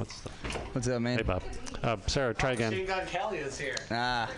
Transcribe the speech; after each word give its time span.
What's 0.00 0.20
the? 0.22 0.30
What's 0.72 0.88
up, 0.88 1.02
man? 1.02 1.18
Hey, 1.18 1.24
Bob. 1.24 1.42
Uh, 1.82 1.98
Sarah, 2.06 2.32
try 2.32 2.52
again. 2.52 2.70
Machine 2.70 2.86
Gun 2.86 3.06
Kelly 3.06 3.36
is 3.36 3.58
here. 3.58 3.76
Ah, 3.90 4.30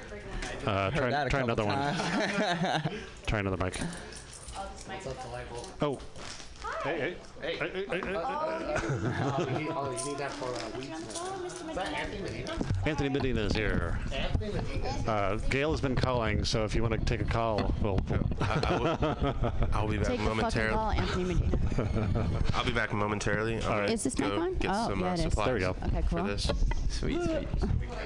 Uh, 0.66 0.90
try 0.90 1.08
try 1.10 1.28
couple 1.28 1.44
another 1.44 1.64
one. 1.64 1.78
Try 3.26 3.38
another 3.38 3.57
mic. 3.64 3.76
What's 3.76 5.06
up, 5.06 5.22
Delightful? 5.22 5.68
Oh. 5.80 5.98
Hey, 6.83 6.99
hey. 6.99 7.17
Hey. 7.41 7.57
Hey, 7.58 7.71
hey, 7.73 7.84
hey, 7.89 8.00
hey. 8.00 8.14
Oh, 8.16 9.46
you 9.48 9.59
need, 9.59 9.69
oh, 9.71 9.96
you 9.96 10.11
need 10.11 10.19
that 10.19 10.32
for 10.32 10.46
uh, 10.46 10.79
weeks 10.79 10.89
now. 11.14 11.45
Is 11.46 11.77
that 11.77 11.93
Anthony 11.93 12.23
Medina? 12.23 12.57
Anthony 12.87 13.09
Medina 13.09 13.41
is 13.43 13.53
here. 13.53 13.98
Anthony 14.12 14.53
Medina. 14.53 14.89
Uh, 15.11 15.37
Gail 15.48 15.71
has 15.71 15.80
been 15.80 15.95
calling, 15.95 16.45
so 16.45 16.65
if 16.65 16.75
you 16.75 16.83
want 16.83 16.95
to 16.95 17.05
take 17.05 17.21
a 17.21 17.30
call, 17.30 17.73
we'll. 17.80 18.01
we'll 18.09 18.29
I, 18.41 18.61
I 18.66 18.79
will, 18.79 19.37
I'll 19.73 19.87
be 19.87 19.97
back 19.98 20.09
Take 20.09 20.19
the 20.19 20.25
fucking 20.25 20.25
momentarily. 20.25 20.75
call, 20.75 20.91
Anthony 20.91 21.25
Medina. 21.34 22.29
I'll 22.55 22.65
be 22.65 22.73
back 22.73 22.93
momentarily. 22.93 23.55
I'm 23.57 23.61
gonna 23.62 23.85
Is 23.85 24.03
this 24.03 24.19
mic 24.19 24.29
go 24.29 24.41
on? 24.41 24.55
Get 24.57 24.71
Oh, 24.75 24.89
some 24.89 25.01
yeah, 25.01 25.07
uh, 25.07 25.12
it 25.12 25.14
is. 25.14 25.23
supplies 25.23 25.45
There 25.46 25.55
we 25.55 25.61
go. 25.61 25.77
Okay, 25.87 26.03
For 26.03 26.17
cool. 26.17 26.25
this. 26.25 26.51
sweet, 26.89 27.23
sweet. 27.23 27.49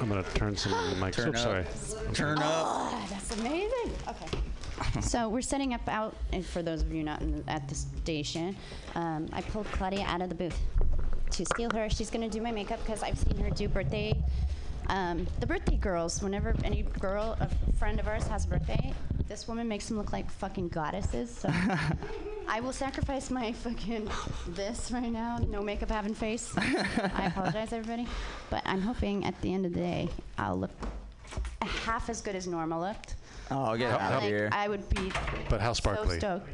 I'm 0.02 0.08
going 0.10 0.22
to 0.22 0.30
turn 0.34 0.54
some 0.54 0.72
mics. 1.00 1.14
Turn 1.14 1.28
Oops, 1.30 1.38
up. 1.44 1.66
sorry. 1.66 2.12
Turn 2.12 2.38
up. 2.38 2.44
Oh, 2.44 3.06
that's 3.08 3.38
amazing. 3.38 3.92
Okay. 4.06 4.38
so 5.00 5.28
we're 5.28 5.42
setting 5.42 5.74
up 5.74 5.88
out, 5.88 6.14
and 6.32 6.44
for 6.44 6.62
those 6.62 6.82
of 6.82 6.92
you 6.92 7.02
not 7.02 7.20
in 7.20 7.36
the, 7.36 7.50
at 7.50 7.68
the 7.68 7.74
station, 7.74 8.56
um, 8.94 9.26
I 9.32 9.42
pulled 9.42 9.66
Claudia 9.66 10.04
out 10.06 10.22
of 10.22 10.28
the 10.28 10.34
booth 10.34 10.58
to 11.30 11.44
steal 11.44 11.70
her. 11.70 11.88
She's 11.88 12.10
gonna 12.10 12.28
do 12.28 12.40
my 12.40 12.52
makeup 12.52 12.80
because 12.84 13.02
I've 13.02 13.18
seen 13.18 13.36
her 13.38 13.50
do 13.50 13.68
birthday. 13.68 14.14
Um, 14.88 15.26
the 15.40 15.46
birthday 15.46 15.76
girls, 15.76 16.22
whenever 16.22 16.54
any 16.62 16.82
girl, 16.82 17.36
a 17.40 17.48
friend 17.74 17.98
of 17.98 18.06
ours 18.06 18.26
has 18.28 18.44
a 18.44 18.48
birthday, 18.48 18.92
this 19.28 19.48
woman 19.48 19.66
makes 19.66 19.88
them 19.88 19.96
look 19.96 20.12
like 20.12 20.30
fucking 20.30 20.68
goddesses. 20.68 21.36
So 21.36 21.50
I 22.48 22.60
will 22.60 22.72
sacrifice 22.72 23.30
my 23.30 23.52
fucking 23.52 24.08
this 24.48 24.92
right 24.92 25.10
now. 25.10 25.38
No 25.48 25.62
makeup, 25.62 25.90
having 25.90 26.14
face. 26.14 26.54
I 26.56 27.26
apologize, 27.36 27.72
everybody, 27.72 28.06
but 28.50 28.62
I'm 28.64 28.80
hoping 28.80 29.24
at 29.24 29.40
the 29.40 29.52
end 29.52 29.66
of 29.66 29.72
the 29.72 29.80
day 29.80 30.08
I'll 30.38 30.56
look 30.56 30.70
half 31.86 32.08
as 32.08 32.20
good 32.20 32.36
as 32.36 32.46
normal 32.46 32.80
looked. 32.80 33.14
Oh, 33.50 33.76
get 33.76 33.90
How- 33.90 33.96
out 33.96 34.00
how- 34.12 34.16
of 34.18 34.22
here. 34.24 34.48
I 34.52 34.68
would 34.68 34.88
be 34.90 35.12
But 35.48 35.60
how 35.60 35.72
so 35.72 35.76
sparkly? 35.82 36.18
stoked. 36.18 36.48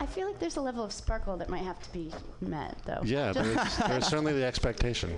I 0.00 0.06
feel 0.06 0.26
like 0.26 0.38
there's 0.38 0.56
a 0.56 0.60
level 0.60 0.84
of 0.84 0.92
sparkle 0.92 1.36
that 1.36 1.48
might 1.48 1.62
have 1.62 1.80
to 1.82 1.92
be 1.92 2.12
met, 2.40 2.76
though. 2.84 3.00
Yeah, 3.04 3.32
Just- 3.32 3.54
there's, 3.54 3.76
there's 3.88 4.06
certainly 4.06 4.32
the 4.32 4.44
expectation, 4.44 5.16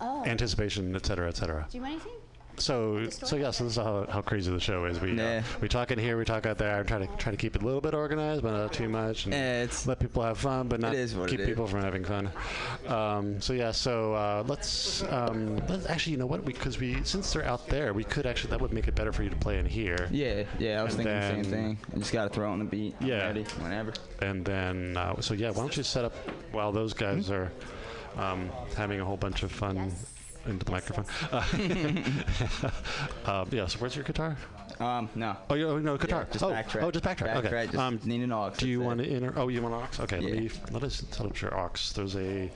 oh. 0.00 0.24
anticipation, 0.24 0.94
et 0.96 1.04
cetera, 1.06 1.28
et 1.28 1.36
cetera. 1.36 1.66
Do 1.70 1.76
you 1.78 1.82
want 1.82 1.94
anything? 1.94 2.12
So, 2.60 3.08
so 3.08 3.36
yeah, 3.36 3.50
so 3.50 3.64
this 3.64 3.72
is 3.72 3.76
how, 3.78 4.06
how 4.08 4.20
crazy 4.20 4.50
the 4.50 4.60
show 4.60 4.84
is. 4.84 5.00
We 5.00 5.18
uh, 5.18 5.42
we 5.60 5.68
talk 5.68 5.90
in 5.90 5.98
here, 5.98 6.18
we 6.18 6.24
talk 6.24 6.44
out 6.44 6.58
there. 6.58 6.76
I'm 6.76 6.86
trying 6.86 7.08
to 7.08 7.16
try 7.16 7.30
to 7.32 7.36
keep 7.36 7.56
it 7.56 7.62
a 7.62 7.64
little 7.64 7.80
bit 7.80 7.94
organized, 7.94 8.42
but 8.42 8.52
not 8.52 8.72
too 8.72 8.88
much, 8.88 9.24
and 9.24 9.34
Yeah, 9.34 9.66
let 9.86 9.98
people 9.98 10.22
have 10.22 10.38
fun, 10.38 10.68
but 10.68 10.78
not 10.80 10.92
keep 11.28 11.44
people 11.44 11.66
from 11.66 11.80
having 11.80 12.04
fun. 12.04 12.30
Um, 12.86 13.40
so 13.40 13.54
yeah, 13.54 13.72
so 13.72 14.14
uh, 14.14 14.44
let's 14.46 15.02
um, 15.04 15.56
let's 15.68 15.86
actually, 15.86 16.12
you 16.12 16.18
know 16.18 16.26
what? 16.26 16.44
Because 16.44 16.78
we, 16.78 17.02
since 17.04 17.32
they're 17.32 17.44
out 17.44 17.66
there, 17.68 17.94
we 17.94 18.04
could 18.04 18.26
actually 18.26 18.50
that 18.50 18.60
would 18.60 18.72
make 18.72 18.88
it 18.88 18.94
better 18.94 19.12
for 19.12 19.22
you 19.22 19.30
to 19.30 19.36
play 19.36 19.58
in 19.58 19.64
here. 19.64 20.08
Yeah, 20.10 20.44
yeah, 20.58 20.80
I 20.80 20.84
was 20.84 20.94
And 20.96 21.04
thinking 21.04 21.42
the 21.42 21.44
same 21.44 21.44
thing. 21.44 21.78
You 21.94 22.00
just 22.00 22.12
gotta 22.12 22.28
throw 22.28 22.50
on 22.50 22.58
the 22.58 22.64
beat. 22.66 22.94
Yeah. 23.00 23.26
Ready, 23.26 23.44
whenever. 23.58 23.94
And 24.20 24.44
then, 24.44 24.96
uh, 24.96 25.20
so 25.20 25.32
yeah, 25.34 25.50
why 25.50 25.62
don't 25.62 25.76
you 25.76 25.82
set 25.82 26.04
up 26.04 26.12
while 26.52 26.72
those 26.72 26.92
guys 26.92 27.30
are 27.30 27.50
um, 28.16 28.50
having 28.76 29.00
a 29.00 29.04
whole 29.04 29.16
bunch 29.16 29.42
of 29.42 29.50
fun 29.50 29.92
into 30.46 30.64
the 30.64 30.72
microphone? 30.72 31.04
Uh, 33.24 33.44
yeah. 33.50 33.66
So 33.66 33.78
where's 33.78 33.94
your 33.94 34.04
guitar? 34.04 34.36
Um, 34.80 35.08
no. 35.14 35.36
Oh, 35.50 35.54
you, 35.54 35.68
oh, 35.68 35.78
no, 35.78 35.96
guitar. 35.96 36.26
just 36.32 36.42
oh, 36.42 36.50
backtrack. 36.50 36.82
oh, 36.82 36.90
just 36.90 37.04
backtrack. 37.04 37.36
okay. 37.36 37.48
Backtrack, 37.48 37.92
just 37.94 38.06
need 38.06 38.22
an 38.22 38.32
aux, 38.32 38.50
Do 38.56 38.66
you 38.68 38.80
want 38.80 38.98
to 39.00 39.06
enter? 39.06 39.32
Oh, 39.36 39.48
you 39.48 39.60
want 39.62 39.74
an 39.74 39.82
aux? 39.82 40.02
Okay. 40.04 40.20
Let 40.20 40.32
Yeah. 40.34 40.40
me 40.40 40.50
let 40.72 40.82
us 40.82 41.04
set 41.10 41.26
up 41.26 41.40
your 41.40 41.54
aux. 41.56 41.70
There's 41.94 42.16
a 42.16 42.50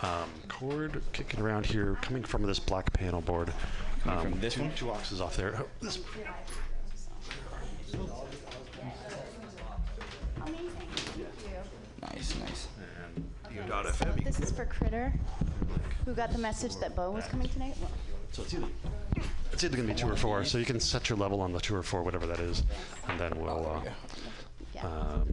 um, 0.00 0.28
cord 0.48 1.02
kicking 1.12 1.40
around 1.40 1.66
here, 1.66 1.98
coming 2.02 2.24
from 2.24 2.42
this 2.42 2.58
black 2.58 2.92
panel 2.92 3.20
board. 3.20 3.52
Um, 4.06 4.20
from 4.32 4.40
this 4.40 4.54
two, 4.54 4.62
one? 4.62 4.72
Two 4.74 4.86
auxes 4.86 5.20
off 5.20 5.36
there. 5.36 5.54
Oh, 5.58 5.66
this- 5.80 5.98
Amazing. 10.46 10.70
Thank 10.78 11.16
you. 11.18 11.26
Nice, 12.02 12.34
nice. 12.40 12.68
So 13.98 14.04
this 14.24 14.40
is 14.40 14.50
for 14.52 14.64
Critter, 14.64 15.12
who 16.06 16.14
got 16.14 16.32
the 16.32 16.38
message 16.38 16.76
that 16.76 16.94
Bo 16.96 17.10
was 17.10 17.26
coming 17.26 17.48
tonight. 17.48 17.74
Well, 17.80 17.90
So 18.32 18.42
it's 18.42 18.54
either 18.54 18.66
it's 19.52 19.64
either 19.64 19.76
gonna 19.76 19.88
be 19.88 19.94
two 19.94 20.08
or 20.08 20.16
four. 20.16 20.44
So 20.44 20.56
you 20.56 20.64
can 20.64 20.80
set 20.80 21.10
your 21.10 21.18
level 21.18 21.40
on 21.40 21.52
the 21.52 21.60
two 21.60 21.74
or 21.74 21.82
four, 21.82 22.02
whatever 22.02 22.26
that 22.26 22.38
is, 22.40 22.62
and 23.08 23.18
then 23.20 23.32
we'll. 23.38 23.66
Uh, 23.84 23.90
yeah. 24.72 24.86
um, 24.86 25.26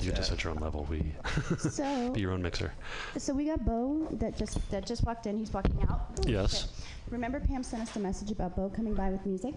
you 0.00 0.12
just 0.12 0.28
set 0.30 0.44
your 0.44 0.52
own 0.52 0.58
level. 0.60 0.86
We 0.88 1.02
So, 1.58 2.10
be 2.10 2.20
your 2.20 2.32
own 2.32 2.42
mixer. 2.42 2.72
so 3.18 3.34
we 3.34 3.46
got 3.46 3.64
Bo 3.64 4.06
that 4.12 4.36
just 4.38 4.58
that 4.70 4.86
just 4.86 5.04
walked 5.04 5.26
in. 5.26 5.36
He's 5.36 5.52
walking 5.52 5.76
out. 5.90 6.02
Yes. 6.26 6.60
shit. 6.62 6.70
Remember 7.10 7.40
Pam 7.40 7.62
sent 7.62 7.82
us 7.82 7.96
a 7.96 7.98
message 7.98 8.30
about 8.30 8.54
Bo 8.56 8.68
coming 8.70 8.94
by 8.94 9.10
with 9.10 9.24
music? 9.26 9.54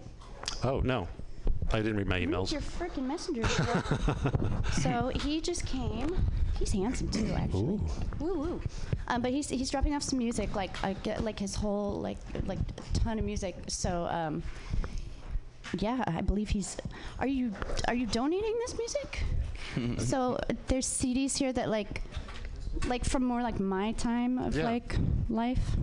Oh 0.64 0.80
no, 0.80 1.06
I 1.72 1.78
didn't 1.78 1.96
read 1.96 2.06
my 2.06 2.16
Read 2.16 2.28
emails. 2.30 2.50
your 2.50 2.60
freaking 2.62 3.04
messenger. 3.06 3.46
so 4.82 5.10
he 5.22 5.40
just 5.40 5.66
came. 5.66 6.16
He's 6.58 6.72
handsome 6.72 7.08
too, 7.10 7.30
actually. 7.36 7.60
Ooh. 7.62 7.80
Woo 8.20 8.34
woo. 8.40 8.60
Um, 9.08 9.22
but 9.22 9.30
he's 9.32 9.48
he's 9.48 9.70
dropping 9.70 9.94
off 9.94 10.02
some 10.02 10.18
music, 10.18 10.54
like 10.56 10.82
I 10.82 10.94
get 10.94 11.22
like 11.22 11.38
his 11.38 11.54
whole 11.54 12.00
like 12.00 12.18
like 12.46 12.58
ton 12.94 13.18
of 13.18 13.24
music. 13.24 13.54
So 13.68 14.06
um, 14.10 14.42
yeah, 15.78 16.02
I 16.06 16.20
believe 16.22 16.48
he's. 16.48 16.76
Are 17.20 17.26
you 17.26 17.52
are 17.86 17.94
you 17.94 18.06
donating 18.06 18.54
this 18.66 18.76
music? 18.78 19.22
so 20.08 20.34
uh, 20.34 20.54
there's 20.68 20.86
CDs 20.86 21.36
here 21.36 21.52
that 21.52 21.68
like 21.68 22.02
like 22.86 23.04
from 23.04 23.24
more 23.24 23.42
like 23.42 23.60
my 23.60 23.92
time 23.92 24.38
of 24.38 24.56
Yeah. 24.56 24.64
like 24.64 24.96
life. 25.28 25.76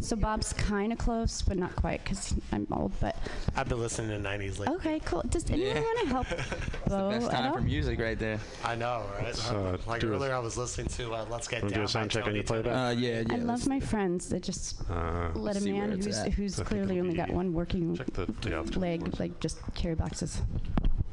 So 0.00 0.16
Bob's 0.16 0.52
kind 0.52 0.92
of 0.92 0.98
close, 0.98 1.40
but 1.42 1.56
not 1.56 1.74
quite 1.76 2.02
because 2.04 2.34
I'm 2.52 2.66
old. 2.70 2.92
But 3.00 3.16
I've 3.56 3.68
been 3.68 3.80
listening 3.80 4.10
to 4.22 4.28
90s 4.28 4.58
lately. 4.58 4.68
okay, 4.76 5.00
cool. 5.04 5.22
Does 5.28 5.48
anyone 5.50 5.76
Yeah. 5.76 5.80
want 5.82 5.98
to 6.00 6.06
help 6.06 6.26
Bo 6.88 7.10
Best 7.10 7.26
at 7.26 7.32
time 7.32 7.46
all? 7.48 7.54
for 7.54 7.60
music 7.62 7.98
right 8.00 8.18
there. 8.18 8.38
I 8.64 8.74
know, 8.74 9.04
right? 9.18 9.34
So, 9.34 9.78
like 9.86 10.00
do 10.00 10.12
a- 10.12 10.16
earlier, 10.16 10.34
I 10.34 10.38
was 10.40 10.56
listening 10.58 10.88
to 10.88 11.12
uh, 11.14 11.26
"Let's 11.30 11.48
Get 11.48 11.62
Wanna 11.62 11.74
Down" 11.74 11.80
do 11.82 11.84
a 11.84 11.88
sound 11.88 12.10
by 12.10 12.12
check 12.14 12.22
on 12.22 12.26
Tony 12.28 12.36
your 12.36 12.44
playback? 12.44 12.72
Uh, 12.76 12.90
yeah, 12.98 13.20
yeah. 13.26 13.32
I 13.32 13.36
love 13.36 13.46
let's- 13.46 13.66
my 13.66 13.80
friends 13.80 14.28
that 14.28 14.42
just 14.42 14.82
Uh, 14.90 15.30
let 15.34 15.56
a 15.56 15.60
see 15.60 15.72
where 15.72 15.82
man 15.88 15.92
it's 15.98 16.06
who's 16.06 16.18
at. 16.18 16.32
who's 16.32 16.54
I 16.54 16.56
think 16.58 16.68
clearly 16.68 16.98
it'll 16.98 17.04
only 17.06 17.16
got 17.16 17.28
be- 17.28 17.34
one 17.34 17.52
working 17.54 17.96
check 17.96 18.12
the 18.12 18.26
yeah, 18.48 18.62
the 18.62 18.78
leg, 18.78 19.18
like 19.18 19.40
just 19.40 19.58
carry 19.74 19.94
boxes. 19.94 20.42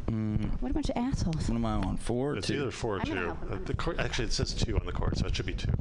Mm, 0.08 0.60
What 0.60 0.72
a 0.72 0.74
bunch 0.74 0.90
of 0.90 0.98
assholes. 0.98 1.48
what 1.48 1.56
am 1.56 1.66
I 1.66 1.72
on? 1.74 1.96
Four 1.96 2.32
or 2.32 2.36
It's 2.38 2.48
two? 2.48 2.56
either 2.56 2.72
four 2.72 2.98
or 2.98 3.00
I'm 3.00 3.08
gonna 3.08 3.22
two. 3.22 3.26
help 3.28 3.42
him 3.50 3.54
Uh, 3.54 3.58
the 3.66 3.74
chord, 3.74 4.00
actually, 4.00 4.26
it 4.26 4.34
says 4.34 4.54
two 4.54 4.78
on 4.78 4.86
the 4.86 4.92
chord, 4.92 5.18
so 5.18 5.26
it 5.28 5.34
should 5.36 5.46
be 5.46 5.54
two. 5.54 5.72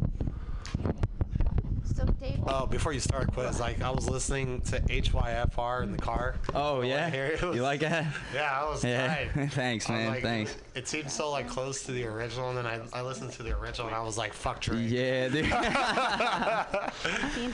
So 1.97 2.05
Dave, 2.05 2.39
Oh, 2.47 2.67
before 2.67 2.93
you 2.93 3.01
start, 3.01 3.33
quiz, 3.33 3.59
like 3.61 3.83
I 3.83 3.91
was 3.91 4.09
listening 4.09 4.61
to 4.63 4.81
HYFR 4.81 5.83
in 5.83 5.93
the 5.93 5.99
car. 5.99 6.37
Oh 6.55 6.83
yeah. 6.83 7.11
hear 7.11 7.27
it 7.27 7.43
was- 7.43 7.57
You 7.57 7.63
like 7.63 7.81
that? 7.81 8.07
Yeah, 8.35 8.61
I 8.61 8.69
was 8.69 8.85
Yeah. 8.85 9.27
Thanks, 9.51 9.89
man. 9.89 10.09
like- 10.09 10.23
Thanks. 10.23 10.57
It 10.75 10.87
seemed 10.89 11.11
so 11.11 11.31
like 11.31 11.49
close 11.49 11.83
to 11.85 11.93
the 11.93 12.05
original, 12.05 12.49
and 12.51 12.59
then 12.59 12.67
I, 12.67 12.81
I 12.93 13.03
listened 13.03 13.33
to 13.33 13.43
the 13.43 13.57
original, 13.59 13.89
and 13.89 13.97
I 13.97 14.03
was 14.03 14.17
like, 14.17 14.33
"Fuck 14.33 14.61
Drake." 14.61 14.89
Yeah, 14.91 15.29
dude. 15.29 15.45
the 15.51 15.53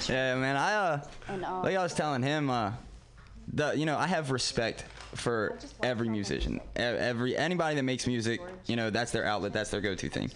yeah, 0.09 0.35
man. 0.37 0.57
I 0.57 0.75
uh, 0.75 1.01
and 1.29 1.45
all. 1.45 1.63
like 1.63 1.77
I 1.77 1.83
was 1.83 1.95
telling 1.95 2.23
him, 2.23 2.51
uh, 2.51 2.73
the 3.53 3.73
you 3.73 3.87
know 3.87 3.97
I 3.97 4.07
have 4.07 4.31
respect 4.31 4.85
for 5.15 5.59
every 5.83 6.09
musician, 6.09 6.61
every 6.77 7.37
anybody 7.37 7.77
that 7.77 7.83
makes 7.85 8.07
music. 8.07 8.41
You 8.67 8.77
know 8.77 8.91
that's 8.91 9.13
their 9.13 9.25
outlet, 9.25 9.53
that's 9.53 9.71
their 9.71 9.81
go-to 9.81 10.09
thing. 10.09 10.31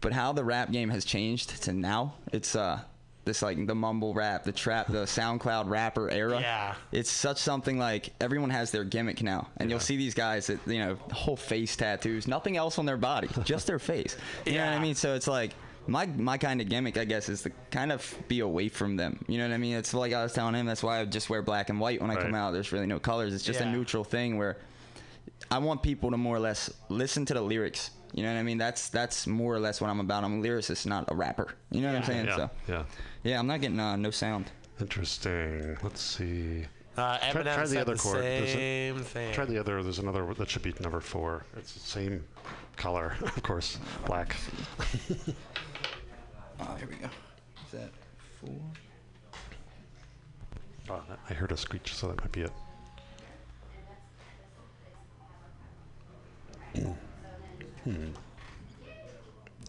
But 0.00 0.12
how 0.12 0.32
the 0.32 0.44
rap 0.44 0.70
game 0.70 0.90
has 0.90 1.04
changed 1.04 1.62
to 1.62 1.72
now, 1.72 2.14
it's 2.32 2.54
uh 2.56 2.80
this 3.24 3.42
like 3.42 3.66
the 3.66 3.74
mumble 3.74 4.14
rap, 4.14 4.44
the 4.44 4.52
trap, 4.52 4.86
the 4.88 5.04
SoundCloud 5.04 5.68
rapper 5.68 6.10
era. 6.10 6.40
Yeah. 6.40 6.74
It's 6.92 7.10
such 7.10 7.38
something 7.38 7.78
like 7.78 8.12
everyone 8.20 8.50
has 8.50 8.70
their 8.70 8.84
gimmick 8.84 9.22
now, 9.22 9.48
and 9.56 9.70
you'll 9.70 9.80
see 9.80 9.96
these 9.96 10.14
guys 10.14 10.46
that 10.48 10.60
you 10.66 10.78
know 10.78 10.96
whole 11.12 11.36
face 11.36 11.74
tattoos, 11.76 12.28
nothing 12.28 12.56
else 12.56 12.78
on 12.78 12.86
their 12.86 12.96
body, 12.96 13.28
just 13.44 13.66
their 13.66 13.78
face. 13.78 14.16
You 14.46 14.54
know 14.54 14.64
what 14.66 14.74
I 14.74 14.78
mean? 14.78 14.94
So 14.94 15.14
it's 15.14 15.26
like 15.26 15.52
my 15.86 16.06
my 16.06 16.38
kind 16.38 16.60
of 16.60 16.68
gimmick, 16.68 16.96
I 16.96 17.04
guess, 17.04 17.28
is 17.28 17.42
to 17.42 17.50
kind 17.70 17.92
of 17.92 18.14
be 18.28 18.40
away 18.40 18.68
from 18.68 18.96
them. 18.96 19.24
You 19.28 19.38
know 19.38 19.48
what 19.48 19.54
I 19.54 19.58
mean? 19.58 19.76
It's 19.76 19.94
like 19.94 20.12
I 20.12 20.22
was 20.22 20.32
telling 20.32 20.54
him. 20.54 20.66
That's 20.66 20.82
why 20.82 21.00
I 21.00 21.04
just 21.04 21.30
wear 21.30 21.42
black 21.42 21.68
and 21.70 21.80
white 21.80 22.00
when 22.00 22.10
I 22.10 22.16
come 22.16 22.34
out. 22.34 22.52
There's 22.52 22.72
really 22.72 22.86
no 22.86 22.98
colors. 22.98 23.34
It's 23.34 23.44
just 23.44 23.60
a 23.60 23.70
neutral 23.70 24.04
thing 24.04 24.38
where 24.38 24.58
I 25.50 25.58
want 25.58 25.82
people 25.82 26.10
to 26.10 26.16
more 26.16 26.36
or 26.36 26.40
less 26.40 26.70
listen 26.88 27.24
to 27.26 27.34
the 27.34 27.42
lyrics. 27.42 27.90
You 28.12 28.22
know 28.22 28.32
what 28.32 28.38
I 28.38 28.42
mean? 28.44 28.58
That's 28.58 28.88
that's 28.90 29.26
more 29.26 29.52
or 29.52 29.58
less 29.58 29.80
what 29.80 29.90
I'm 29.90 29.98
about. 30.00 30.22
I'm 30.24 30.40
a 30.40 30.42
lyricist, 30.42 30.86
not 30.86 31.10
a 31.10 31.14
rapper. 31.16 31.48
You 31.70 31.80
know 31.80 31.88
what 31.88 31.96
I'm 31.96 32.04
saying? 32.04 32.26
Yeah, 32.26 32.36
So 32.36 32.50
yeah. 32.68 32.84
Yeah, 33.24 33.38
I'm 33.38 33.46
not 33.46 33.60
getting 33.60 33.80
uh, 33.80 33.96
no 33.96 34.10
sound. 34.10 34.50
Interesting. 34.80 35.76
Let's 35.82 36.00
see. 36.00 36.66
Uh, 36.96 37.18
Try- 37.18 37.28
Eminem 37.42 37.54
try 37.54 37.62
the 37.62 37.66
said 37.68 37.80
other 37.80 37.94
the 37.94 38.00
chord. 38.00 38.22
There's 38.22 38.50
a- 38.50 38.52
same 38.52 38.98
thing. 39.00 39.34
Try 39.34 39.44
the 39.46 39.58
other. 39.58 39.82
There's 39.82 39.98
another 39.98 40.32
that 40.34 40.48
should 40.48 40.62
be 40.62 40.72
number 40.80 41.00
four. 41.00 41.44
It's 41.56 41.72
the 41.72 41.80
same 41.80 42.24
color, 42.76 43.16
of 43.22 43.42
course, 43.42 43.78
black. 44.06 44.36
Oh, 46.60 46.76
here 46.78 46.86
we 46.88 46.94
go. 46.94 47.06
Is 47.66 47.72
that 47.72 47.90
four? 48.40 48.54
Oh, 50.88 51.02
I 51.28 51.34
heard 51.34 51.50
a 51.50 51.56
screech, 51.56 51.92
so 51.94 52.06
that 52.06 52.20
might 52.20 52.30
be 52.30 52.42
it. 52.42 52.52
hmm. 57.84 58.10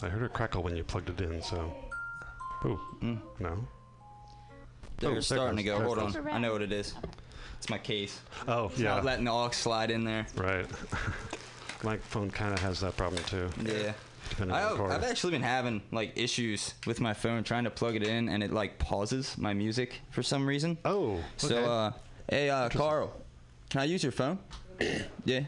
I 0.03 0.09
heard 0.09 0.23
a 0.23 0.29
crackle 0.29 0.61
when 0.63 0.75
you 0.75 0.83
plugged 0.83 1.09
it 1.09 1.21
in, 1.21 1.41
so 1.41 1.73
Oh, 2.65 2.79
no. 3.39 3.67
They're 4.97 5.11
Oh, 5.11 5.19
starting 5.19 5.57
to 5.57 5.63
go. 5.63 5.79
Hold 5.81 5.99
on. 5.99 6.27
I 6.29 6.37
know 6.39 6.53
what 6.53 6.61
it 6.61 6.71
is. 6.71 6.93
It's 7.57 7.69
my 7.69 7.77
case. 7.77 8.19
Oh, 8.47 8.71
yeah. 8.75 8.95
Not 8.95 9.05
letting 9.05 9.25
the 9.25 9.31
aux 9.31 9.49
slide 9.51 9.91
in 9.91 10.03
there. 10.03 10.25
Right. 10.35 10.65
My 11.83 11.97
phone 11.97 12.31
kind 12.31 12.51
of 12.53 12.59
has 12.59 12.79
that 12.79 12.97
problem 12.97 13.23
too. 13.25 13.49
Yeah. 13.63 13.93
Depending 14.29 14.55
I, 14.55 14.63
on 14.63 14.71
the 14.71 14.77
cord. 14.77 14.91
I've 14.91 15.03
actually 15.03 15.31
been 15.31 15.43
having 15.43 15.83
like 15.91 16.13
issues 16.15 16.73
with 16.87 16.99
my 16.99 17.13
phone 17.13 17.43
trying 17.43 17.65
to 17.65 17.69
plug 17.69 17.95
it 17.95 18.01
in 18.01 18.27
and 18.29 18.41
it 18.41 18.51
like 18.51 18.79
pauses 18.79 19.37
my 19.37 19.53
music 19.53 20.01
for 20.09 20.23
some 20.23 20.47
reason. 20.47 20.79
Oh, 20.83 21.19
So, 21.37 21.55
okay. 21.55 21.65
uh, 21.65 21.91
hey, 22.29 22.49
uh, 22.49 22.69
Carl, 22.69 23.13
can 23.69 23.81
I 23.81 23.83
use 23.83 24.01
your 24.01 24.11
phone? 24.13 24.39
yeah. 25.25 25.41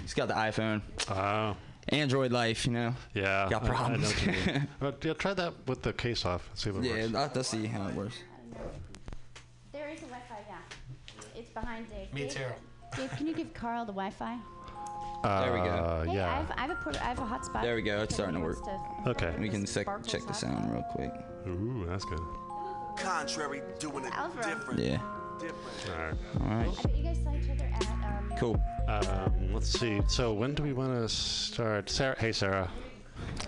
He's 0.00 0.14
got 0.14 0.26
the 0.26 0.34
iPhone. 0.34 0.82
Oh, 1.08 1.56
Android 1.90 2.32
life, 2.32 2.66
you 2.66 2.72
know. 2.72 2.94
yeah. 3.14 3.48
Got 3.48 3.62
I- 3.62 3.66
I 3.66 3.68
know 3.68 3.74
problems. 3.74 4.14
what 4.14 4.26
you 4.26 4.32
mean. 4.32 4.68
But 4.80 5.04
yeah, 5.04 5.12
try 5.14 5.34
that 5.34 5.52
with 5.66 5.82
the 5.82 5.92
case 5.92 6.24
off. 6.24 6.48
See 6.54 6.70
if 6.70 6.76
it 6.76 6.82
Yeah, 6.84 6.92
works. 7.02 7.14
I'll, 7.14 7.30
I'll 7.36 7.44
see 7.44 7.66
how 7.66 7.86
it 7.88 7.94
works. 7.94 8.16
There 9.72 9.88
is 9.90 9.98
a 9.98 10.06
Wi-Fi, 10.06 10.38
yeah. 10.48 10.56
It's 11.40 11.50
behind 11.50 11.88
Dave. 11.88 12.12
Me 12.12 12.22
Dave, 12.22 12.32
too. 12.34 12.40
Dave, 12.96 13.10
can 13.16 13.26
you 13.26 13.34
give 13.34 13.52
Carl 13.54 13.84
the 13.84 13.92
Wi-Fi? 13.92 14.36
There 15.22 15.52
we 15.52 15.58
go. 15.60 15.64
Uh, 15.64 16.04
Hey, 16.04 16.10
I 16.10 16.14
yeah. 16.14 16.36
have, 16.36 16.50
I 16.56 16.60
have 16.62 16.70
a 16.70 16.74
port- 16.76 17.00
I 17.00 17.04
have 17.04 17.18
a 17.18 17.22
hotspot. 17.22 17.62
There 17.62 17.74
we 17.74 17.82
go, 17.82 18.02
it's 18.02 18.14
starting 18.14 18.34
to 18.36 18.40
work. 18.40 18.62
to 18.64 19.10
Okay. 19.10 19.34
We 19.38 19.48
can 19.48 19.66
sec- 19.66 19.86
check 20.06 20.22
the 20.26 20.32
sound 20.34 20.72
real 20.72 20.82
quick. 20.82 21.12
Ooh, 21.46 21.84
that's 21.88 22.04
good. 22.04 22.20
Contrary, 22.98 23.62
doing 23.78 24.04
it 24.04 24.12
different. 24.42 24.78
Yeah. 24.80 24.98
Different. 25.40 25.88
All 25.90 25.98
right. 25.98 26.14
All 26.40 26.56
right. 26.56 26.78
I 26.78 26.82
bet 26.82 26.96
you 26.96 27.02
guys 27.04 27.18
saw 27.22 27.34
each 27.34 27.50
other 27.50 27.70
at 27.74 27.86
um, 27.88 28.32
Cool. 28.38 28.62
Um, 28.88 29.52
let's 29.52 29.68
see. 29.68 30.00
So 30.08 30.32
when 30.32 30.54
do 30.54 30.62
we 30.62 30.72
want 30.72 30.92
to 30.92 31.08
start? 31.08 31.90
Sarah. 31.90 32.16
Hey, 32.18 32.32
Sarah. 32.32 32.70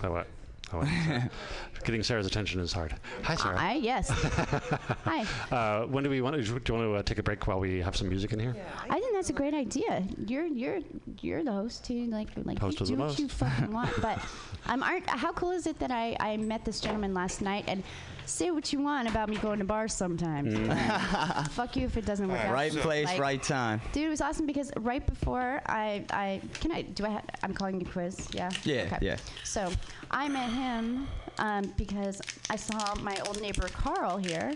Oh, 0.03 0.11
what? 0.11 0.27
Oh. 0.73 0.83
Sarah. 0.83 1.29
Getting 1.85 2.03
Sarah's 2.03 2.27
attention 2.27 2.59
is 2.59 2.73
hard. 2.73 2.93
Hi, 3.23 3.35
Sarah. 3.35 3.55
I 3.57 3.73
yes. 3.75 4.09
Hi. 5.05 5.25
Uh, 5.49 5.85
when 5.87 6.03
do 6.03 6.09
we 6.09 6.19
want 6.21 6.35
to? 6.35 6.41
Do 6.41 6.49
you 6.51 6.79
want 6.79 6.89
to 6.89 6.95
uh, 6.95 7.03
take 7.03 7.17
a 7.19 7.23
break 7.23 7.47
while 7.47 7.59
we 7.59 7.79
have 7.81 7.95
some 7.95 8.09
music 8.09 8.33
in 8.33 8.39
here? 8.39 8.53
I 8.89 8.99
think 8.99 9.13
that's 9.13 9.29
a 9.29 9.33
great 9.33 9.53
idea. 9.53 10.03
You're 10.27 10.45
you're 10.45 10.79
you're 11.21 11.43
the 11.43 11.53
host 11.53 11.85
too. 11.85 12.07
Like 12.07 12.27
like 12.43 12.59
Host 12.59 12.79
you 12.79 12.83
of 12.83 12.87
the 12.89 12.93
do 12.95 12.99
what 12.99 13.07
most. 13.07 13.19
you 13.19 13.29
fucking 13.29 13.71
want. 13.71 13.89
But 14.01 14.19
um, 14.67 14.83
aren't 14.83 15.09
how 15.09 15.31
cool 15.31 15.51
is 15.51 15.65
it 15.67 15.79
that 15.79 15.89
I 15.89 16.17
I 16.19 16.35
met 16.37 16.65
this 16.65 16.81
gentleman 16.81 17.13
last 17.13 17.41
night 17.41 17.63
and 17.67 17.81
say 18.29 18.51
what 18.51 18.71
you 18.71 18.79
want 18.79 19.09
about 19.09 19.29
me 19.29 19.37
going 19.37 19.59
to 19.59 19.65
bars 19.65 19.93
sometimes. 19.93 20.53
Mm. 20.53 21.47
Fuck 21.51 21.75
you 21.75 21.85
if 21.85 21.97
it 21.97 22.05
doesn't 22.05 22.27
work 22.27 22.39
out. 22.39 22.53
Right 22.53 22.71
place, 22.71 23.05
Like, 23.05 23.19
right 23.19 23.41
time. 23.41 23.81
Dude, 23.91 24.05
it 24.05 24.09
was 24.09 24.21
awesome 24.21 24.45
because 24.45 24.71
right 24.77 25.05
before 25.05 25.61
I, 25.65 26.05
I 26.11 26.41
can 26.59 26.71
I 26.71 26.83
do 26.83 27.05
I 27.05 27.09
ha- 27.09 27.23
I'm 27.43 27.53
calling 27.53 27.79
you 27.79 27.85
quiz, 27.85 28.27
yeah. 28.31 28.49
Yeah, 28.63 28.97
yeah. 29.01 29.17
So 29.43 29.71
I 30.11 30.27
met 30.29 30.49
him 30.49 31.07
um, 31.39 31.73
because 31.77 32.21
I 32.49 32.55
saw 32.55 32.95
my 33.01 33.17
old 33.27 33.41
neighbor 33.41 33.67
Carl 33.69 34.17
here 34.17 34.53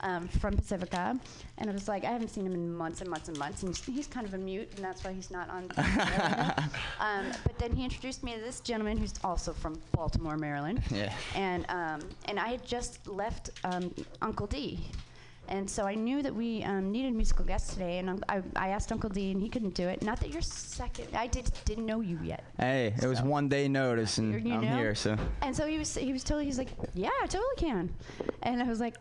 um, 0.00 0.28
from 0.28 0.56
Pacifica, 0.56 1.18
and 1.58 1.70
I 1.70 1.72
was 1.72 1.88
like, 1.88 2.04
I 2.04 2.10
haven't 2.10 2.28
seen 2.28 2.46
him 2.46 2.54
in 2.54 2.74
months 2.74 3.00
and 3.00 3.10
months 3.10 3.28
and 3.28 3.38
months, 3.38 3.62
and 3.62 3.76
he's, 3.76 4.06
kind 4.06 4.26
of 4.26 4.34
a 4.34 4.38
mute, 4.38 4.68
and 4.76 4.84
that's 4.84 5.04
why 5.04 5.12
he's 5.12 5.30
not 5.30 5.48
on. 5.50 5.70
um, 7.00 7.26
but 7.44 7.58
then 7.58 7.72
he 7.72 7.84
introduced 7.84 8.24
me 8.24 8.34
to 8.34 8.40
this 8.40 8.60
gentleman 8.60 8.96
who's 8.96 9.14
also 9.22 9.52
from 9.52 9.80
Baltimore, 9.92 10.36
Maryland. 10.36 10.82
Yeah. 10.90 11.12
And 11.34 11.64
um, 11.68 12.00
and 12.26 12.38
I 12.38 12.48
had 12.48 12.66
just 12.66 13.06
left 13.06 13.50
um, 13.64 13.94
Uncle 14.20 14.46
D. 14.46 14.80
And 15.48 15.68
so 15.68 15.84
I 15.84 15.94
knew 15.94 16.22
that 16.22 16.34
we 16.34 16.62
um, 16.62 16.92
needed 16.92 17.12
musical 17.12 17.44
guests 17.44 17.72
today, 17.72 17.98
and 17.98 18.08
um, 18.08 18.24
I, 18.28 18.40
I 18.54 18.68
asked 18.68 18.92
Uncle 18.92 19.10
D, 19.10 19.32
and 19.32 19.42
he 19.42 19.48
couldn't 19.48 19.74
do 19.74 19.88
it. 19.88 20.02
Not 20.02 20.20
that 20.20 20.30
you're 20.30 20.42
second. 20.42 21.08
I 21.14 21.26
did, 21.26 21.50
didn't 21.64 21.86
know 21.86 22.00
you 22.00 22.18
yet. 22.22 22.44
Hey, 22.56 22.94
it 23.00 23.06
was 23.06 23.20
one 23.20 23.48
day 23.48 23.66
notice, 23.66 24.18
and 24.18 24.34
I'm 24.34 24.60
know? 24.60 24.76
here. 24.76 24.94
So 24.94 25.16
And 25.42 25.54
so 25.54 25.66
he 25.66 25.78
was 25.78 25.96
he 25.96 26.12
was 26.12 26.22
totally 26.22 26.44
he's 26.44 26.58
like, 26.58 26.70
yeah, 26.94 27.10
I 27.22 27.26
totally 27.26 27.56
can. 27.56 27.92
And 28.42 28.62
I 28.62 28.66
was 28.66 28.78
like, 28.80 28.96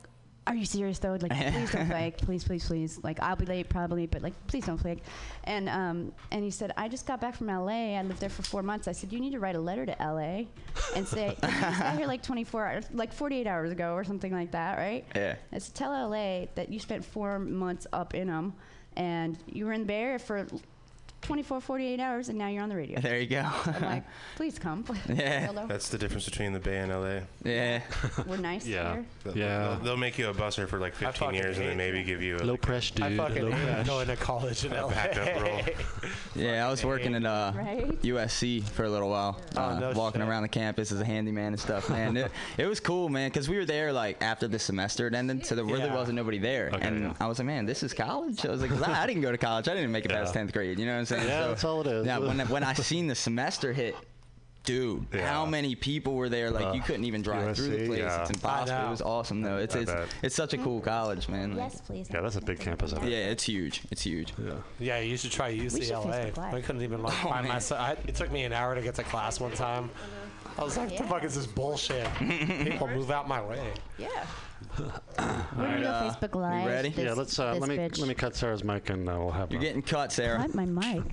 are 0.49 0.55
you 0.55 0.65
serious 0.65 0.99
though? 0.99 1.17
Like, 1.21 1.31
please 1.53 1.71
don't 1.71 1.87
flake, 1.87 2.17
please, 2.17 2.43
please, 2.43 2.65
please. 2.65 2.99
Like, 3.03 3.21
I'll 3.21 3.35
be 3.35 3.45
late 3.45 3.69
probably, 3.69 4.05
but 4.07 4.21
like, 4.21 4.33
please 4.47 4.65
don't 4.65 4.77
flake. 4.77 5.03
And 5.45 5.69
um 5.69 6.11
and 6.31 6.43
he 6.43 6.51
said, 6.51 6.73
I 6.75 6.87
just 6.87 7.05
got 7.05 7.21
back 7.21 7.35
from 7.35 7.49
L.A. 7.49 7.95
I 7.95 8.01
lived 8.01 8.19
there 8.19 8.29
for 8.29 8.41
four 8.43 8.63
months. 8.63 8.87
I 8.87 8.91
said, 8.91 9.13
you 9.13 9.19
need 9.19 9.31
to 9.31 9.39
write 9.39 9.55
a 9.55 9.59
letter 9.59 9.85
to 9.85 10.01
L.A. 10.01 10.47
and 10.95 11.07
say, 11.07 11.37
you 11.43 11.49
just 11.49 11.79
got 11.79 11.97
here 11.97 12.07
like 12.07 12.23
24 12.23 12.65
hours, 12.65 12.85
like 12.91 13.13
48 13.13 13.47
hours 13.47 13.71
ago 13.71 13.93
or 13.93 14.03
something 14.03 14.31
like 14.31 14.51
that, 14.51 14.77
right? 14.77 15.05
Yeah. 15.15 15.35
I 15.51 15.59
said, 15.59 15.75
tell 15.75 15.93
L.A. 15.93 16.49
that 16.55 16.69
you 16.69 16.79
spent 16.79 17.05
four 17.05 17.39
months 17.39 17.85
up 17.93 18.15
in 18.15 18.27
them, 18.27 18.53
and 18.95 19.37
you 19.45 19.65
were 19.65 19.73
in 19.73 19.81
the 19.81 19.87
Bay 19.87 20.01
Area 20.01 20.19
for 20.19 20.47
24, 21.21 21.61
48 21.61 21.99
hours, 21.99 22.29
and 22.29 22.37
now 22.37 22.47
you're 22.47 22.63
on 22.63 22.69
the 22.69 22.75
radio. 22.75 22.99
there 23.01 23.19
you 23.19 23.27
go. 23.27 23.41
I'm 23.65 23.81
like, 23.81 24.03
please 24.35 24.57
come. 24.57 24.83
Yeah. 25.07 25.47
Dildo. 25.47 25.67
That's 25.67 25.89
the 25.89 25.97
difference 25.97 26.25
between 26.25 26.53
the 26.53 26.59
Bay 26.59 26.77
and 26.79 26.91
LA. 26.91 27.19
yeah. 27.43 27.81
We're 28.25 28.37
nice 28.37 28.65
Yeah. 28.65 28.93
here. 28.93 29.05
They'll- 29.25 29.37
Yeah. 29.37 29.59
They'll, 29.59 29.79
they'll 29.79 29.97
make 29.97 30.17
you 30.17 30.29
a 30.29 30.33
busser 30.33 30.67
for 30.67 30.79
like 30.79 30.95
15 30.95 31.13
fucking 31.13 31.35
years 31.35 31.57
and 31.57 31.67
then 31.67 31.77
maybe 31.77 32.03
give 32.03 32.21
you 32.21 32.37
a, 32.37 32.39
Low 32.39 32.53
like, 32.53 32.61
press, 32.61 32.89
dude. 32.91 33.05
I 33.05 33.17
fucking 33.17 33.43
low 33.43 33.51
hate 33.51 33.65
press. 33.73 33.87
going 33.87 34.07
to 34.07 34.15
college 34.15 34.65
in 34.65 34.73
a 34.73 34.85
LA. 34.85 34.89
backup 34.91 35.41
role. 35.41 35.61
Yeah, 36.35 36.65
I 36.65 36.71
was 36.71 36.83
working 36.85 37.13
at 37.15 37.25
uh, 37.25 37.51
Right? 37.55 38.01
USC 38.01 38.63
for 38.63 38.85
a 38.85 38.89
little 38.89 39.09
while, 39.09 39.39
Oh, 39.57 39.61
uh, 39.61 39.79
no 39.79 39.91
walking 39.93 40.21
shit. 40.21 40.29
around 40.29 40.43
the 40.43 40.47
campus 40.49 40.91
as 40.91 41.01
a 41.01 41.05
handyman 41.05 41.47
and 41.53 41.59
stuff. 41.59 41.89
Man, 41.89 42.15
it, 42.17 42.31
it 42.57 42.65
was 42.65 42.79
cool, 42.79 43.09
man, 43.09 43.29
because 43.29 43.49
we 43.49 43.57
were 43.57 43.65
there 43.65 43.91
like 43.91 44.21
after 44.23 44.47
the 44.47 44.57
semester 44.59 45.03
had 45.03 45.15
ended, 45.15 45.45
so 45.45 45.53
there 45.55 45.65
really 45.65 45.79
Yeah. 45.81 45.95
wasn't 45.95 46.15
nobody 46.15 46.37
there. 46.39 46.69
Okay, 46.73 46.87
and 46.87 47.01
yeah. 47.01 47.13
I 47.19 47.27
was 47.27 47.39
like, 47.39 47.45
man, 47.47 47.65
this 47.65 47.83
is 47.83 47.93
college. 47.93 48.45
I 48.45 48.49
was 48.49 48.61
like, 48.61 48.69
'cause 48.71 48.81
I, 48.81 49.03
I 49.03 49.05
didn't 49.05 49.21
go 49.21 49.31
to 49.31 49.37
college. 49.37 49.67
I 49.67 49.73
didn't 49.73 49.91
make 49.91 50.05
it 50.05 50.11
past 50.11 50.33
10th 50.33 50.53
grade. 50.53 50.79
You 50.79 50.85
know 50.85 50.93
what 50.93 50.99
I'm 50.99 51.05
saying? 51.09 51.27
Yeah, 51.27 51.47
that's 51.47 51.63
all 51.63 51.81
it 51.81 51.87
is. 51.87 52.05
Yeah, 52.05 52.19
when 52.19 52.39
when 52.47 52.63
I 52.63 52.73
seen 52.73 53.07
the 53.07 53.15
semester 53.15 53.73
hit. 53.73 53.95
Dude, 54.65 55.07
Yeah. 55.13 55.25
how 55.27 55.45
many 55.45 55.73
people 55.73 56.15
were 56.15 56.27
there? 56.27 56.51
Like 56.51 56.75
you 56.75 56.81
Uh, 56.81 56.85
couldn't 56.85 57.05
even 57.05 57.21
drive 57.21 57.55
through 57.55 57.69
the 57.69 57.87
place. 57.87 57.99
yeah. 57.99 58.21
It's 58.21 58.29
impossible. 58.29 58.87
It 58.87 58.89
was 58.89 59.01
awesome 59.01 59.41
though. 59.41 59.57
It's 59.57 59.73
I 59.75 59.79
it's, 59.79 59.91
bet. 59.91 60.07
it's 60.21 60.35
such 60.35 60.53
a 60.53 60.57
cool 60.57 60.81
college, 60.81 61.29
man. 61.29 61.55
Like, 61.55 61.71
Yes, 61.71 61.81
please. 61.81 62.07
Yeah, 62.13 62.21
that's 62.21 62.35
a 62.35 62.41
big 62.41 62.59
campus. 62.59 62.91
Up 62.93 62.99
there. 63.01 63.09
yeah, 63.09 63.17
it's 63.31 63.43
huge. 63.45 63.81
It's 63.89 64.01
huge. 64.03 64.33
Yeah. 64.37 64.51
Yeah, 64.77 64.99
you 64.99 65.15
should 65.15 65.31
try 65.31 65.55
should 65.57 65.71
UCLA. 65.71 66.05
Facebook 66.33 66.37
Live. 66.37 66.53
I 66.55 66.61
couldn't 66.61 66.81
even 66.83 67.01
like 67.01 67.13
Oh, 67.25 67.29
find 67.29 67.45
man. 67.45 67.53
myself. 67.53 67.79
I, 67.81 67.91
it 68.05 68.15
took 68.15 68.31
me 68.31 68.43
an 68.43 68.51
hour 68.53 68.75
to 68.75 68.81
get 68.81 68.95
to 68.95 69.03
class 69.03 69.39
one 69.39 69.53
time. 69.53 69.89
I 70.57 70.63
was 70.63 70.75
like, 70.77 70.95
"The 70.95 71.03
fuck 71.05 71.23
is 71.23 71.35
this 71.35 71.47
bullshit? 71.47 72.05
People 72.19 72.87
move 72.89 73.11
out 73.11 73.27
my 73.29 73.41
way." 73.41 73.71
Yeah. 73.97 74.07
We're 74.77 74.85
gonna 75.55 75.81
go 75.81 75.87
uh, 75.89 76.13
Facebook 76.13 76.35
Live. 76.35 76.65
ready? 76.67 76.89
This, 76.89 77.05
Yeah, 77.05 77.13
let's 77.13 77.37
uh, 77.39 77.55
let 77.55 77.67
me 77.69 77.77
bitch. 77.77 77.99
let 77.99 78.07
me 78.07 78.13
cut 78.13 78.35
Sarah's 78.35 78.63
mic 78.63 78.89
and 78.89 79.09
uh, 79.09 79.15
we'll 79.17 79.31
have. 79.31 79.51
You're 79.51 79.59
uh, 79.59 79.63
getting 79.63 79.81
cut, 79.81 80.11
Sarah. 80.11 80.39
What? 80.39 80.53
My 80.55 80.65
mic. 80.65 81.03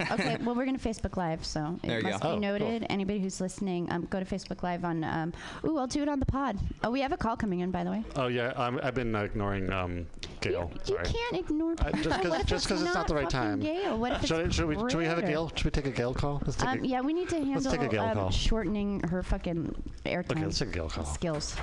okay, 0.12 0.36
well, 0.42 0.54
we're 0.54 0.64
going 0.64 0.76
to 0.76 0.88
Facebook 0.88 1.16
Live, 1.16 1.44
so 1.44 1.78
it 1.82 1.86
There 1.86 1.98
you 2.00 2.04
must 2.10 2.22
go. 2.22 2.28
be 2.28 2.32
Oh, 2.32 2.32
cool. 2.32 2.40
noted. 2.40 2.86
Anybody 2.90 3.20
who's 3.20 3.40
listening, 3.40 3.90
um, 3.92 4.06
go 4.06 4.18
to 4.20 4.26
Facebook 4.26 4.62
Live 4.62 4.84
on. 4.84 5.04
Um, 5.04 5.32
ooh, 5.66 5.78
I'll 5.78 5.86
do 5.86 6.02
it 6.02 6.08
on 6.08 6.18
the 6.20 6.26
pod. 6.26 6.58
Oh, 6.84 6.90
we 6.90 7.00
have 7.00 7.12
a 7.12 7.16
call 7.16 7.36
coming 7.36 7.60
in, 7.60 7.70
by 7.70 7.84
the 7.84 7.90
way. 7.90 8.04
Oh 8.16 8.26
yeah, 8.26 8.52
I'm, 8.56 8.78
I've 8.82 8.94
been 8.94 9.14
uh, 9.14 9.22
ignoring 9.22 9.72
um, 9.72 10.06
Gail. 10.40 10.70
You 10.86 10.94
Sorry. 10.96 11.04
can't 11.06 11.36
ignore. 11.36 11.74
I- 11.80 11.92
just 11.92 12.20
because 12.22 12.40
if 12.40 12.46
just 12.46 12.68
'cause 12.68 12.82
it's 12.82 12.94
not 12.94 13.06
the 13.08 13.14
right 13.14 13.30
time. 13.30 13.60
Gail? 13.60 13.96
What 13.98 14.12
if 14.12 14.18
it's 14.18 14.28
Should, 14.28 14.46
I- 14.46 14.50
should 14.50 14.66
we 14.66 14.74
should 14.90 14.96
we 14.98 15.06
have 15.06 15.18
a 15.18 15.22
Gail? 15.22 15.50
Should 15.54 15.64
we 15.64 15.70
take 15.70 15.86
a 15.86 15.90
Gail 15.90 16.12
call? 16.12 16.42
Let's 16.44 16.56
take 16.56 16.68
Um, 16.68 16.80
a, 16.82 16.86
yeah, 16.86 17.00
we 17.00 17.12
need 17.14 17.28
to 17.30 17.36
handle 17.36 17.54
Let's 17.54 17.66
take 17.68 17.82
a 17.82 17.88
Gail 17.88 18.02
um, 18.04 18.14
call. 18.14 18.30
shortening 18.30 19.00
her 19.08 19.22
fucking 19.22 19.74
airtime 20.04 20.30
Okay, 20.32 20.44
let's 20.44 20.58
take 20.58 20.68
a 20.68 20.72
Gail 20.72 20.88
call. 20.90 21.04
skills. 21.04 21.56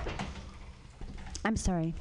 I'm 1.46 1.58
sorry. 1.58 1.94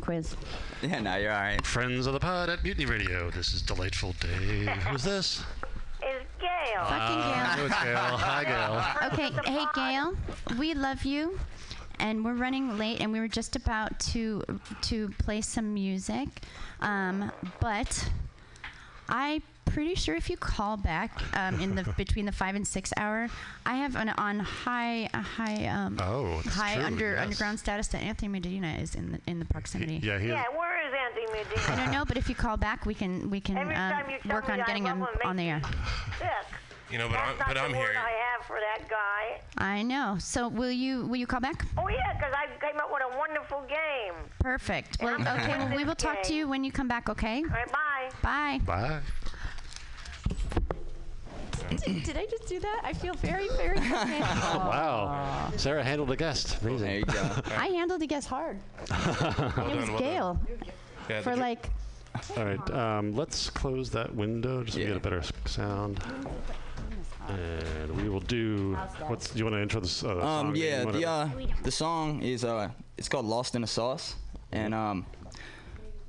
Quiz. 0.00 0.36
Yeah, 0.82 1.00
no, 1.00 1.16
you're 1.16 1.32
all 1.32 1.40
right. 1.40 1.64
Friends 1.66 2.06
of 2.06 2.12
the 2.14 2.20
pod 2.20 2.48
at 2.48 2.62
Mutiny 2.64 2.86
Radio. 2.86 3.30
This 3.30 3.52
is 3.52 3.62
delightful 3.62 4.14
day. 4.20 4.66
Who's 4.88 5.02
this? 5.04 5.42
It's 6.00 6.24
Gail. 6.40 6.84
Fucking 6.84 7.18
Uh, 7.18 7.56
Gail. 7.56 7.66
it's 7.66 7.82
Gail. 7.82 7.96
Hi, 8.16 8.44
Gail. 8.44 9.12
Okay, 9.12 9.50
hey 9.50 9.64
Gail, 9.74 10.16
we 10.58 10.74
love 10.74 11.04
you, 11.04 11.38
and 11.98 12.24
we're 12.24 12.34
running 12.34 12.78
late, 12.78 13.00
and 13.00 13.12
we 13.12 13.18
were 13.20 13.28
just 13.28 13.56
about 13.56 13.98
to 14.00 14.42
to 14.82 15.08
play 15.18 15.40
some 15.40 15.74
music, 15.74 16.28
um, 16.80 17.30
but 17.60 18.08
I 19.08 19.42
pretty 19.70 19.94
sure 19.94 20.14
if 20.16 20.28
you 20.30 20.36
call 20.36 20.76
back 20.76 21.22
um, 21.36 21.60
in 21.60 21.74
the 21.74 21.82
between 21.96 22.26
the 22.26 22.32
five 22.32 22.54
and 22.54 22.66
six 22.66 22.92
hour, 22.96 23.28
I 23.66 23.74
have 23.76 23.96
an 23.96 24.10
on 24.10 24.40
high 24.40 25.08
a 25.14 25.20
high 25.20 25.66
um, 25.66 25.98
Oh, 26.00 26.40
high 26.46 26.74
true, 26.76 26.84
under 26.84 27.12
yes. 27.12 27.22
underground 27.22 27.58
status 27.58 27.88
that 27.88 28.02
Anthony 28.02 28.28
Medina 28.28 28.76
is 28.80 28.94
in 28.94 29.12
the 29.12 29.20
in 29.26 29.38
the 29.38 29.44
proximity. 29.44 30.00
Yeah, 30.02 30.18
he. 30.18 30.28
Yeah, 30.28 30.44
where 30.56 30.86
is 30.86 30.94
Anthony 30.94 31.26
Medina? 31.44 31.72
I 31.72 31.84
don't 31.84 31.92
know, 31.92 32.04
but 32.04 32.16
if 32.16 32.28
you 32.28 32.34
call 32.34 32.56
back, 32.56 32.86
we 32.86 32.94
can 32.94 33.30
we 33.30 33.40
can 33.40 33.58
um, 33.58 33.68
time 33.68 34.10
you 34.10 34.18
tell 34.18 34.34
work 34.36 34.48
on 34.48 34.58
getting 34.58 34.86
him 34.86 34.98
him, 34.98 35.06
on 35.24 35.36
the 35.36 35.44
air. 35.44 35.56
makes 35.60 35.68
Sick. 36.18 36.28
You 36.90 36.96
know, 36.96 37.06
but 37.08 37.14
That's 37.14 37.32
I'm 37.32 37.38
not 37.38 37.48
but 37.48 37.54
the 37.54 37.60
I'm 37.60 37.74
here. 37.74 37.94
I 37.98 38.12
have 38.32 38.46
for 38.46 38.58
that 38.58 38.88
guy. 38.88 39.40
I 39.58 39.82
know. 39.82 40.16
So 40.18 40.48
will 40.48 40.70
you 40.70 41.04
will 41.06 41.16
you 41.16 41.26
call 41.26 41.40
back? 41.40 41.66
Oh 41.76 41.88
yeah, 41.88 42.14
because 42.14 42.32
I 42.34 42.46
came 42.66 42.80
up 42.80 42.90
with 42.90 43.02
a 43.02 43.18
wonderful 43.18 43.62
game. 43.68 44.14
Perfect. 44.40 44.96
Well, 45.02 45.16
okay. 45.16 45.58
Well, 45.58 45.76
we 45.76 45.84
will 45.84 45.94
talk 45.94 46.22
to 46.24 46.34
you 46.34 46.48
when 46.48 46.64
you 46.64 46.72
come 46.72 46.88
back. 46.88 47.10
Okay. 47.10 47.42
All 47.42 47.50
right, 47.50 47.70
bye. 47.70 48.08
Bye. 48.22 48.60
Bye. 48.64 49.00
Did, 51.84 52.02
did 52.04 52.16
I 52.16 52.24
just 52.26 52.46
do 52.48 52.58
that? 52.60 52.80
I 52.84 52.92
feel 52.94 53.14
very, 53.14 53.48
very. 53.56 53.76
Okay. 53.78 54.20
Wow. 54.20 55.52
Sarah 55.56 55.84
handled 55.84 56.10
a 56.10 56.16
guest. 56.16 56.60
There 56.60 56.70
Amazing. 56.70 56.96
you 57.00 57.04
go. 57.04 57.30
I 57.56 57.66
handled 57.68 58.00
the 58.00 58.06
guest 58.06 58.26
hard. 58.28 58.58
Well 58.90 59.70
it 59.70 59.76
was 59.76 59.90
well. 59.90 59.98
Gail 59.98 60.40
Yeah, 61.10 61.20
for 61.20 61.36
like. 61.36 61.68
All 62.36 62.44
right. 62.44 62.70
Um, 62.70 63.14
let's 63.14 63.50
close 63.50 63.90
that 63.90 64.14
window 64.14 64.62
just 64.64 64.74
so 64.74 64.78
we 64.78 64.84
Yeah. 64.84 64.88
get 64.94 64.96
a 64.96 65.00
better 65.00 65.22
sound. 65.46 66.00
And 67.28 67.96
we 68.02 68.08
will 68.08 68.20
do. 68.20 68.74
What's? 69.06 69.30
Do 69.30 69.38
you 69.38 69.44
want 69.44 69.54
to 69.56 69.60
intro 69.62 69.80
this? 69.80 70.02
Uh, 70.02 70.12
Um, 70.16 70.20
song? 70.22 70.56
yeah, 70.56 70.84
You 70.84 70.92
the 70.92 71.04
uh, 71.06 71.28
the 71.62 71.70
song 71.70 72.22
is 72.22 72.44
uh, 72.44 72.70
it's 72.96 73.08
called 73.08 73.26
"Lost 73.26 73.54
in 73.54 73.62
a 73.62 73.66
Sauce," 73.66 74.14
and 74.52 74.72
um, 74.74 75.04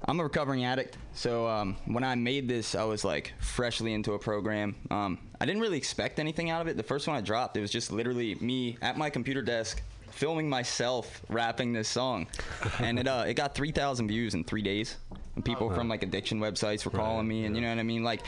I'm 0.06 0.20
a 0.20 0.24
recovering 0.24 0.66
addict. 0.66 0.98
So 1.14 1.48
um, 1.48 1.76
when 1.86 2.04
I 2.04 2.16
made 2.16 2.48
this, 2.48 2.74
I 2.76 2.84
was 2.84 3.04
like 3.04 3.34
freshly 3.40 3.94
into 3.94 4.14
a 4.14 4.20
program. 4.20 4.76
Um, 4.90 5.20
I 5.40 5.46
didn't 5.46 5.62
really 5.62 5.78
expect 5.78 6.20
anything 6.20 6.50
out 6.50 6.62
of 6.62 6.68
it. 6.68 6.78
The 6.78 6.84
first 6.84 7.08
one 7.08 7.18
I 7.18 7.22
dropped, 7.22 7.58
it 7.58 7.62
was 7.62 7.72
just 7.72 7.92
literally 7.92 8.36
me 8.36 8.78
at 8.82 8.98
my 8.98 9.10
computer 9.10 9.42
desk 9.42 9.82
filming 10.12 10.50
myself 10.50 11.22
rapping 11.30 11.72
this 11.72 11.88
song, 11.88 12.28
and 12.80 13.00
it 13.00 13.08
uh, 13.08 13.24
it 13.28 13.36
got 13.36 13.56
3,000 13.56 14.08
views 14.08 14.34
in 14.34 14.44
three 14.44 14.62
days. 14.62 14.98
And 15.36 15.46
people 15.46 15.74
from 15.74 15.88
like 15.88 16.04
addiction 16.04 16.40
websites 16.40 16.84
were 16.84 16.92
calling 16.92 17.28
me, 17.28 17.46
and 17.46 17.56
you 17.56 17.62
know 17.62 17.70
what 17.70 17.80
I 17.80 17.84
mean, 17.84 18.04
like. 18.04 18.22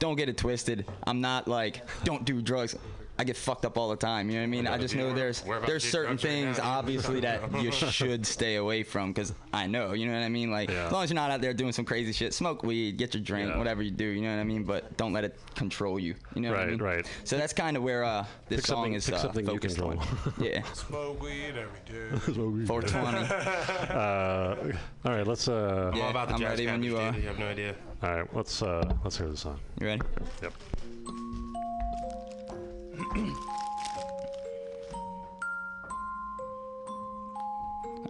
Don't 0.00 0.14
get 0.14 0.28
it 0.28 0.36
twisted. 0.36 0.86
I'm 1.08 1.20
not 1.20 1.48
like 1.48 1.82
don't 2.04 2.24
do 2.24 2.40
drugs. 2.40 2.76
I 3.20 3.24
get 3.24 3.36
fucked 3.36 3.64
up 3.64 3.76
all 3.76 3.88
the 3.88 3.96
time. 3.96 4.28
You 4.30 4.34
know 4.36 4.40
what 4.42 4.44
I 4.44 4.46
mean? 4.46 4.66
I 4.68 4.78
just 4.78 4.94
know 4.94 5.12
there's 5.12 5.44
we're 5.44 5.56
about 5.56 5.66
to 5.66 5.72
there's 5.72 5.82
certain 5.82 6.16
drugs 6.16 6.24
right 6.24 6.30
things 6.30 6.58
obviously 6.60 7.18
that 7.20 7.40
you 7.62 7.72
should 7.72 8.24
stay 8.24 8.56
away 8.56 8.84
from 8.84 9.12
because 9.12 9.32
I 9.52 9.66
know. 9.66 9.92
You 9.92 10.06
know 10.06 10.12
what 10.12 10.22
I 10.22 10.28
mean? 10.28 10.50
Like 10.52 10.70
Yeah. 10.70 10.86
as 10.86 10.92
long 10.92 11.02
as 11.02 11.10
you're 11.10 11.16
not 11.16 11.30
out 11.32 11.40
there 11.40 11.52
doing 11.52 11.72
some 11.72 11.84
crazy 11.84 12.12
shit, 12.12 12.32
smoke 12.32 12.62
weed, 12.62 12.96
get 12.96 13.14
your 13.14 13.22
drink, 13.22 13.50
Yeah. 13.50 13.58
whatever 13.58 13.82
you 13.82 13.90
do. 13.90 14.04
You 14.04 14.22
know 14.22 14.34
what 14.34 14.40
I 14.40 14.44
mean? 14.44 14.62
But 14.62 14.96
don't 14.96 15.12
let 15.12 15.24
it 15.24 15.36
control 15.56 15.98
you. 15.98 16.14
You 16.34 16.42
know 16.42 16.50
what 16.50 16.58
I 16.58 16.62
Right, 16.62 16.70
mean? 16.70 16.78
right. 16.82 16.96
Right. 16.98 17.06
So 17.24 17.36
that's 17.36 17.52
kind 17.52 17.76
of 17.76 17.82
where 17.82 18.04
uh, 18.04 18.24
this 18.48 18.60
Pick 18.60 18.66
song 18.66 18.94
is 18.94 19.10
uh, 19.10 19.18
something 19.18 19.44
you 19.44 19.52
focused 19.52 19.76
control. 19.78 19.98
on. 20.00 20.34
yeah. 20.40 20.62
Smoke 20.72 21.20
weed 21.22 21.54
every 21.56 21.80
day. 21.86 22.18
420. 22.66 23.18
Uh, 23.92 24.72
all 25.04 25.12
right, 25.16 25.26
let's. 25.26 25.48
Uh, 25.48 25.92
Yeah, 25.94 26.04
I'm 26.04 26.10
about 26.10 26.28
the 26.28 26.34
I'm 26.34 26.40
jazz 26.40 26.50
ready 26.50 26.66
when 26.66 26.82
you 26.82 26.96
are. 26.98 27.12
You 27.14 27.22
have 27.28 27.38
no 27.38 27.46
idea. 27.48 27.74
All 28.02 28.14
right, 28.16 28.34
let's. 28.36 28.62
Uh, 28.62 28.94
let's 29.02 29.18
hear 29.18 29.28
the 29.28 29.36
song. 29.36 29.58
You 29.80 29.86
ready? 29.88 30.02
Yep. 30.42 30.52
All 32.98 33.06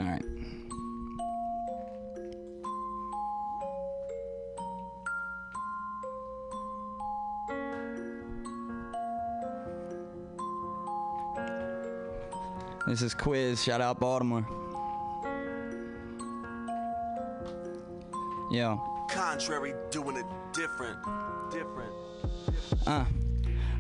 right. 0.01 0.25
This 12.87 13.03
is 13.03 13.13
Quiz. 13.13 13.63
Shout 13.63 13.83
out 13.83 14.01
Baltimore. 14.01 14.47
Yo. 18.51 18.81
Contrary, 19.11 19.75
doing 19.91 20.17
it 20.17 20.25
different. 20.55 20.99
Different. 21.51 21.93
Uh, 22.87 23.05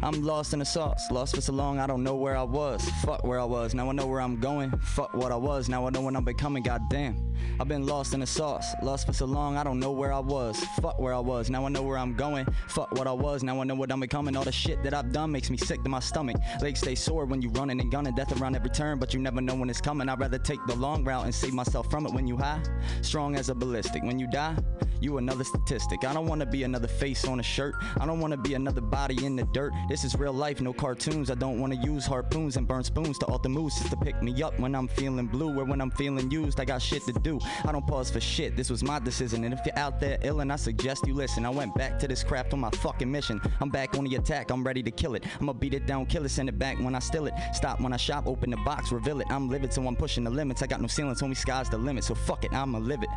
I'm 0.02 0.22
lost 0.22 0.52
in 0.52 0.60
the 0.60 0.64
sauce. 0.64 1.10
Lost 1.10 1.34
for 1.34 1.40
so 1.40 1.52
long, 1.52 1.78
I 1.78 1.86
don't 1.86 2.04
know 2.04 2.14
where 2.14 2.36
I 2.36 2.42
was. 2.42 2.88
Fuck 3.02 3.24
where 3.24 3.40
I 3.40 3.44
was. 3.44 3.74
Now 3.74 3.88
I 3.88 3.92
know 3.92 4.06
where 4.06 4.20
I'm 4.20 4.38
going. 4.38 4.70
Fuck 4.78 5.14
what 5.14 5.32
I 5.32 5.36
was. 5.36 5.68
Now 5.68 5.86
I 5.86 5.90
know 5.90 6.02
what 6.02 6.14
I'm 6.14 6.24
becoming. 6.24 6.62
Goddamn. 6.62 7.27
I've 7.60 7.68
been 7.68 7.86
lost 7.86 8.14
in 8.14 8.20
the 8.20 8.26
sauce. 8.26 8.74
Lost 8.82 9.06
for 9.06 9.12
so 9.12 9.26
long, 9.26 9.56
I 9.56 9.64
don't 9.64 9.80
know 9.80 9.92
where 9.92 10.12
I 10.12 10.18
was. 10.18 10.58
Fuck 10.80 10.98
where 10.98 11.14
I 11.14 11.18
was. 11.18 11.50
Now 11.50 11.66
I 11.66 11.68
know 11.68 11.82
where 11.82 11.98
I'm 11.98 12.14
going. 12.14 12.46
Fuck 12.68 12.92
what 12.92 13.06
I 13.06 13.12
was. 13.12 13.42
Now 13.42 13.60
I 13.60 13.64
know 13.64 13.74
what 13.74 13.90
I'm 13.90 14.00
becoming. 14.00 14.36
All 14.36 14.44
the 14.44 14.52
shit 14.52 14.82
that 14.82 14.94
I've 14.94 15.12
done 15.12 15.32
makes 15.32 15.50
me 15.50 15.56
sick 15.56 15.82
to 15.82 15.88
my 15.88 16.00
stomach. 16.00 16.36
Legs 16.60 16.80
stay 16.80 16.94
sore 16.94 17.24
when 17.24 17.42
you 17.42 17.50
running 17.50 17.80
and 17.80 17.90
gunning. 17.90 18.14
Death 18.14 18.40
around 18.40 18.56
every 18.56 18.70
turn, 18.70 18.98
but 18.98 19.12
you 19.14 19.20
never 19.20 19.40
know 19.40 19.54
when 19.54 19.70
it's 19.70 19.80
coming. 19.80 20.08
I'd 20.08 20.20
rather 20.20 20.38
take 20.38 20.60
the 20.66 20.76
long 20.76 21.04
route 21.04 21.24
and 21.24 21.34
save 21.34 21.54
myself 21.54 21.90
from 21.90 22.06
it 22.06 22.12
when 22.12 22.26
you 22.26 22.36
high. 22.36 22.62
Strong 23.02 23.36
as 23.36 23.48
a 23.48 23.54
ballistic. 23.54 24.02
When 24.02 24.18
you 24.18 24.26
die, 24.26 24.56
you 25.00 25.18
another 25.18 25.44
statistic. 25.44 26.04
I 26.04 26.12
don't 26.12 26.26
wanna 26.26 26.46
be 26.46 26.62
another 26.64 26.88
face 26.88 27.24
on 27.26 27.40
a 27.40 27.42
shirt. 27.42 27.74
I 28.00 28.06
don't 28.06 28.20
wanna 28.20 28.36
be 28.36 28.54
another 28.54 28.80
body 28.80 29.24
in 29.24 29.36
the 29.36 29.44
dirt. 29.52 29.72
This 29.88 30.04
is 30.04 30.14
real 30.16 30.32
life, 30.32 30.60
no 30.60 30.72
cartoons. 30.72 31.30
I 31.30 31.34
don't 31.34 31.60
wanna 31.60 31.80
use 31.82 32.06
harpoons 32.06 32.56
and 32.56 32.66
burn 32.66 32.84
spoons 32.84 33.18
to 33.18 33.26
alter 33.26 33.48
moves 33.48 33.78
just 33.78 33.90
to 33.90 33.96
pick 33.96 34.20
me 34.22 34.42
up 34.42 34.58
when 34.58 34.74
I'm 34.74 34.88
feeling 34.88 35.26
blue 35.26 35.58
or 35.58 35.64
when 35.64 35.80
I'm 35.80 35.90
feeling 35.92 36.30
used. 36.30 36.60
I 36.60 36.64
got 36.64 36.82
shit 36.82 37.04
to 37.06 37.12
do. 37.12 37.27
I 37.64 37.72
don't 37.72 37.86
pause 37.86 38.10
for 38.10 38.20
shit. 38.20 38.56
This 38.56 38.70
was 38.70 38.82
my 38.82 38.98
decision. 38.98 39.44
And 39.44 39.52
if 39.52 39.60
you're 39.66 39.78
out 39.78 40.00
there 40.00 40.18
ill, 40.22 40.40
and 40.40 40.52
I 40.52 40.56
suggest 40.56 41.06
you 41.06 41.14
listen. 41.14 41.44
I 41.44 41.50
went 41.50 41.74
back 41.74 41.98
to 41.98 42.08
this 42.08 42.24
craft 42.24 42.52
on 42.52 42.60
my 42.60 42.70
fucking 42.70 43.10
mission. 43.10 43.40
I'm 43.60 43.68
back 43.68 43.96
on 43.96 44.04
the 44.04 44.16
attack. 44.16 44.50
I'm 44.50 44.64
ready 44.64 44.82
to 44.82 44.90
kill 44.90 45.14
it. 45.14 45.24
I'ma 45.40 45.52
beat 45.52 45.74
it 45.74 45.86
down, 45.86 46.06
kill 46.06 46.24
it, 46.24 46.30
send 46.30 46.48
it 46.48 46.58
back 46.58 46.78
when 46.78 46.94
I 46.94 47.00
steal 47.00 47.26
it. 47.26 47.34
Stop 47.52 47.80
when 47.80 47.92
I 47.92 47.96
shop, 47.96 48.26
open 48.26 48.50
the 48.50 48.56
box, 48.58 48.92
reveal 48.92 49.20
it. 49.20 49.26
I'm 49.30 49.48
livid, 49.48 49.72
so 49.72 49.86
I'm 49.86 49.96
pushing 49.96 50.24
the 50.24 50.30
limits. 50.30 50.62
I 50.62 50.66
got 50.66 50.80
no 50.80 50.86
ceilings, 50.86 51.22
only 51.22 51.34
sky's 51.34 51.68
the 51.68 51.78
limit. 51.78 52.04
So 52.04 52.14
fuck 52.14 52.44
it, 52.44 52.52
I'ma 52.52 52.78
live 52.78 53.02
it. 53.02 53.10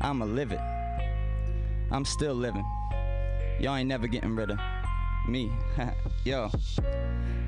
I'ma 0.00 0.24
live 0.24 0.52
it. 0.52 0.60
I'm 1.90 2.04
still 2.04 2.34
living. 2.34 2.64
Y'all 3.60 3.76
ain't 3.76 3.88
never 3.88 4.06
getting 4.06 4.34
rid 4.34 4.50
of 4.50 4.58
me. 5.28 5.50
Yo. 6.24 6.50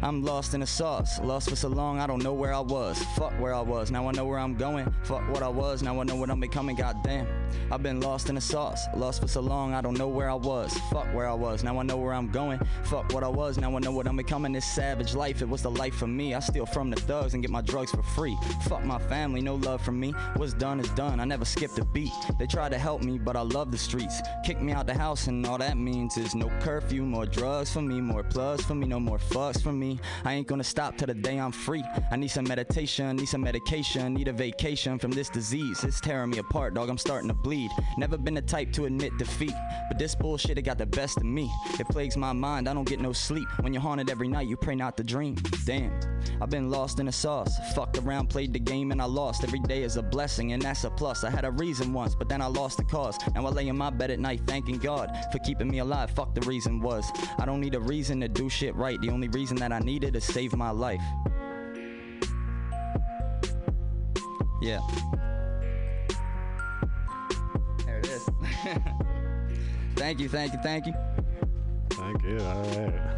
I'm 0.02 0.23
lost 0.23 0.52
in 0.52 0.61
the 0.61 0.66
sauce. 0.66 1.18
Lost 1.21 1.49
for 1.49 1.56
so 1.56 1.68
long, 1.68 2.00
I 2.00 2.06
don't 2.06 2.23
know 2.23 2.35
where 2.35 2.52
I 2.52 2.61
was. 2.61 3.02
Fuck 3.16 3.33
where 3.40 3.54
I 3.54 3.62
was. 3.62 3.90
Now 3.90 4.06
I 4.09 4.12
know 4.12 4.26
where 4.26 4.38
I'm 4.38 4.54
going. 4.54 4.92
Fuck 5.04 5.26
what 5.30 5.42
I 5.42 5.49
was. 5.49 5.83
Now 5.83 5.99
I 5.99 6.04
know 6.04 6.16
what 6.16 6.30
I'm 6.30 6.38
becoming. 6.38 6.76
Goddamn. 6.76 7.26
I've 7.73 7.83
been 7.83 8.00
lost 8.00 8.28
in 8.28 8.35
the 8.35 8.40
sauce. 8.40 8.87
Lost 8.95 9.23
for 9.23 9.28
so 9.28 9.40
long, 9.40 9.73
I 9.73 9.80
don't 9.80 9.97
know 9.97 10.09
where 10.09 10.28
I 10.28 10.35
was. 10.35 10.76
Fuck 10.90 11.06
where 11.14 11.26
I 11.26 11.33
was. 11.33 11.64
Now 11.64 11.78
I 11.78 11.83
know 11.83 11.97
where 11.97 12.12
I'm 12.12 12.28
going. 12.30 12.61
Fuck 12.85 13.12
what 13.14 13.25
I 13.25 13.28
was. 13.28 13.56
Now 13.56 13.75
I 13.75 13.78
know 13.78 13.90
what 13.90 14.06
I'm 14.06 14.16
becoming. 14.16 14.52
This 14.52 14.66
savage 14.66 15.14
life, 15.14 15.40
it 15.40 15.49
was 15.49 15.62
the 15.62 15.71
life 15.71 15.95
for 15.95 16.06
me. 16.06 16.35
I 16.35 16.40
steal 16.40 16.66
from 16.66 16.90
the 16.90 16.97
thugs 16.97 17.33
and 17.33 17.42
get 17.42 17.50
my 17.50 17.62
drugs 17.62 17.90
for 17.90 18.02
free. 18.02 18.37
Fuck 18.68 18.85
my 18.85 18.99
family, 18.99 19.40
no 19.40 19.54
love 19.54 19.80
from 19.80 19.99
me. 19.99 20.12
What's 20.37 20.52
done 20.52 20.78
is 20.78 20.90
done. 20.90 21.21
I 21.21 21.25
never 21.25 21.47
skipped 21.47 21.78
a 21.78 21.85
beat. 21.87 22.12
They 22.38 22.47
tried 22.47 22.73
to 22.73 22.78
help 22.78 23.02
me, 23.02 23.18
but 23.18 23.35
I 23.35 23.40
love 23.40 23.73
the 23.73 23.78
streets. 23.78 24.21
Kick 24.45 24.61
me 24.61 24.73
out 24.73 24.87
the 24.87 24.95
house, 24.95 25.26
and 25.26 25.45
all 25.47 25.59
that 25.59 25.78
means 25.78 26.18
is 26.18 26.35
no 26.35 26.50
curfew, 26.61 27.02
more 27.02 27.25
drugs 27.25 27.65
for 27.73 27.82
me, 27.82 28.00
more 28.00 28.23
plugs 28.23 28.64
for 28.64 28.75
me, 28.75 28.87
no 28.87 29.00
more 29.00 29.18
fucks 29.18 29.62
for 29.62 29.73
me. 29.73 29.99
I 30.25 30.35
ain't 30.35 30.46
gonna 30.46 30.64
stop 30.64 30.96
till 30.96 31.06
the 31.06 31.14
day 31.14 31.38
I'm 31.38 31.52
free. 31.52 31.85
I 32.11 32.16
need 32.16 32.28
some 32.28 32.46
meditation, 32.46 33.16
need 33.16 33.26
some 33.26 33.42
medication, 33.42 34.14
need 34.14 34.28
a 34.28 34.32
vacation 34.32 34.99
from 34.99 35.11
this 35.11 35.28
disease. 35.28 35.85
It's 35.85 36.00
tearing 36.00 36.30
me 36.30 36.38
apart, 36.38 36.75
dog. 36.75 36.88
I'm 36.88 36.99
starting 36.99 37.28
to 37.28 37.35
bleed. 37.35 37.70
Never 37.99 38.18
been 38.18 38.35
the 38.35 38.42
type 38.42 38.73
to 38.73 38.87
admit 38.87 39.16
defeat, 39.18 39.54
but 39.88 39.99
this 39.99 40.14
bullshit 40.14 40.58
it 40.58 40.62
got 40.62 40.78
the 40.78 40.87
best 40.87 41.16
of 41.16 41.25
me. 41.25 41.50
It 41.78 41.88
plagues 41.88 42.16
my 42.16 42.32
mind. 42.32 42.68
I 42.68 42.75
don't 42.75 42.88
get 42.88 43.00
no 43.00 43.12
sleep. 43.12 43.49
When 43.61 43.73
you're 43.73 43.82
haunted 43.82 44.11
every 44.11 44.28
night, 44.28 44.49
you 44.49 44.56
pray 44.56 44.75
not 44.75 44.96
to 44.96 45.04
dream. 45.04 45.37
Damn, 45.64 45.92
I've 46.40 46.50
been 46.50 46.70
lost 46.70 47.00
in 47.00 47.06
the 47.06 47.12
sauce. 47.12 47.56
Fucked 47.75 47.99
around, 47.99 48.28
played 48.28 48.52
the 48.52 48.61
game, 48.61 48.92
and 48.92 49.00
I 49.00 49.06
lost. 49.06 49.44
Every 49.44 49.61
day 49.61 49.82
is 49.82 49.96
a 49.96 50.02
blessing, 50.02 50.52
and 50.52 50.62
that's 50.62 50.85
a 50.85 50.90
plus. 50.90 51.25
I 51.25 51.30
had 51.30 51.44
a 51.44 51.50
reason 51.50 51.92
once, 51.92 52.14
but 52.14 52.28
then 52.28 52.40
I 52.40 52.46
lost 52.46 52.78
the 52.78 52.85
cause. 52.85 53.18
Now 53.35 53.46
I 53.46 53.50
lay 53.50 53.68
in 53.68 53.76
my 53.76 53.90
bed 53.90 54.11
at 54.11 54.18
night, 54.18 54.42
thanking 54.46 54.78
God 54.78 55.11
for 55.32 55.38
keeping 55.40 55.68
me 55.68 55.78
alive. 55.78 56.11
Fuck 56.11 56.35
the 56.35 56.40
reason 56.42 56.80
was. 56.80 57.11
I 57.38 57.46
don't 57.46 57.55
need 57.60 57.75
a 57.75 57.80
reason 57.80 58.20
to 58.20 58.28
do 58.28 58.48
shit 58.48 58.75
right. 58.75 59.00
The 59.00 59.10
only 59.10 59.28
reason 59.28 59.56
that 59.58 59.72
I 59.72 59.78
needed 59.78 60.14
to 60.14 60.20
save 60.20 60.56
my 60.56 60.70
life. 60.70 61.02
Yeah. 64.62 64.80
There 67.84 67.98
it 67.98 68.08
is. 68.08 68.22
thank 69.96 70.20
you, 70.20 70.28
thank 70.28 70.52
you, 70.52 70.58
thank 70.62 70.86
you. 70.86 70.94
Thank 71.90 72.22
you. 72.25 72.38
All 72.40 72.62
right. 72.62 73.16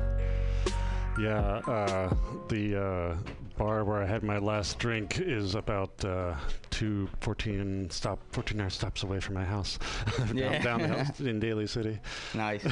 Yeah, 1.18 1.60
uh, 1.66 2.14
the 2.48 2.80
uh, 2.80 3.16
bar 3.58 3.84
where 3.84 4.00
I 4.02 4.06
had 4.06 4.22
my 4.22 4.38
last 4.38 4.78
drink 4.78 5.18
is 5.20 5.54
about 5.56 6.04
uh, 6.04 6.34
two 6.70 7.08
14 7.20 7.90
stop 7.90 8.20
14 8.32 8.60
hour 8.60 8.70
stops 8.70 9.02
away 9.02 9.18
from 9.20 9.34
my 9.34 9.44
house. 9.44 9.78
down, 10.18 10.36
Yeah. 10.36 10.62
down 10.62 10.82
the 10.82 10.88
house 11.04 11.20
in 11.20 11.40
Daly 11.40 11.66
City. 11.66 11.98
Nice. 12.34 12.64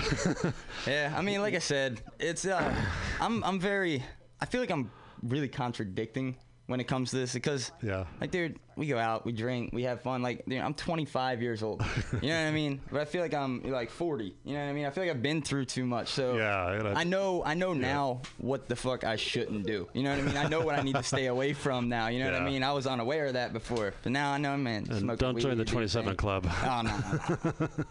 yeah, 0.86 1.12
I 1.16 1.22
mean, 1.22 1.40
like 1.42 1.54
I 1.54 1.58
said, 1.58 2.00
it's 2.20 2.46
uh, 2.46 2.72
I'm 3.20 3.42
I'm 3.44 3.58
very. 3.58 4.02
I 4.40 4.46
feel 4.46 4.60
like 4.60 4.70
I'm 4.70 4.90
really 5.22 5.48
contradicting 5.48 6.36
when 6.66 6.80
it 6.80 6.84
comes 6.88 7.10
to 7.10 7.16
this 7.16 7.32
because 7.32 7.70
Yeah. 7.82 8.04
like 8.20 8.30
dude 8.32 8.58
we 8.76 8.86
go 8.88 8.98
out 8.98 9.24
we 9.24 9.32
drink 9.32 9.70
we 9.72 9.84
have 9.84 10.02
fun 10.02 10.20
like 10.20 10.44
dude, 10.46 10.60
i'm 10.60 10.74
25 10.74 11.40
years 11.40 11.62
old. 11.62 11.80
You 12.22 12.28
know 12.30 12.42
what 12.42 12.48
i 12.48 12.50
mean? 12.50 12.80
But 12.90 13.00
i 13.00 13.04
feel 13.04 13.22
like 13.22 13.34
i'm 13.34 13.62
like 13.70 13.90
40 13.90 14.34
you 14.44 14.54
know 14.54 14.60
what 14.64 14.68
i 14.70 14.72
mean? 14.72 14.84
I 14.84 14.90
feel 14.90 15.04
like 15.04 15.10
i've 15.12 15.22
been 15.22 15.42
through 15.42 15.66
too 15.66 15.86
much 15.86 16.08
so 16.08 16.36
Yeah, 16.36 16.72
and 16.72 16.88
I- 16.88 17.00
i 17.00 17.04
know 17.04 17.42
i 17.44 17.54
know 17.54 17.72
now 17.72 18.20
what 18.38 18.68
the 18.68 18.74
fuck 18.76 19.04
i 19.04 19.16
shouldn't 19.16 19.64
do. 19.66 19.88
You 19.94 20.02
know 20.02 20.10
what 20.10 20.18
i 20.18 20.22
mean? 20.22 20.36
I 20.36 20.48
know 20.48 20.60
what 20.60 20.78
i 20.78 20.82
need 20.82 20.96
to 20.96 21.02
stay 21.02 21.26
away 21.34 21.52
from 21.52 21.88
now. 21.88 22.08
You 22.08 22.18
know 22.18 22.32
what 22.32 22.42
i 22.42 22.44
mean? 22.44 22.62
I 22.62 22.72
was 22.72 22.86
unaware 22.86 23.26
of 23.26 23.34
that 23.34 23.52
before 23.52 23.94
but 24.02 24.10
now 24.12 24.32
i 24.32 24.38
know 24.38 24.56
man. 24.56 24.86
And 24.90 24.98
smoke 25.00 25.18
don't 25.20 25.34
weed, 25.34 25.42
join 25.42 25.56
the 25.58 25.64
27 25.64 26.16
club. 26.16 26.46
oh 26.64 26.82
no, 26.82 27.58
no. 27.60 27.68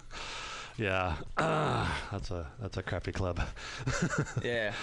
Yeah, 0.77 1.15
uh, 1.37 1.87
that's 2.11 2.31
a 2.31 2.47
that's 2.59 2.77
a 2.77 2.83
crappy 2.83 3.11
club. 3.11 3.39
Yeah, 4.43 4.73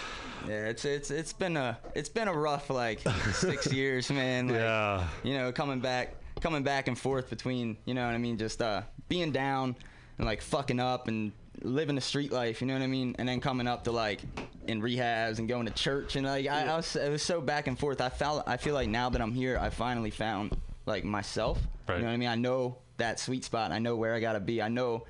yeah. 0.49 0.67
It's 0.67 0.85
it's 0.85 1.11
it's 1.11 1.33
been 1.33 1.57
a 1.57 1.79
it's 1.95 2.09
been 2.09 2.29
a 2.29 2.33
rough 2.35 2.71
like 2.71 3.01
six 3.33 3.73
years, 3.73 4.11
man. 4.11 4.49
Like, 4.49 4.57
Yeah. 4.57 5.07
You 5.23 5.35
know, 5.35 5.53
coming 5.53 5.81
back, 5.81 6.15
coming 6.41 6.63
back 6.63 6.89
and 6.89 6.99
forth 6.99 7.29
between, 7.31 7.77
you 7.85 7.95
know 7.95 8.05
what 8.07 8.15
I 8.15 8.19
mean, 8.19 8.39
just 8.39 8.63
uh 8.63 8.83
being 9.09 9.33
down 9.33 9.77
and 10.19 10.27
like 10.27 10.41
fucking 10.41 10.81
up 10.81 11.09
and 11.09 11.33
living 11.61 11.95
the 11.95 12.01
street 12.01 12.33
life. 12.33 12.61
You 12.61 12.67
know 12.67 12.75
what 12.75 12.83
I 12.83 12.87
mean, 12.87 13.15
and 13.19 13.29
then 13.29 13.41
coming 13.41 13.67
up 13.67 13.85
to 13.85 13.93
like 13.93 14.21
in 14.67 14.81
rehabs 14.81 15.39
and 15.39 15.49
going 15.49 15.67
to 15.67 15.73
church 15.73 16.17
and 16.17 16.27
like 16.27 16.47
I, 16.47 16.67
I 16.67 16.77
was 16.77 16.97
it 16.97 17.11
was 17.11 17.23
so 17.23 17.41
back 17.41 17.67
and 17.67 17.79
forth. 17.79 18.01
I 18.01 18.09
felt 18.09 18.45
I 18.47 18.57
feel 18.57 18.75
like 18.75 18.89
now 18.89 19.11
that 19.11 19.21
I'm 19.21 19.33
here, 19.33 19.59
I 19.59 19.69
finally 19.71 20.11
found 20.11 20.57
like 20.87 21.05
myself. 21.05 21.59
Right. 21.87 21.97
You 21.97 22.03
know 22.03 22.09
what 22.09 22.15
I 22.15 22.17
mean? 22.17 22.29
I 22.29 22.37
know 22.37 22.79
that 22.97 23.21
sweet 23.21 23.45
spot. 23.45 23.73
I 23.73 23.79
know 23.79 23.97
where 23.97 24.15
I 24.15 24.21
gotta 24.21 24.41
be. 24.41 24.63
I 24.63 24.69
know 24.69 25.05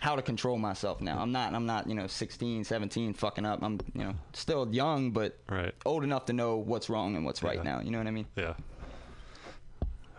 how 0.00 0.16
to 0.16 0.22
control 0.22 0.58
myself 0.58 1.00
now. 1.00 1.18
I'm 1.20 1.32
not 1.32 1.54
I'm 1.54 1.66
not, 1.66 1.88
you 1.88 1.94
know, 1.94 2.06
16, 2.06 2.64
17 2.64 3.14
fucking 3.14 3.44
up. 3.44 3.62
I'm, 3.62 3.78
you 3.94 4.04
know, 4.04 4.14
still 4.32 4.68
young 4.72 5.10
but 5.10 5.38
Right. 5.48 5.74
old 5.84 6.04
enough 6.04 6.26
to 6.26 6.32
know 6.32 6.56
what's 6.56 6.88
wrong 6.90 7.16
and 7.16 7.24
what's 7.24 7.42
right 7.42 7.62
now. 7.62 7.80
You 7.80 7.90
know 7.90 7.98
what 7.98 8.06
I 8.06 8.10
mean? 8.12 8.26
Yeah. 8.36 8.54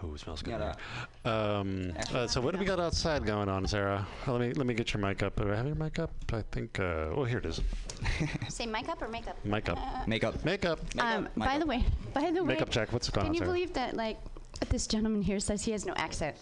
Ooh, 0.06 0.18
smells 0.18 0.42
good. 0.42 0.60
Got 0.60 0.78
Um, 1.26 1.94
uh, 2.14 2.28
so 2.28 2.42
what 2.42 2.54
do 2.54 2.60
we 2.60 2.66
got 2.66 2.78
outside 2.78 3.26
going 3.26 3.48
on, 3.48 3.66
Sarah? 3.66 4.06
Let 4.28 4.42
me 4.42 4.52
let 4.52 4.66
me 4.68 4.74
get 4.74 4.94
your 4.94 5.02
mic 5.02 5.24
up. 5.24 5.38
Do 5.38 5.50
I 5.50 5.56
have 5.56 5.66
your 5.66 5.76
mic 5.76 5.98
up? 5.98 6.12
I 6.34 6.44
think. 6.52 6.78
Uh, 6.78 7.16
oh, 7.16 7.24
here 7.24 7.38
it 7.38 7.46
is. 7.46 7.62
Say 8.50 8.66
mic 8.66 8.90
up 8.90 9.02
or 9.02 9.08
makeup? 9.08 9.38
Mic 9.46 9.70
up. 9.70 9.78
Makeup. 10.06 10.44
Makeup. 10.44 10.80
Um, 11.00 11.24
Makeup. 11.24 11.36
by 11.36 11.58
the 11.58 11.66
way, 11.66 11.86
by 12.14 12.32
the 12.32 12.42
way, 12.44 12.48
Makeup 12.56 12.70
check. 12.70 12.92
What's 12.92 13.10
going 13.10 13.28
can 13.28 13.30
on, 13.30 13.34
you 13.34 13.40
Sarah? 13.40 13.52
believe 13.54 13.74
that 13.76 13.96
like 13.96 14.18
this 14.70 14.88
gentleman 14.88 15.22
here 15.22 15.40
says 15.40 15.64
he 15.64 15.72
has 15.72 15.86
no 15.86 15.94
accent? 15.96 16.36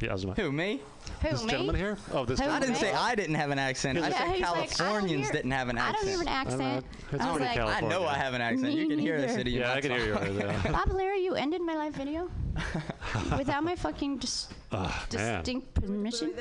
Yeah, 0.00 0.10
I 0.10 0.12
was- 0.12 0.24
Who, 0.36 0.52
me? 0.52 0.80
Who 1.22 1.28
this 1.30 1.42
me? 1.44 1.50
gentleman 1.50 1.76
here? 1.76 1.96
Oh, 2.12 2.24
this 2.24 2.38
Who, 2.40 2.46
I 2.48 2.60
didn't 2.60 2.76
say? 2.76 2.92
I 2.92 3.14
didn't 3.14 3.36
have 3.36 3.50
an 3.50 3.58
accent. 3.58 3.98
I 3.98 4.08
Yeah, 4.08 4.18
said 4.18 4.28
he's 4.32 4.40
like, 4.42 4.50
I 4.50 4.66
Californians 4.66 5.30
didn't 5.30 5.50
have 5.52 5.68
an 5.68 5.78
accent. 5.78 5.96
I 5.96 6.02
don't 6.02 6.10
hear 6.10 6.20
an 6.20 6.28
accent. 6.28 6.84
It's 7.12 7.24
I 7.24 7.32
was 7.32 7.40
like, 7.40 7.58
I 7.58 7.80
know 7.80 8.04
I 8.04 8.14
have 8.14 8.34
an 8.34 8.40
accent. 8.42 8.74
Me 8.74 8.80
you 8.80 8.88
can 8.88 8.98
hear 8.98 9.20
the 9.20 9.28
city. 9.28 9.52
Yeah, 9.52 9.72
I 9.72 9.80
can 9.80 9.92
hear 9.92 10.14
tone. 10.14 10.36
yours. 10.36 10.62
Bob 10.64 10.90
Larry, 10.92 11.24
you 11.24 11.34
ended 11.34 11.62
my 11.62 11.76
live 11.76 11.94
video 11.94 12.30
without 13.38 13.62
my 13.64 13.74
fucking 13.76 14.18
dis- 14.18 14.48
man. 14.72 14.92
distinct 15.08 15.72
permission. 15.74 16.34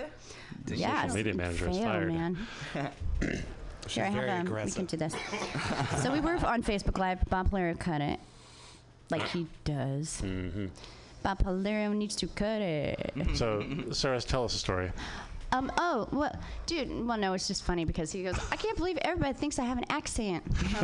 Yeah, 0.68 1.04
social 1.04 1.16
media 1.16 1.34
manager 1.36 1.70
is 1.70 1.78
fail, 1.78 1.86
fired. 1.86 2.12
man. 2.14 2.38
Here, 3.88 4.04
I 4.06 4.10
very 4.10 4.30
have 4.30 4.48
um, 4.48 4.66
we 4.66 4.72
can 4.72 4.86
do 4.86 4.98
this. 4.98 5.14
so 6.02 6.12
we 6.12 6.20
were 6.20 6.34
on 6.46 6.64
Facebook 6.64 6.98
Live. 6.98 7.24
Bob 7.30 7.52
Polero 7.52 7.78
cut 7.80 8.02
it, 8.02 8.20
like 9.12 9.22
he 9.28 9.46
does. 9.64 10.22
Mm-hmm. 10.24 10.66
Bob 11.26 11.40
Polero 11.40 11.92
needs 11.92 12.16
to 12.18 12.28
cut 12.28 12.62
it. 12.62 13.12
So, 13.34 13.66
Sarah, 13.92 14.22
tell 14.22 14.44
us 14.44 14.54
a 14.54 14.60
story. 14.60 14.92
Um. 15.56 15.72
Oh, 15.78 16.08
well, 16.12 16.32
dude. 16.66 17.06
Well, 17.08 17.18
no, 17.18 17.34
it's 17.34 17.48
just 17.48 17.64
funny 17.64 17.86
because 17.86 18.12
he 18.12 18.24
goes, 18.24 18.36
"I 18.52 18.56
can't 18.56 18.78
believe 18.78 18.98
everybody 19.02 19.34
thinks 19.34 19.58
I 19.60 19.64
have 19.66 19.78
an 19.78 19.86
accent." 19.90 20.44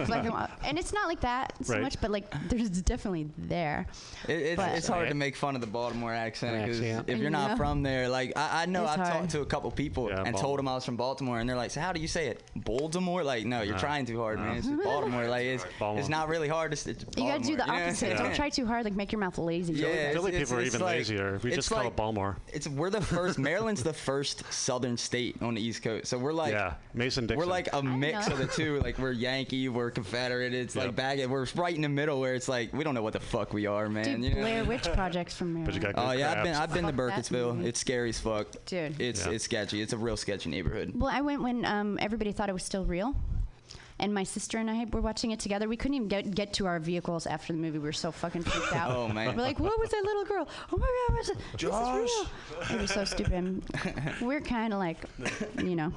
Like, 0.09 0.25
and 0.63 0.77
it's 0.79 0.93
not 0.93 1.07
like 1.07 1.21
that 1.21 1.53
so 1.63 1.73
Right. 1.73 1.81
much, 1.81 1.99
but 2.01 2.11
like, 2.11 2.25
there's 2.49 2.69
definitely 2.69 3.27
there. 3.37 3.85
It, 4.27 4.31
it's, 4.33 4.55
But- 4.55 4.77
it's 4.77 4.87
hard 4.87 5.09
to 5.09 5.15
make 5.15 5.35
fun 5.35 5.55
of 5.55 5.61
the 5.61 5.67
Baltimore 5.67 6.13
accent 6.13 6.63
because 6.65 6.79
Accent. 6.81 7.09
if 7.09 7.17
you're 7.17 7.27
I 7.27 7.31
know. 7.31 7.47
not 7.49 7.57
from 7.57 7.83
there, 7.83 8.07
like 8.09 8.33
I, 8.37 8.63
I 8.63 8.65
know 8.65 8.83
It's 8.83 8.91
I've 8.93 8.99
hard. 8.99 9.11
talked 9.13 9.29
to 9.31 9.41
a 9.41 9.45
couple 9.45 9.69
people 9.71 10.05
Yeah, 10.09 10.15
and 10.17 10.23
Baltimore. 10.25 10.41
told 10.41 10.59
them 10.59 10.67
I 10.67 10.75
was 10.75 10.85
from 10.85 10.95
Baltimore, 10.97 11.39
and 11.39 11.49
they're 11.49 11.55
like, 11.57 11.71
"So 11.71 11.81
how 11.81 11.91
do 11.91 11.99
you 11.99 12.07
say 12.07 12.27
it? 12.27 12.43
Baltimore?" 12.55 13.23
Like, 13.23 13.45
no, 13.45 13.61
you're 13.61 13.75
No. 13.75 13.79
trying 13.79 14.05
too 14.05 14.19
hard, 14.19 14.39
man. 14.39 14.57
It's 14.57 14.67
Baltimore. 14.67 15.27
Like, 15.27 15.45
it's, 15.45 15.65
Baltimore. 15.79 15.99
it's 15.99 16.09
not 16.09 16.29
really 16.29 16.47
hard 16.47 16.71
to. 16.71 16.75
s- 16.77 16.87
It's 16.87 17.03
You 17.17 17.25
gotta 17.27 17.43
do 17.43 17.51
the 17.51 17.57
Baltimore, 17.57 17.75
you 17.77 17.81
know? 17.81 17.87
opposite. 17.87 18.17
Don't 18.17 18.35
try 18.35 18.49
too 18.49 18.65
hard. 18.65 18.85
Like, 18.85 18.95
make 18.95 19.11
your 19.11 19.19
mouth 19.19 19.37
lazy. 19.37 19.73
Yeah, 19.73 19.87
it's- 19.87 20.13
Philly 20.13 20.31
it's- 20.31 20.49
people 20.49 20.61
are 20.61 20.65
even 20.65 20.81
like- 20.81 20.97
lazier. 20.97 21.39
We 21.43 21.51
just 21.51 21.69
call 21.69 21.87
it 21.87 21.95
Baltimore. 21.95 22.37
It's 22.53 22.67
we're 22.67 22.89
the 22.89 23.01
first. 23.01 23.37
Maryland's 23.39 23.83
the 23.83 23.93
first 23.93 24.43
southern 24.61 24.95
state 24.97 25.35
on 25.41 25.55
the 25.55 25.61
East 25.61 25.83
Coast, 25.83 26.07
so 26.07 26.17
we're 26.17 26.33
like. 26.33 26.53
yeah, 26.53 26.75
Mason 26.93 27.25
Dixon. 27.27 27.37
We're 27.39 27.45
like 27.51 27.69
a 27.73 27.81
mix 27.81 28.27
of 28.27 28.37
the 28.37 28.47
two. 28.47 28.79
Like 28.81 28.97
we're 28.99 29.11
Yankee, 29.11 29.69
we're 29.69 29.91
Confederate. 29.91 30.53
It's 30.53 30.75
Yep. 30.75 30.85
like 30.85 30.95
bag. 30.95 31.25
We're 31.27 31.45
right 31.55 31.75
in 31.75 31.81
the 31.81 31.89
middle 31.89 32.19
where 32.19 32.35
it's 32.35 32.47
like 32.47 32.71
we 32.73 32.83
don't 32.83 32.93
know 32.93 33.01
what 33.03 33.13
the 33.13 33.19
fuck 33.19 33.53
we 33.53 33.65
are, 33.65 33.89
man. 33.89 34.03
Dude, 34.21 34.23
you 34.23 34.29
know? 34.35 34.41
Blair 34.41 34.63
Witch 34.65 34.83
Project's 34.93 35.35
from 35.35 35.63
But 35.65 35.73
you 35.73 35.81
Maryland. 35.81 35.95
got 35.95 36.07
Oh 36.07 36.11
good 36.11 36.19
yeah, 36.19 36.31
I've 36.31 36.43
been. 36.43 36.55
I've 36.55 36.73
been 36.73 36.83
to 36.85 36.93
Fuck 36.93 37.15
that 37.15 37.25
Burkittsville. 37.25 37.65
It's 37.65 37.79
scary 37.79 38.09
as 38.09 38.19
fuck. 38.19 38.47
Dude. 38.65 38.99
It's 39.01 39.25
Yeah. 39.25 39.31
it's 39.33 39.43
sketchy. 39.45 39.81
It's 39.81 39.93
a 39.93 39.97
real 39.97 40.17
sketchy 40.17 40.49
neighborhood. 40.49 40.91
Well, 40.95 41.11
I 41.11 41.21
went 41.21 41.41
when 41.43 41.65
um, 41.65 41.97
everybody 42.01 42.31
thought 42.31 42.49
it 42.49 42.53
was 42.53 42.63
still 42.63 42.85
real. 42.85 43.15
And 44.01 44.13
my 44.15 44.23
sister 44.23 44.57
and 44.57 44.69
I 44.69 44.85
were 44.91 44.99
watching 44.99 45.29
it 45.29 45.39
together. 45.39 45.69
We 45.69 45.77
couldn't 45.77 45.93
even 45.93 46.07
get, 46.07 46.33
get 46.33 46.53
to 46.53 46.65
our 46.65 46.79
vehicles 46.79 47.27
after 47.27 47.53
the 47.53 47.59
movie. 47.59 47.77
We 47.77 47.85
were 47.85 47.93
so 47.93 48.11
fucking 48.11 48.41
freaked 48.43 48.73
out. 48.73 48.91
Oh, 48.97 49.07
man. 49.07 49.37
We're 49.37 49.43
like, 49.43 49.59
what 49.59 49.79
was 49.79 49.89
that 49.91 50.03
little 50.03 50.25
girl? 50.25 50.47
Oh 50.71 50.77
my 50.77 51.05
God, 51.07 51.15
what's 51.15 51.29
it? 51.29 51.37
This 51.53 51.63
is 51.63 52.69
real. 52.69 52.77
It 52.77 52.81
was 52.81 52.91
so 52.91 53.05
stupid. 53.05 53.63
we're 54.21 54.41
kind 54.41 54.73
of 54.73 54.79
like, 54.79 54.97
you 55.59 55.75
know, 55.75 55.93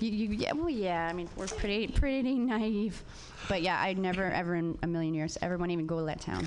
you, 0.00 0.10
you, 0.10 0.28
yeah, 0.36 0.52
well, 0.52 0.68
yeah. 0.68 1.08
I 1.10 1.14
mean, 1.14 1.28
we're 1.34 1.46
pretty 1.46 1.88
pretty 1.88 2.34
naive. 2.34 3.02
But 3.48 3.62
yeah, 3.62 3.80
I'd 3.80 3.98
never 3.98 4.24
ever 4.30 4.54
in 4.54 4.78
a 4.82 4.86
million 4.86 5.14
years 5.14 5.38
ever 5.40 5.56
want 5.56 5.70
to 5.70 5.72
even 5.72 5.86
go 5.86 6.00
to 6.00 6.06
that 6.06 6.20
town. 6.20 6.46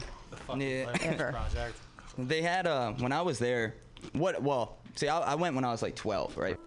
Yeah. 0.57 0.91
Ever. 1.01 1.31
Project. 1.31 1.77
They 2.17 2.41
had 2.41 2.67
uh 2.67 2.93
when 2.93 3.11
I 3.11 3.21
was 3.21 3.39
there. 3.39 3.75
What? 4.13 4.41
Well, 4.41 4.77
see, 4.95 5.07
I, 5.07 5.19
I 5.19 5.35
went 5.35 5.55
when 5.55 5.65
I 5.65 5.71
was 5.71 5.81
like 5.81 5.95
12, 5.95 6.37
right? 6.37 6.57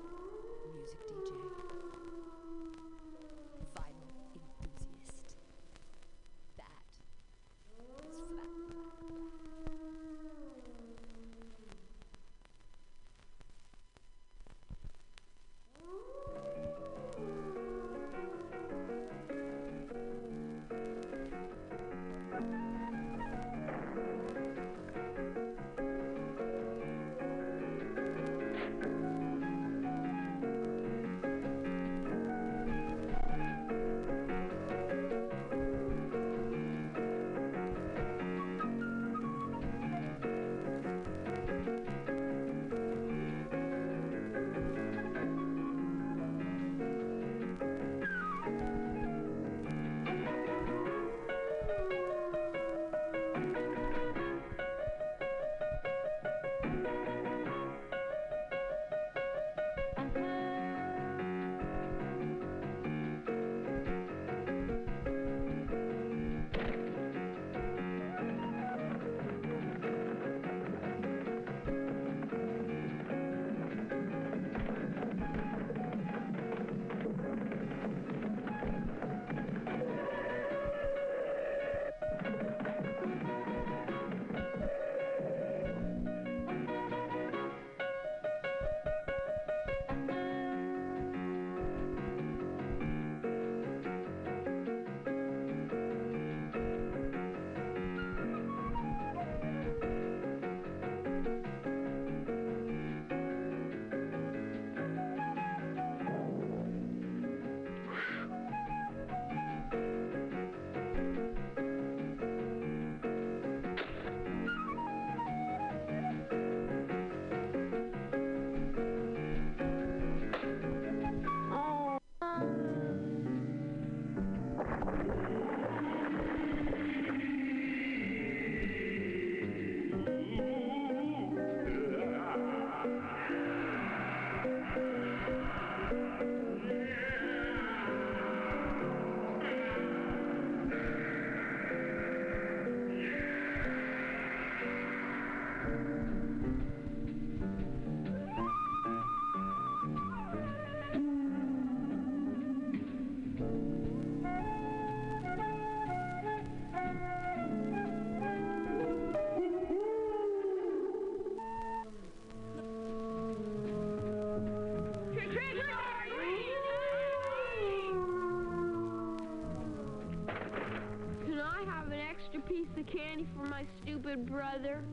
My 173.60 173.64
stupid 173.82 174.26
brother. 174.26 174.84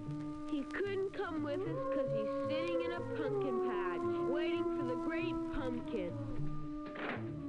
He 0.49 0.63
couldn't 0.63 1.15
come 1.15 1.43
with 1.43 1.60
us 1.60 1.77
because 1.89 2.10
he's 2.15 2.49
sitting 2.49 2.82
in 2.86 2.91
a 2.93 2.99
pumpkin 3.15 3.69
patch, 3.69 4.32
waiting 4.32 4.63
for 4.77 4.86
the 4.86 4.95
great 4.95 5.36
pumpkin. 5.53 6.12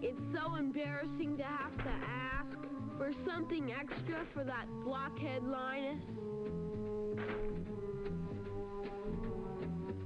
It's 0.03 0.21
so 0.35 0.57
embarrassing 0.57 1.39
to 1.39 1.45
have 1.45 1.77
to 1.79 1.91
ask 2.07 2.59
for 2.99 3.13
something 3.27 3.73
extra 3.73 4.27
for 4.35 4.45
that 4.45 4.67
blockhead 4.85 5.43
Linus. 5.45 6.03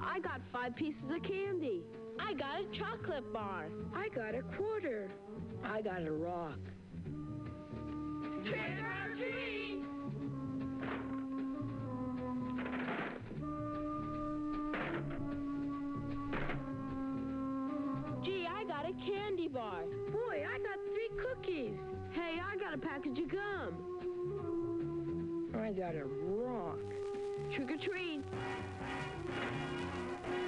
I 0.01 0.21
got 0.21 0.41
five 0.53 0.77
pieces 0.77 1.03
of 1.11 1.23
candy. 1.23 1.83
I 2.21 2.35
got 2.35 2.61
a 2.61 2.79
chocolate 2.79 3.33
bar. 3.33 3.67
I 3.95 4.09
got 4.15 4.35
a 4.35 4.43
quarter. 4.57 5.11
I 5.65 5.81
got 5.83 6.07
a 6.07 6.13
rock. 6.13 6.59
Trick 8.45 8.59
or 8.81 9.17
treat! 9.17 9.72
Gee, 18.99 19.15
I 19.15 19.21
got 19.21 19.21
a 19.21 19.21
candy 19.21 19.49
bar. 19.49 19.83
Boy, 20.13 20.45
I 20.47 20.59
got 20.59 20.79
three 20.93 21.11
cookies. 21.17 21.79
Hey, 22.13 22.41
I 22.43 22.57
got 22.57 22.75
a 22.75 22.79
package 22.79 23.19
of 23.19 23.31
gum. 23.31 23.75
I 25.55 25.73
got 25.73 25.95
a 25.95 26.05
rock. 26.05 26.79
Trick 27.55 27.71
or 27.71 27.79
treat. 27.79 28.23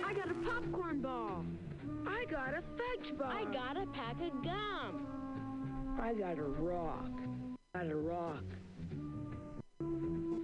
I 0.04 0.14
got 0.14 0.30
a 0.30 0.34
popcorn 0.34 1.00
ball. 1.00 1.44
I 2.06 2.24
got 2.30 2.54
a 2.54 2.62
fudge 2.76 3.18
bar. 3.18 3.32
I 3.32 3.44
got 3.44 3.76
a 3.76 3.86
pack 3.88 4.16
of 4.20 4.42
gum. 4.42 5.06
I 6.00 6.14
got 6.14 6.38
a 6.38 6.42
rock. 6.42 7.10
I 7.74 7.80
Got 7.80 7.90
a 7.90 7.96
rock. 7.96 8.44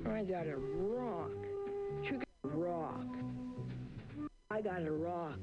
I 0.07 0.25
got 0.25 0.47
a 0.47 0.57
rock. 0.57 1.31
Trick 2.07 2.23
rock. 2.45 3.07
I 4.51 4.61
got 4.61 4.83
a 4.83 4.91
rock. 4.91 5.39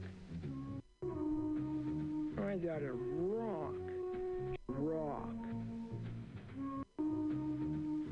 I 2.47 2.55
got 2.55 2.81
a 2.81 2.93
rock. 2.93 3.75
Rock. 4.69 5.35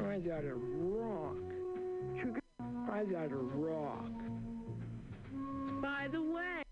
I 0.01 0.19
got 0.19 0.43
a 0.43 0.55
rock. 0.55 1.37
I 2.91 3.03
got 3.05 3.31
a 3.31 3.37
rock. 3.37 4.11
By 5.81 6.09
the 6.11 6.21
way, 6.21 6.63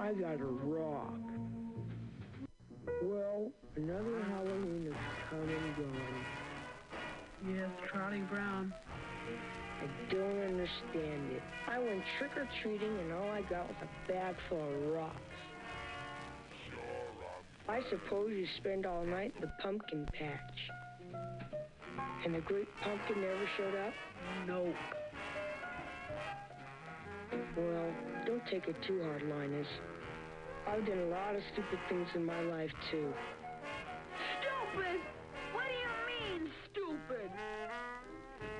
I 0.00 0.14
got 0.14 0.40
a 0.40 0.46
rock. 0.46 1.20
Well, 3.02 3.50
another 3.76 4.24
Halloween 4.30 4.86
has 4.86 5.28
come 5.28 5.40
and 5.40 5.76
gone. 5.76 6.24
Yes, 7.54 7.70
Charlie 7.92 8.20
Brown. 8.30 8.72
I 9.82 9.86
don't 10.10 10.40
understand 10.40 11.32
it. 11.32 11.42
I 11.68 11.78
went 11.78 12.02
trick-or-treating 12.18 12.98
and 12.98 13.12
all 13.12 13.28
I 13.30 13.42
got 13.42 13.68
was 13.68 13.76
a 13.82 14.10
bag 14.10 14.34
full 14.48 14.58
of 14.58 14.94
rocks. 14.94 15.35
I 17.68 17.80
suppose 17.90 18.30
you 18.30 18.46
spend 18.58 18.86
all 18.86 19.04
night 19.04 19.32
in 19.34 19.42
the 19.42 19.52
pumpkin 19.60 20.06
patch. 20.12 20.70
And 22.24 22.34
the 22.34 22.40
great 22.40 22.68
pumpkin 22.82 23.20
never 23.20 23.48
showed 23.56 23.74
up? 23.74 23.92
Nope. 24.46 24.74
Well, 27.56 27.92
don't 28.24 28.42
take 28.50 28.68
it 28.68 28.76
too 28.86 29.02
hard, 29.02 29.22
Linus. 29.22 29.66
I've 30.68 30.86
done 30.86 30.98
a 30.98 31.06
lot 31.06 31.34
of 31.34 31.42
stupid 31.52 31.78
things 31.88 32.08
in 32.14 32.24
my 32.24 32.40
life, 32.42 32.72
too. 32.90 33.12
Stupid? 34.40 35.00
What 35.52 35.64
do 35.64 35.74
you 35.74 36.40
mean, 36.40 36.50
stupid? 36.70 37.30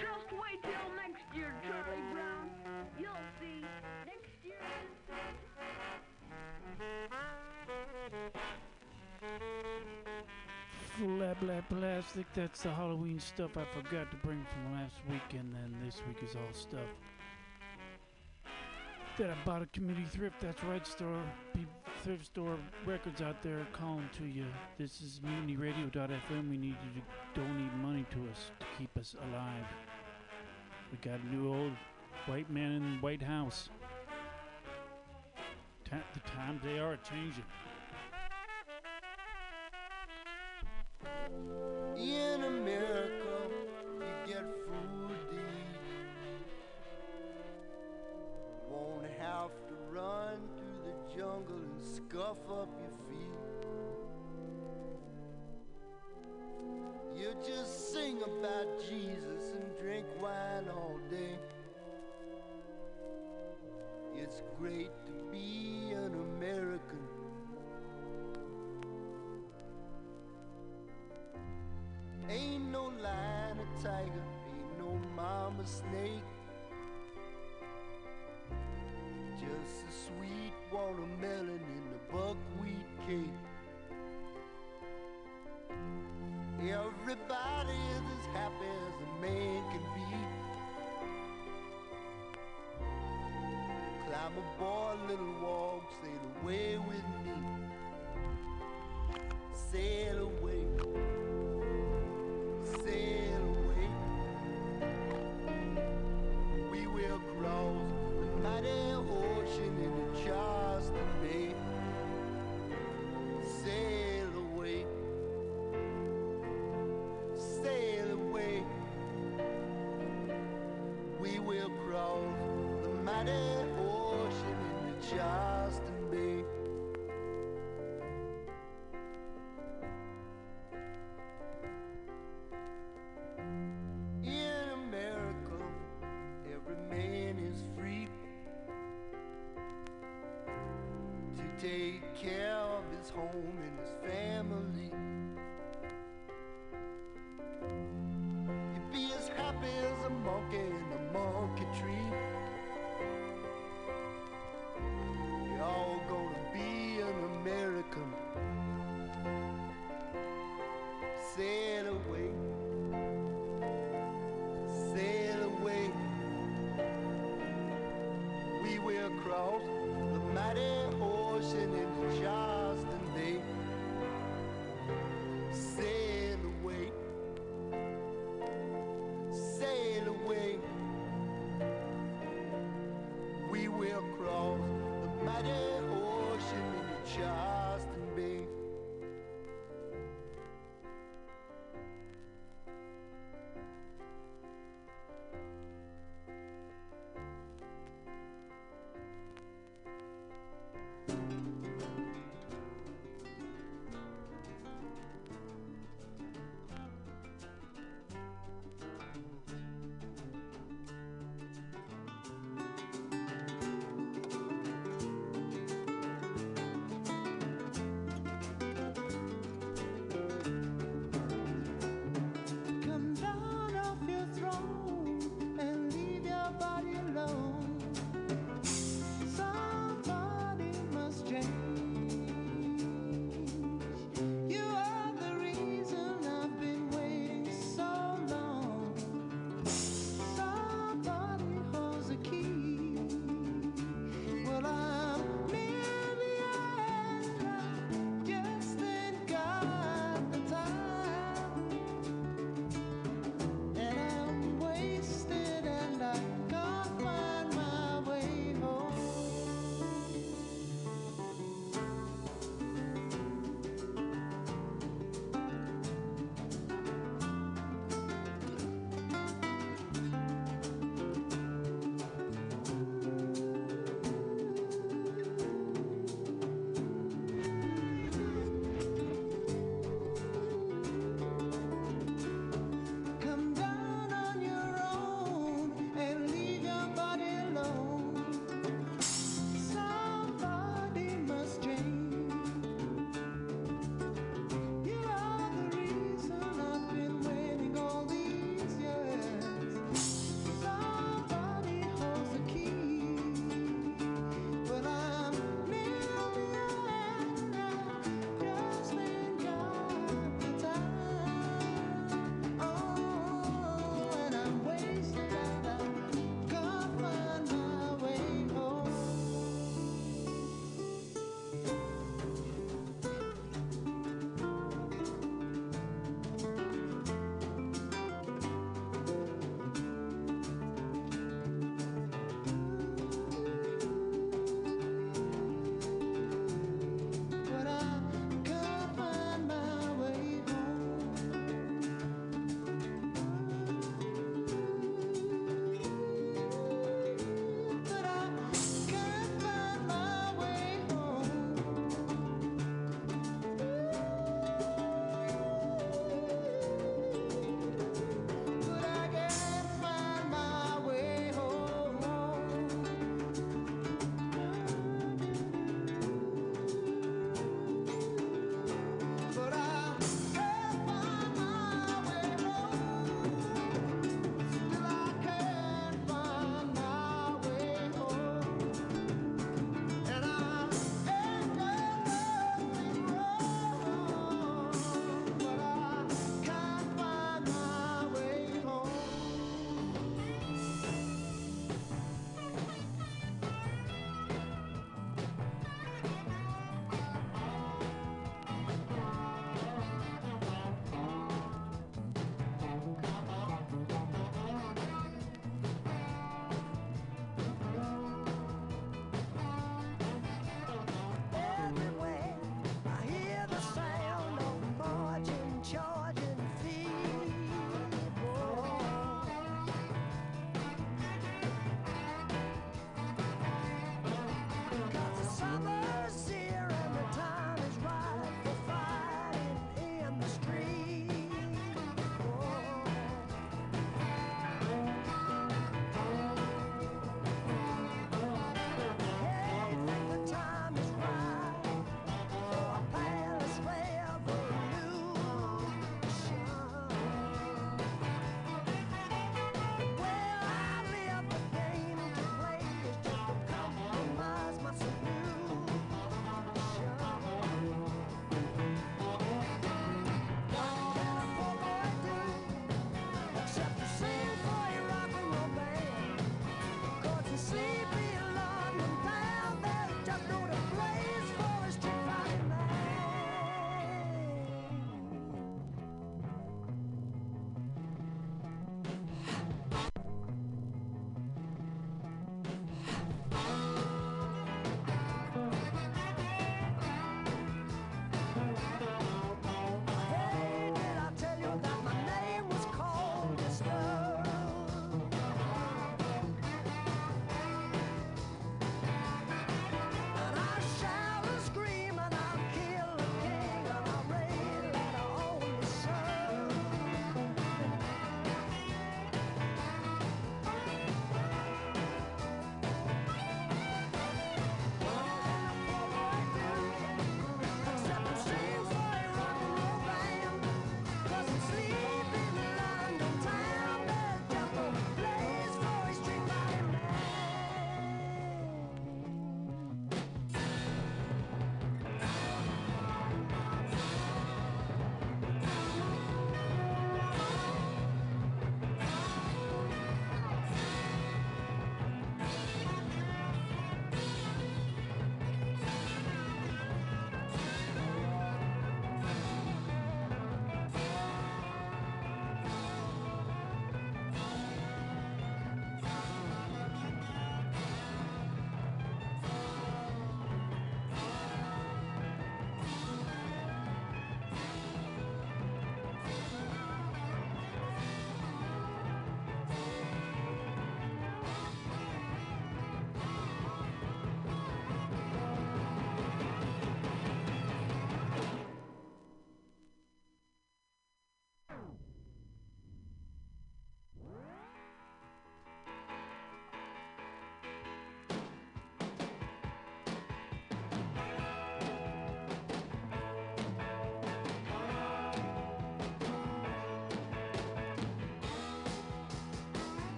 Just 0.00 0.32
wait 0.32 0.62
till 0.62 0.90
next 0.96 1.24
year, 1.34 1.54
Charlie 1.62 2.02
Brown. 2.12 2.50
You'll 2.98 3.26
see. 3.40 3.64
Next 4.06 4.32
year. 4.42 4.60
Blah 10.98 11.60
plastic. 11.68 12.26
That's 12.34 12.62
the 12.62 12.70
Halloween 12.70 13.18
stuff 13.18 13.56
I 13.56 13.64
forgot 13.76 14.10
to 14.10 14.16
bring 14.18 14.46
from 14.52 14.72
last 14.74 14.96
weekend. 15.10 15.54
And 15.54 15.74
then 15.74 15.76
this 15.84 16.00
week 16.06 16.18
is 16.28 16.36
all 16.36 16.52
stuff 16.52 16.88
that 19.18 19.30
I 19.30 19.34
bought 19.44 19.62
at 19.62 19.72
community 19.72 20.06
thrift. 20.10 20.40
That's 20.40 20.62
right, 20.64 20.86
store 20.86 21.22
thrift 22.02 22.26
store 22.26 22.58
records 22.84 23.22
out 23.22 23.42
there 23.42 23.66
calling 23.72 24.08
to 24.18 24.24
you. 24.24 24.44
This 24.76 25.00
is 25.00 25.20
MutinyRadio.fm. 25.24 26.50
We 26.50 26.58
need 26.58 26.76
you 26.84 27.00
to 27.00 27.40
donate 27.40 27.74
money 27.76 28.04
to 28.10 28.18
us 28.30 28.50
to 28.60 28.66
keep 28.78 28.96
us 28.98 29.14
alive. 29.30 29.64
We 30.90 30.98
got 30.98 31.20
a 31.20 31.34
new 31.34 31.48
old 31.48 31.72
white 32.26 32.50
man 32.50 32.72
in 32.72 32.82
the 32.82 32.98
White 32.98 33.22
House. 33.22 33.68
Ta- 35.84 35.96
the 36.12 36.20
times 36.30 36.60
they 36.64 36.78
are 36.78 36.96
changing. 36.96 37.44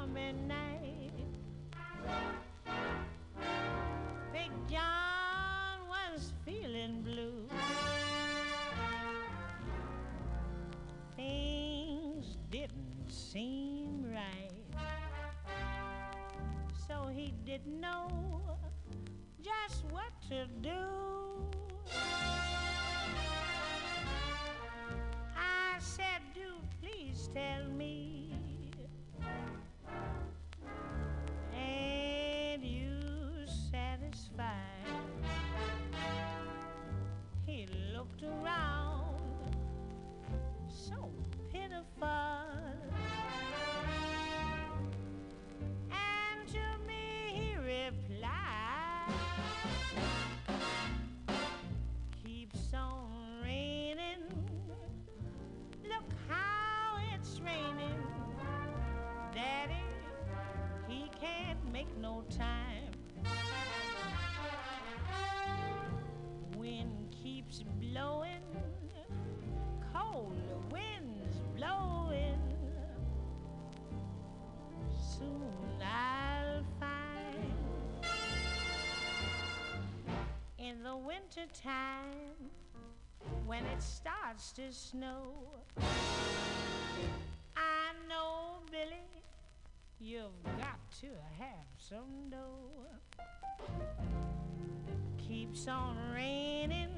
Stormy 0.00 0.32
night. 0.46 1.12
Big 4.32 4.50
John 4.70 5.88
was 5.88 6.32
feeling 6.44 7.02
blue. 7.02 7.48
Things 11.16 12.36
didn't 12.50 13.08
seem 13.08 14.06
right. 14.14 14.50
So 16.88 17.08
he 17.14 17.34
didn't 17.44 17.80
know 17.80 18.29
winter 81.20 81.52
time 81.62 82.50
when 83.46 83.64
it 83.66 83.82
starts 83.82 84.52
to 84.52 84.72
snow. 84.72 85.32
I 87.56 87.92
know, 88.08 88.60
Billy, 88.70 89.04
you've 90.00 90.42
got 90.58 90.78
to 91.00 91.08
have 91.38 91.66
some 91.78 92.30
dough. 92.30 93.24
Keeps 95.18 95.68
on 95.68 95.96
raining. 96.14 96.89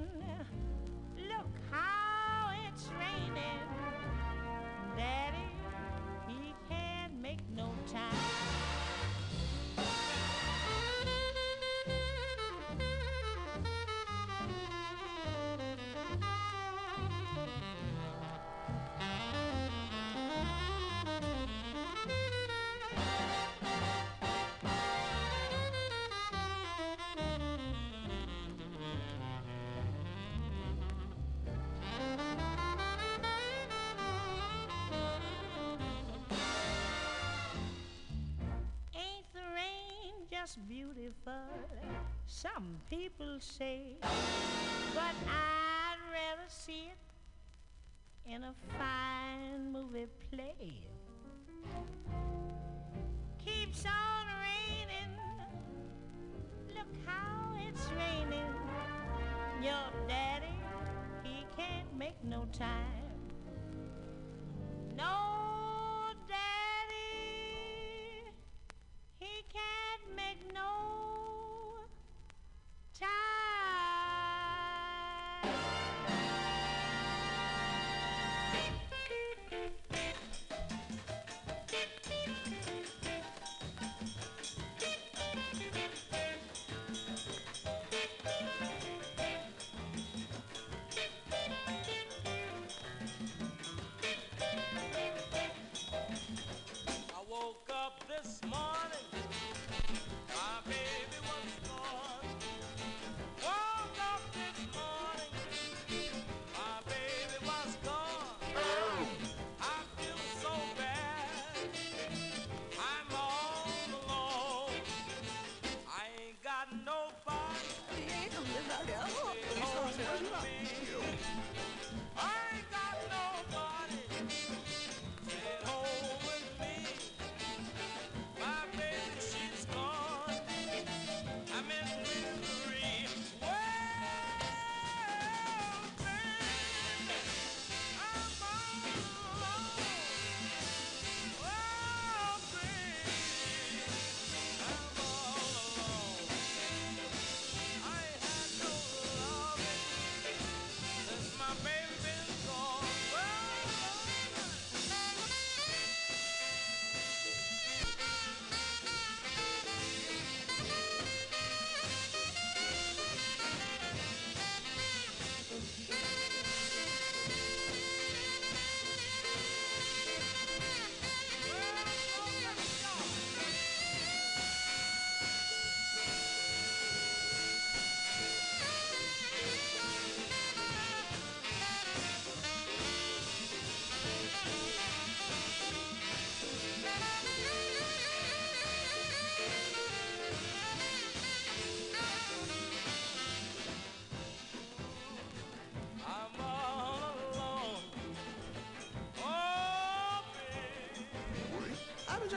Just 40.52 40.68
beautiful? 40.68 41.32
Some 42.26 42.76
people 42.90 43.38
say, 43.38 43.96
but 44.00 45.14
I'd 45.26 46.00
rather 46.10 46.48
see 46.48 46.90
it 46.90 48.30
in 48.30 48.42
a 48.42 48.54
fine 48.78 49.72
movie 49.72 50.08
play. 50.30 50.74
Keeps 53.42 53.84
on 53.86 54.26
raining. 54.42 55.16
Look 56.74 56.92
how 57.06 57.54
it's 57.68 57.88
raining. 57.96 58.54
Your 59.62 60.08
daddy, 60.08 60.58
he 61.22 61.46
can't 61.56 61.96
make 61.96 62.22
no 62.24 62.46
time. 62.52 62.78
No, 64.96 65.31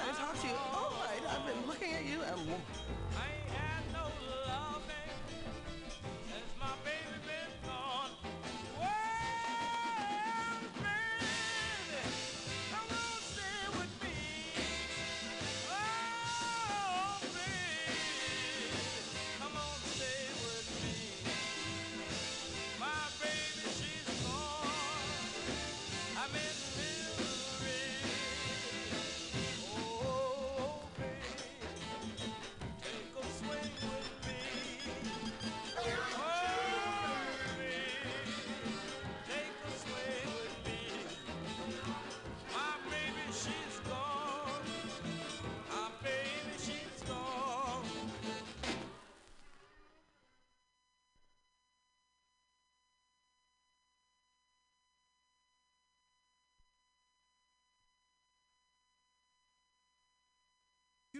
it's 0.08 0.20
hard 0.20 0.36
to 0.38 0.75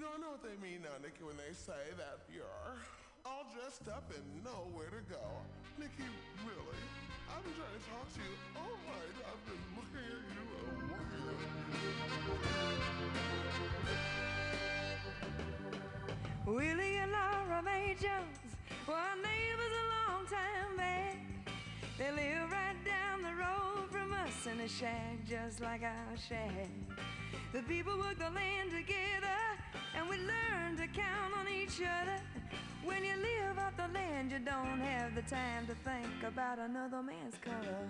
don't 0.02 0.20
know 0.20 0.32
what 0.32 0.44
they 0.44 0.58
mean 0.62 0.82
now, 0.84 0.98
Nikki, 1.02 1.24
when 1.24 1.38
they 1.38 1.54
say 1.54 1.94
that 1.98 2.28
you're 2.28 2.76
all 3.26 3.46
dressed 3.54 3.88
up 3.88 4.12
and 4.12 4.44
know 4.44 4.68
where 4.74 4.90
to 4.90 5.02
go. 5.10 5.24
Nikki, 5.80 6.04
really? 6.44 6.82
I've 7.30 7.44
been 7.44 7.54
trying 7.56 7.74
to 7.74 7.84
talk 7.90 8.08
to 8.14 8.20
you 8.20 8.36
oh 8.56 8.60
all 8.60 8.76
night. 8.86 9.16
I've 9.24 9.44
been 9.48 9.64
looking 9.78 10.04
at 10.04 10.26
you 10.36 10.46
and 10.52 10.90
looking 10.90 11.24
at 11.26 11.40
you. 16.46 16.54
Willie 16.54 16.98
and 16.98 17.12
Laura 17.12 17.62
Mae 17.64 17.96
Jones 18.00 18.56
were 18.88 19.16
neighbors 19.24 19.74
a 19.74 19.86
long 19.96 20.26
time 20.28 20.78
back. 20.78 21.18
They 21.98 22.12
live 22.12 22.52
right 22.52 22.78
down 22.86 23.24
the 23.24 23.34
road 23.34 23.90
from 23.90 24.14
us 24.14 24.46
in 24.46 24.60
a 24.60 24.68
shack 24.68 25.26
just 25.28 25.62
like 25.62 25.82
our 25.82 26.18
shack. 26.30 26.70
The 27.52 27.62
people 27.64 27.98
work 27.98 28.20
the 28.20 28.30
land 28.30 28.72
together 28.72 29.25
count 30.96 31.34
on 31.38 31.48
each 31.50 31.82
other. 31.82 32.18
When 32.84 33.04
you 33.04 33.16
live 33.18 33.60
off 33.60 33.76
the 33.76 33.92
land, 33.94 34.32
you 34.32 34.40
don't 34.40 34.80
have 34.80 35.14
the 35.16 35.24
time 35.24 35.68
to 35.68 35.76
think 35.84 36.24
about 36.26 36.60
another 36.60 37.02
man's 37.04 37.36
color. 37.44 37.84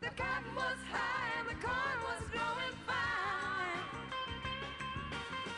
The 0.00 0.08
cotton 0.08 0.54
was 0.54 0.78
high 0.90 1.30
and 1.38 1.48
the 1.48 1.58
corn 1.64 1.98
was 2.10 2.22
growing 2.34 2.76
fine. 2.90 3.84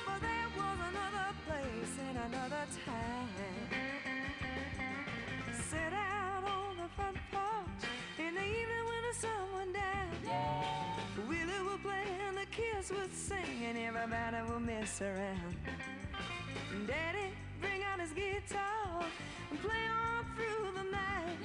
But 0.05 0.21
there 0.21 0.51
was 0.59 0.79
another 0.93 1.29
place 1.47 1.95
and 2.09 2.17
another 2.29 2.67
time. 2.85 3.29
Sit 5.71 5.93
out 5.95 6.45
on 6.45 6.77
the 6.77 6.89
front 6.95 7.17
porch 7.33 7.85
in 8.19 8.35
the 8.35 8.45
evening 8.45 8.85
when 8.91 9.03
the 9.09 9.15
sun 9.19 9.45
went 9.57 9.73
down. 9.73 11.29
Willie 11.29 11.63
will 11.65 11.79
play 11.79 12.05
and 12.29 12.37
the 12.37 12.47
kids 12.51 12.91
would 12.91 13.15
sing 13.15 13.65
and 13.65 13.79
everybody 13.79 14.51
will 14.51 14.61
mess 14.61 15.01
around. 15.01 15.57
Daddy 16.87 17.33
bring 17.61 17.83
out 17.83 18.01
his 18.01 18.11
guitar 18.13 19.05
and 19.51 19.61
play 19.61 19.85
on 19.91 20.25
through 20.37 20.71
the 20.73 20.91
night. 20.91 21.39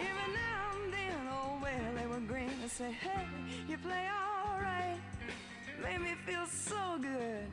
Every 0.00 0.32
now 0.32 0.82
and 0.82 0.92
then, 0.92 1.28
oh 1.30 1.58
well, 1.62 1.94
they 1.96 2.06
would 2.06 2.26
grin 2.26 2.50
and 2.62 2.70
say, 2.70 2.90
Hey, 2.92 3.26
you 3.68 3.78
play 3.78 4.06
all 4.08 4.58
right. 4.60 4.98
Made 5.82 6.00
me 6.00 6.14
feel 6.26 6.46
so 6.46 6.98
good. 7.00 7.46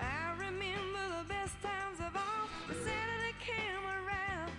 I 0.00 0.32
remember 0.38 1.02
the 1.18 1.24
best 1.28 1.54
times 1.62 1.98
of 2.00 2.14
all. 2.16 2.48
The 2.68 2.74
Saturday 2.74 3.34
came 3.40 3.84
around. 3.84 4.52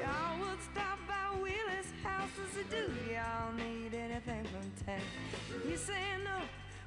Y'all 0.00 0.38
would 0.40 0.60
stop 0.62 0.98
by 1.08 1.38
Willie's 1.40 1.90
house 2.02 2.30
and 2.38 2.48
say, 2.52 2.64
Do 2.70 3.12
y'all 3.12 3.52
need 3.52 3.94
anything 3.94 4.44
from 4.44 4.86
town? 4.86 5.00
He 5.66 5.76
said, 5.76 6.20
No. 6.24 6.36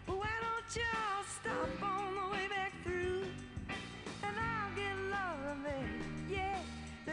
Well, 0.08 0.18
why 0.20 0.36
don't 0.42 0.76
y'all 0.76 1.24
stop 1.26 1.84
on 1.84 2.16
the 2.16 2.34
way 2.34 2.48
back 2.48 2.67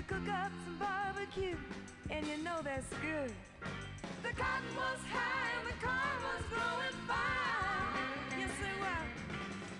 cook 0.06 0.28
up 0.28 0.52
some 0.64 0.78
barbecue. 0.78 1.56
And 2.10 2.26
you 2.26 2.36
know 2.44 2.60
that's 2.62 2.88
good. 3.00 3.32
The 4.22 4.30
cotton 4.30 4.74
was 4.76 5.00
high 5.10 5.50
and 5.58 5.68
the 5.68 5.76
corn 5.80 6.18
was 6.28 6.44
growing 6.50 6.98
fine. 7.08 8.38
Yes, 8.38 8.50
it 8.60 8.76
was. 8.84 9.08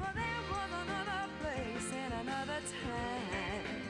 Well, 0.01 0.15
there 0.15 0.43
was 0.51 0.71
another 0.85 1.29
place 1.41 1.93
and 1.93 2.15
another 2.23 2.61
time. 2.83 3.84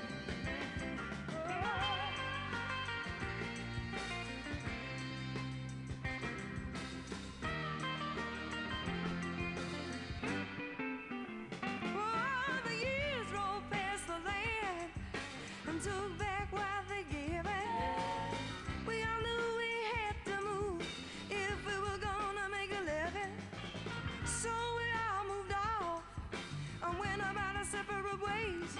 Ways. 28.44 28.76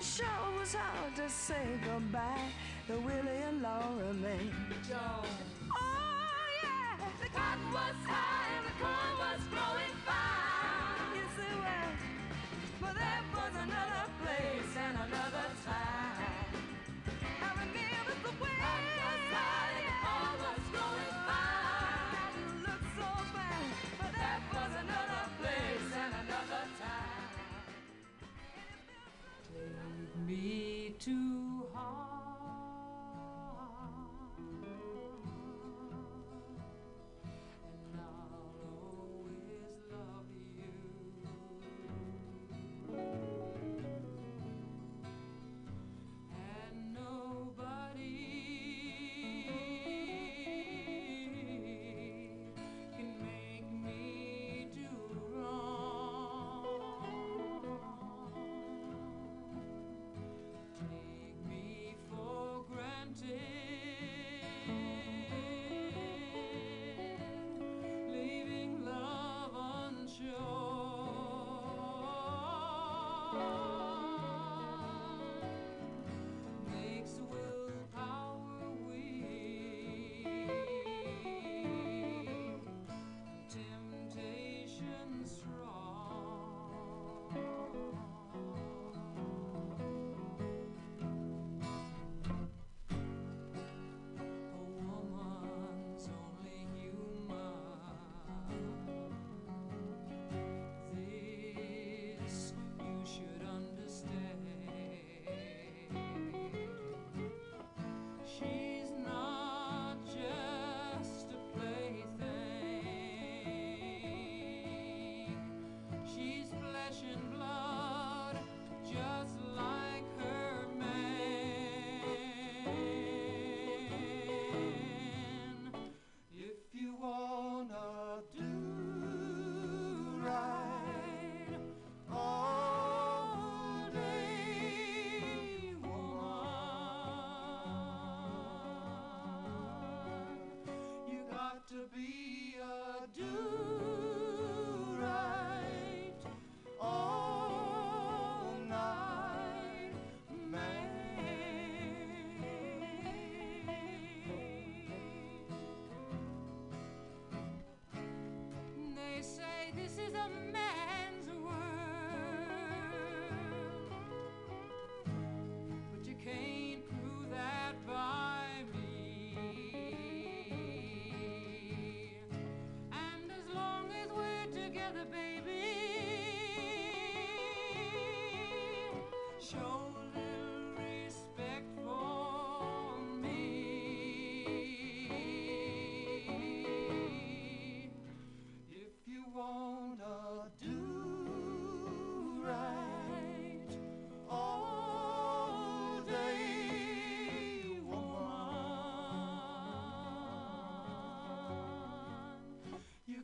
Sure 0.00 0.26
was 0.58 0.74
hard 0.74 1.16
to 1.16 1.28
say 1.28 1.78
goodbye 1.84 2.50
to 2.86 2.94
Willie 3.00 3.42
and 3.48 3.62
Laura 3.62 4.12
Mae. 4.14 4.50
Oh 4.92 6.42
yeah, 6.62 6.96
the 7.20 7.28
cotton 7.28 7.72
was 7.72 7.96
high 8.06 8.48
and 8.56 8.66
the 8.66 8.74
corn 8.80 9.14
was 9.18 9.42
growing 9.50 9.96
fine. 10.06 11.14
Yes 11.14 11.34
it 11.38 11.56
was, 11.64 11.98
but 12.80 12.94
there 12.94 13.24
was 13.34 13.54
another 13.62 14.06
place 14.22 14.76
and 14.76 14.96
another 14.96 15.48
time. 15.64 16.11
Take 30.32 30.42
me 30.42 30.94
to 31.00 32.11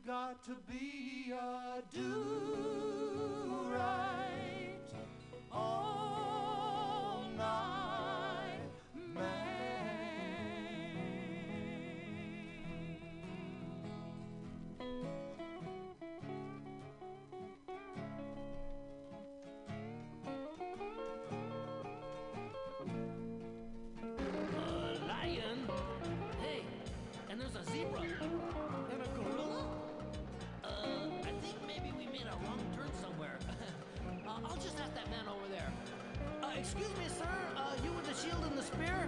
got 0.05 0.43
to 0.45 0.55
be 0.67 1.33
a 1.33 1.81
do 1.93 2.38
excuse 36.59 36.89
me, 36.97 37.07
sir. 37.07 37.25
Uh, 37.55 37.71
you 37.83 37.91
with 37.93 38.05
the 38.05 38.13
shield 38.13 38.43
and 38.43 38.57
the 38.57 38.63
spear? 38.63 39.07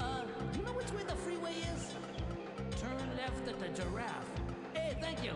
Uh, 0.00 0.22
you 0.56 0.64
know 0.64 0.72
which 0.72 0.90
way 0.92 1.02
the 1.06 1.14
freeway 1.16 1.52
is? 1.74 1.92
Turn 2.80 3.10
left 3.16 3.46
at 3.46 3.58
the 3.60 3.68
giraffe. 3.82 4.30
Hey, 4.72 4.96
thank 5.02 5.22
you. 5.22 5.32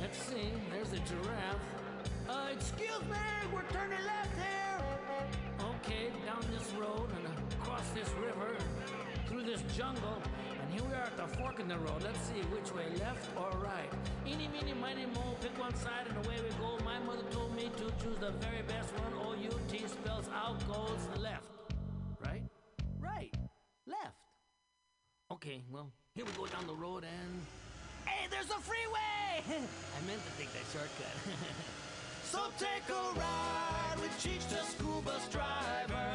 Let's 0.00 0.18
see. 0.18 0.52
There's 0.70 0.92
a 0.92 1.00
giraffe. 1.08 1.64
Uh, 2.28 2.48
excuse 2.52 3.00
me. 3.08 3.24
We're 3.52 3.64
turning 3.72 4.04
left 4.04 4.36
here. 4.36 4.84
Okay, 5.76 6.12
down 6.26 6.44
this 6.52 6.70
road 6.74 7.08
and 7.16 7.24
across 7.54 7.88
this 7.90 8.10
river, 8.20 8.54
through 9.28 9.44
this 9.44 9.62
jungle, 9.74 10.20
and 10.60 10.72
here 10.74 10.82
we 10.84 10.94
are 10.94 11.08
at 11.08 11.16
the 11.16 11.26
fork 11.38 11.58
in 11.58 11.68
the 11.68 11.78
road. 11.78 12.02
Let's 12.02 12.20
see 12.20 12.42
which 12.52 12.74
way, 12.74 12.84
left 12.98 13.26
or 13.36 13.50
right. 13.60 13.90
Eeny, 14.26 14.48
meeny, 14.48 14.74
miny, 14.74 15.06
mo, 15.06 15.36
pick 15.40 15.58
one 15.58 15.74
side 15.74 16.06
and 16.08 16.26
away 16.26 16.36
we 16.42 16.50
go. 16.60 16.76
My 16.84 16.98
mother 17.00 17.24
told 17.30 17.56
me 17.56 17.70
to 17.78 17.84
choose 18.02 18.18
the 18.20 18.32
very 18.44 18.62
best 18.68 18.92
one. 18.98 19.15
Goes 20.46 21.20
left. 21.20 21.44
Right? 22.24 22.42
Right. 23.00 23.34
Left. 23.86 24.14
Okay, 25.32 25.62
well, 25.72 25.90
here 26.14 26.24
we 26.24 26.30
go 26.32 26.46
down 26.46 26.68
the 26.68 26.74
road 26.74 27.02
and... 27.02 27.42
Hey, 28.06 28.28
there's 28.30 28.50
a 28.50 28.60
freeway! 28.60 29.42
I 29.48 30.06
meant 30.06 30.20
to 30.24 30.38
take 30.38 30.52
that 30.52 30.62
shortcut. 30.72 31.16
So 32.32 32.40
take 32.58 32.82
a 32.90 33.18
ride 33.18 34.00
with 34.00 34.10
Cheech 34.18 34.48
the 34.48 34.56
school 34.64 35.00
bus 35.02 35.28
driver. 35.28 36.05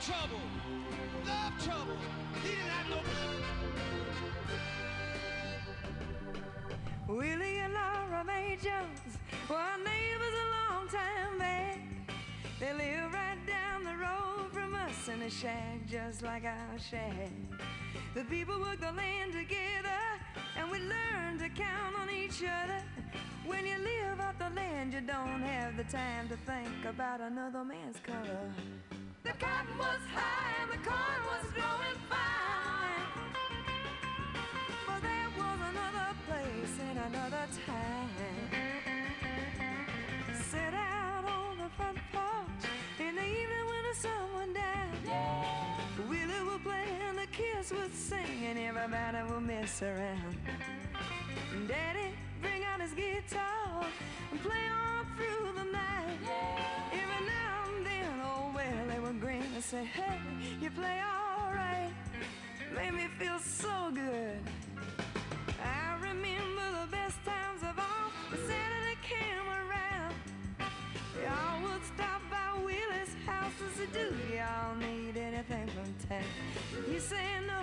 Trouble, 0.00 0.40
love 1.26 1.52
trouble. 1.62 1.98
He 2.42 2.48
didn't 2.48 2.70
have 2.70 2.88
no. 2.88 3.00
Willie 7.14 7.58
and 7.58 7.74
Laura 7.74 8.24
Mae 8.24 8.56
Jones 8.62 9.18
were 9.48 9.76
neighbors 9.84 10.36
a 10.40 10.48
long 10.56 10.88
time 10.88 11.38
back. 11.38 11.80
They 12.58 12.72
live 12.72 13.12
right 13.12 13.46
down 13.46 13.84
the 13.84 13.94
road 13.94 14.50
from 14.52 14.74
us 14.74 15.08
in 15.08 15.20
a 15.20 15.28
shack 15.28 15.86
just 15.86 16.22
like 16.22 16.44
our 16.44 16.78
shack. 16.78 17.28
The 18.14 18.24
people 18.24 18.58
work 18.58 18.80
the 18.80 18.92
land 18.92 19.32
together 19.32 20.00
and 20.56 20.70
we 20.70 20.78
learn 20.78 21.38
to 21.40 21.48
count 21.50 21.96
on 21.98 22.08
each 22.08 22.42
other. 22.42 22.82
When 23.44 23.66
you 23.66 23.76
live 23.76 24.20
off 24.20 24.38
the 24.38 24.48
land, 24.56 24.94
you 24.94 25.02
don't 25.02 25.42
have 25.42 25.76
the 25.76 25.84
time 25.84 26.28
to 26.30 26.36
think 26.38 26.86
about 26.88 27.20
another 27.20 27.64
man's 27.64 27.98
color. 28.00 28.54
The 29.40 29.46
cotton 29.46 29.78
was 29.78 30.02
high 30.12 30.52
and 30.60 30.70
the 30.70 30.76
corn 30.86 31.20
was 31.32 31.46
growing 31.52 31.98
fine. 32.10 33.08
But 34.86 35.00
there 35.00 35.30
was 35.38 35.58
another 35.70 36.08
place 36.28 36.74
and 36.88 36.98
another 36.98 37.46
time. 37.64 38.10
Sit 40.34 40.74
out 40.74 41.24
on 41.24 41.56
the 41.56 41.70
front 41.70 41.98
porch 42.12 42.64
in 42.98 43.14
the 43.16 43.22
evening 43.24 43.64
when 43.70 43.82
the 43.88 43.94
sun 43.98 44.34
went 44.36 44.54
down. 44.54 44.90
Willie 46.06 46.44
would 46.50 46.62
play 46.62 46.88
and 47.08 47.16
the 47.16 47.26
kids 47.28 47.72
would 47.72 47.94
sing 47.94 48.44
and 48.44 48.58
everybody 48.58 49.32
would 49.32 49.42
mess 49.42 49.80
around. 49.80 50.36
Daddy 51.66 52.12
bring 52.42 52.62
out 52.64 52.82
his 52.82 52.92
guitar 52.92 53.86
and 54.32 54.42
play 54.42 54.68
on 54.68 55.06
through 55.16 55.52
the 55.64 55.69
and 59.60 59.64
say, 59.66 59.84
Hey, 59.84 60.18
you 60.62 60.70
play 60.70 61.00
all 61.04 61.52
right. 61.52 61.92
Made 62.74 62.94
me 62.94 63.08
feel 63.18 63.38
so 63.38 63.90
good. 63.92 64.38
I 65.62 65.96
remember 66.00 66.66
the 66.80 66.86
best 66.90 67.18
times 67.26 67.60
of 67.62 67.78
all. 67.78 68.08
The 68.30 68.38
Saturday 68.38 68.96
came 69.02 69.46
around. 69.60 70.14
Y'all 71.22 71.62
would 71.62 71.84
stop 71.84 72.22
by 72.30 72.58
Willie's 72.64 73.14
house 73.26 73.52
as 73.66 73.76
they 73.78 74.00
do. 74.00 74.08
Y'all 74.34 74.76
need 74.76 75.18
anything 75.18 75.68
from 75.68 76.08
town. 76.08 76.24
He 76.90 76.98
said 76.98 77.42
no. 77.46 77.60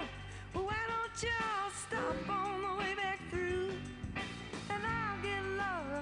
Well, 0.53 0.65
why 0.65 0.83
don't 0.93 1.23
y'all 1.23 1.71
stop 1.87 2.29
on 2.29 2.61
the 2.61 2.73
way 2.79 2.93
back 2.93 3.19
through? 3.31 3.71
And 4.69 4.83
I'll 4.85 5.21
get 5.23 5.41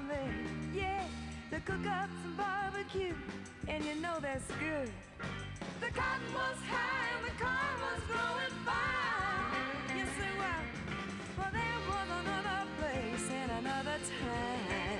May, 0.09 0.81
yeah, 0.81 1.07
to 1.51 1.59
cook 1.61 1.87
up 1.87 2.09
some 2.21 2.35
barbecue. 2.35 3.15
And 3.69 3.85
you 3.85 3.95
know 4.01 4.17
that's 4.19 4.51
good. 4.59 4.91
The 5.81 5.91
cotton 5.91 6.33
was 6.33 6.57
high 6.69 7.09
and 7.17 7.25
the 7.25 7.43
corn 7.43 7.75
was 7.85 8.01
growing 8.07 8.55
fine. 8.65 9.97
You 9.97 10.05
say, 10.17 10.31
well, 10.37 10.63
well, 11.37 11.51
there 11.51 11.79
was 11.89 12.07
another 12.21 12.61
place 12.79 13.29
and 13.29 13.51
another 13.51 13.97
time. 14.21 14.94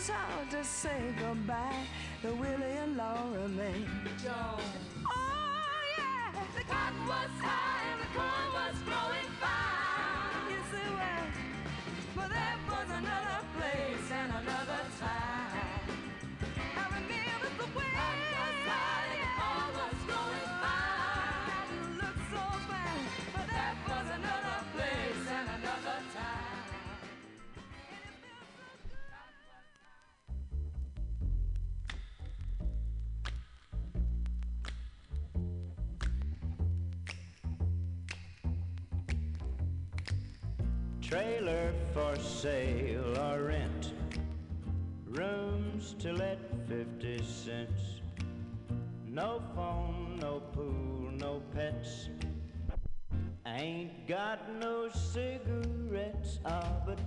Was 0.00 0.08
hard 0.08 0.50
to 0.52 0.64
say 0.64 1.14
goodbye. 1.18 1.84
To 2.22 2.28
Willie 2.32 2.78
and 2.82 2.96
Laura 2.96 3.48
Mae. 3.48 3.84
Oh 5.06 5.60
yeah, 5.98 6.32
the 6.56 6.64
cotton 6.64 7.06
was 7.06 7.30
high 7.42 7.84
and 7.92 8.00
the 8.00 8.06
corn 8.16 8.48
was 8.54 8.80
growing 8.88 9.29
Trailer 41.10 41.72
for 41.92 42.14
sale 42.20 43.18
or 43.18 43.42
rent. 43.42 43.94
Rooms 45.08 45.96
to 45.98 46.12
let 46.12 46.38
50 46.68 47.24
cents. 47.24 48.00
No 49.08 49.42
phone, 49.56 50.20
no 50.20 50.38
pool, 50.52 51.10
no 51.18 51.42
pets. 51.52 52.10
Ain't 53.44 54.06
got 54.06 54.54
no 54.60 54.88
cigarettes, 54.88 56.38
ah, 56.44 56.76
but 56.86 57.00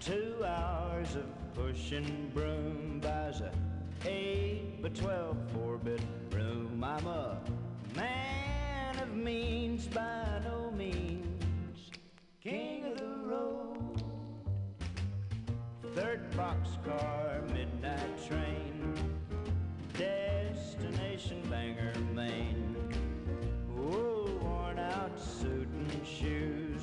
two 0.00 0.34
hours 0.42 1.14
of 1.14 1.26
pushing 1.52 2.30
broom 2.32 3.00
buys 3.02 3.42
a 3.42 3.52
eight 4.08 4.80
by 4.82 4.88
twelve 4.88 5.36
four 5.52 5.76
bedroom. 5.76 6.82
I'm 6.82 7.06
a 7.06 7.38
man 7.94 8.98
of 8.98 9.14
means 9.14 9.88
by 9.88 10.40
no 10.42 10.70
means, 10.70 11.31
king 12.42 12.84
of 12.86 12.98
the 12.98 13.06
road. 13.24 14.02
Third 15.94 16.28
boxcar, 16.32 17.48
midnight 17.52 18.28
train, 18.28 18.94
destination 19.96 21.40
Bangor, 21.48 21.92
Maine. 22.12 22.76
Oh, 23.78 24.28
worn 24.42 24.80
out 24.80 25.20
suit 25.20 25.68
and 25.68 26.04
shoes. 26.04 26.82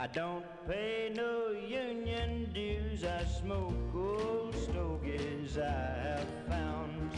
I 0.00 0.08
don't 0.08 0.44
pay 0.66 1.12
no 1.14 1.50
union 1.52 2.50
dues. 2.52 3.04
I 3.04 3.24
smoke 3.24 3.94
old 3.94 4.54
stogies 4.56 5.58
I 5.58 6.18
have 6.18 6.26
found. 6.48 7.12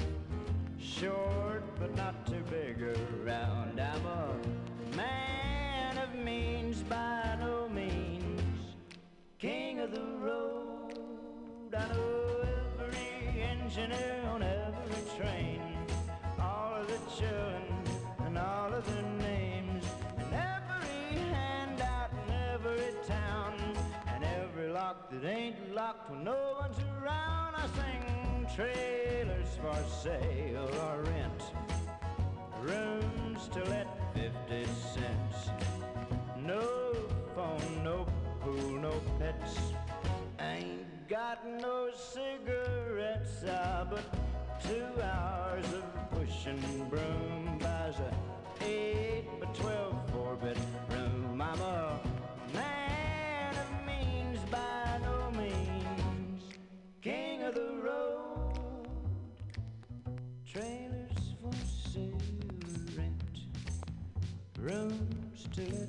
Short 0.78 1.62
but 1.80 1.96
not 1.96 2.26
too 2.26 2.42
big 2.50 2.82
around. 2.82 3.80
I'm 3.80 4.04
a 4.04 4.96
man 4.96 5.67
of 6.02 6.14
means 6.14 6.82
by 6.82 7.36
no 7.40 7.68
means. 7.68 8.60
King 9.38 9.80
of 9.80 9.90
the 9.90 10.06
road. 10.20 10.98
I 11.76 11.86
know 11.92 12.44
every 12.80 13.42
engineer 13.42 14.22
on 14.26 14.42
every 14.42 15.02
train. 15.16 15.60
All 16.40 16.74
of 16.80 16.86
the 16.86 17.00
children 17.16 17.62
and 18.24 18.38
all 18.38 18.72
of 18.72 18.84
their 18.86 19.10
names. 19.28 19.84
And 20.18 20.32
every 20.34 21.20
handout 21.34 22.10
in 22.12 22.34
every 22.54 22.92
town. 23.06 23.54
And 24.06 24.24
every 24.24 24.68
lock 24.68 25.10
that 25.10 25.24
ain't 25.24 25.74
locked 25.74 26.10
when 26.10 26.24
no 26.24 26.56
one's 26.60 26.78
around. 26.78 27.54
I 27.56 27.66
sing 27.78 28.46
trailers 28.54 29.50
for 29.60 29.78
sale 30.02 30.70
or 30.86 31.02
rent. 31.02 31.42
Rooms 32.62 33.48
to 33.48 33.64
let 33.64 33.86
50 34.14 34.64
cents. 34.94 35.50
No 36.48 36.94
phone, 37.34 37.84
no 37.84 38.06
pool, 38.40 38.80
no 38.80 38.92
pets. 39.18 39.58
Ain't 40.40 41.06
got 41.06 41.46
no 41.46 41.90
cigarettes, 41.94 43.44
ah, 43.46 43.86
but 43.90 44.02
two 44.62 44.86
hours 45.02 45.66
of 45.74 45.84
pushing 46.12 46.88
broom 46.88 47.58
buys 47.58 47.98
a 47.98 48.10
eight 48.64 49.26
by 49.38 49.46
twelve 49.48 49.94
four 50.10 50.36
bedroom. 50.36 51.38
I'm 51.38 51.60
a 51.60 52.00
man 52.54 53.54
of 53.54 53.86
means 53.86 54.38
by 54.50 54.98
no 55.02 55.30
means, 55.32 56.44
king 57.02 57.42
of 57.42 57.54
the 57.54 57.74
road. 57.84 58.88
Trailers 60.46 61.34
for 61.42 61.52
sale, 61.92 62.18
rent, 62.96 63.22
rooms 64.58 65.46
to 65.52 65.87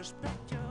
respect 0.00 0.52
your 0.52 0.69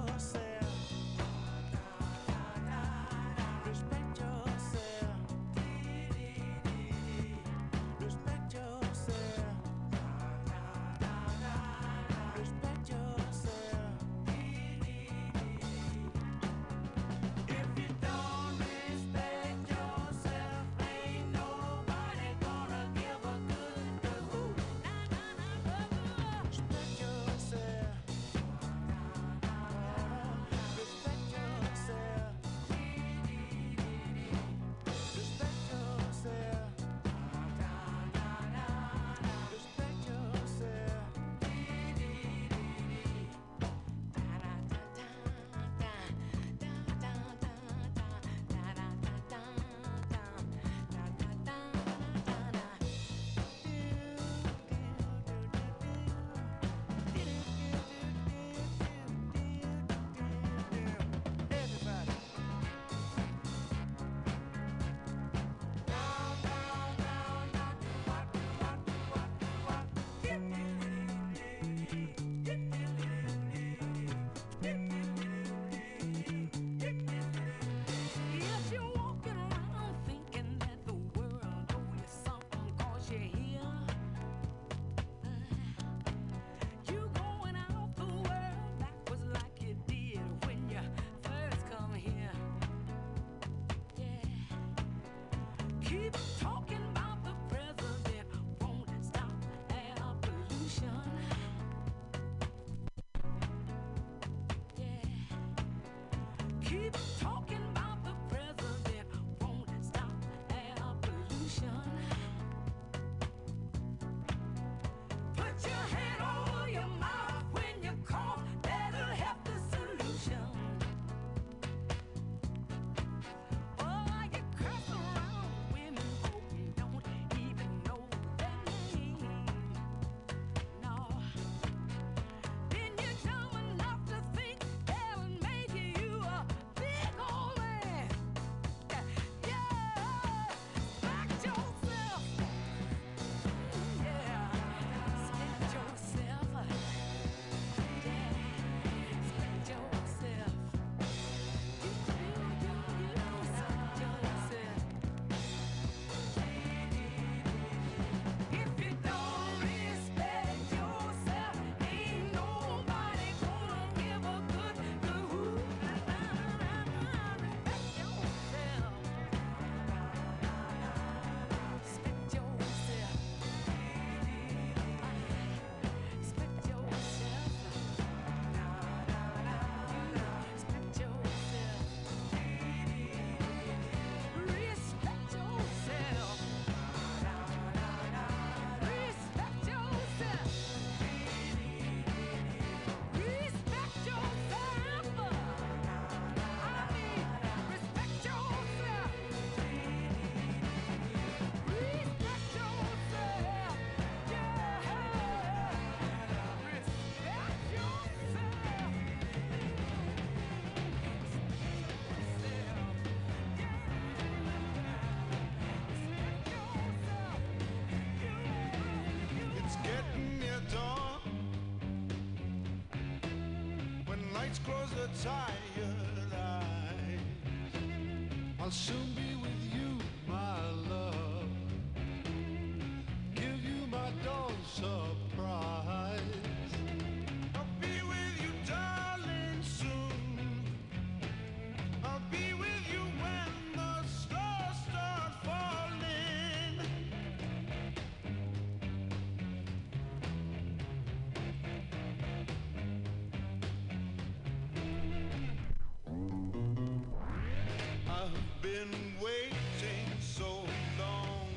been 258.71 259.13
waiting 259.19 260.05
so 260.19 260.63
long 260.99 261.47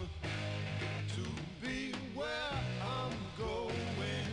to 1.14 1.24
be 1.60 1.92
where 2.14 2.54
I'm 2.80 3.16
going 3.38 4.26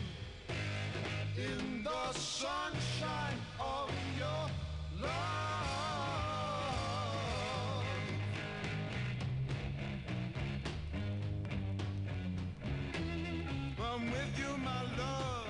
in 1.36 1.84
the 1.84 2.14
sunshine 2.14 3.40
of 3.60 3.92
your 4.18 4.46
love. 5.02 5.12
I'm 13.92 14.12
with 14.12 14.40
you, 14.40 14.58
my 14.64 14.82
love. 14.98 15.48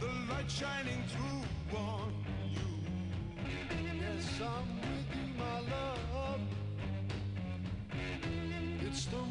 The 0.00 0.06
light 0.32 0.50
shining 0.50 1.02
through. 1.08 1.27
Stone 8.98 9.27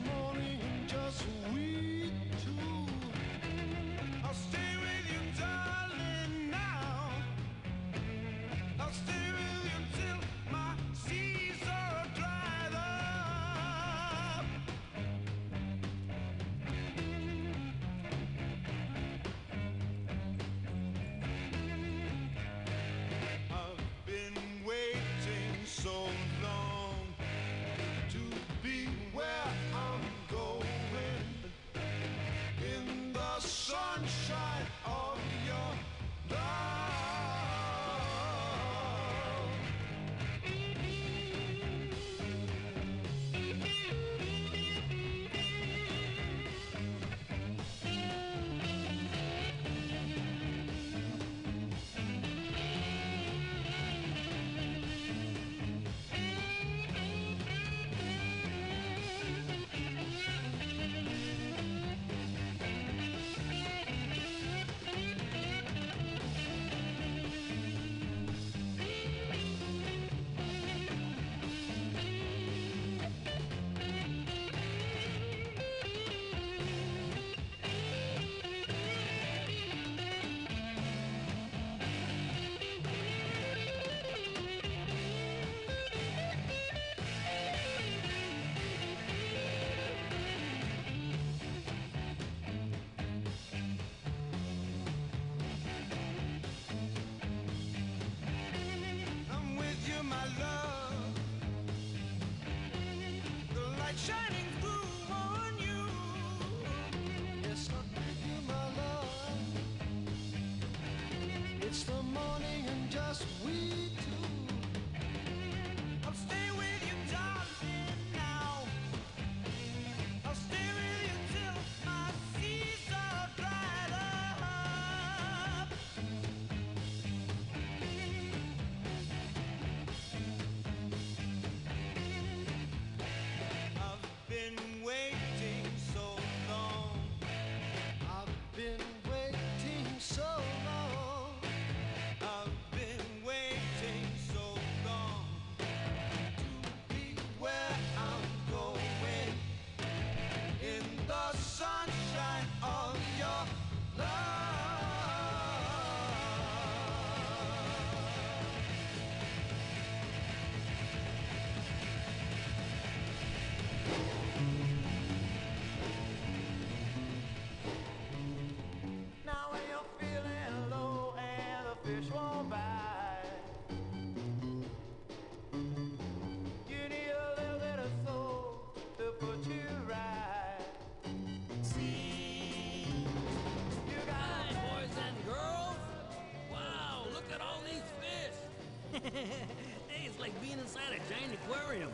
it's 190.06 190.20
like 190.20 190.40
being 190.42 190.58
inside 190.60 190.92
a 190.92 191.14
giant 191.14 191.34
aquarium. 191.34 191.92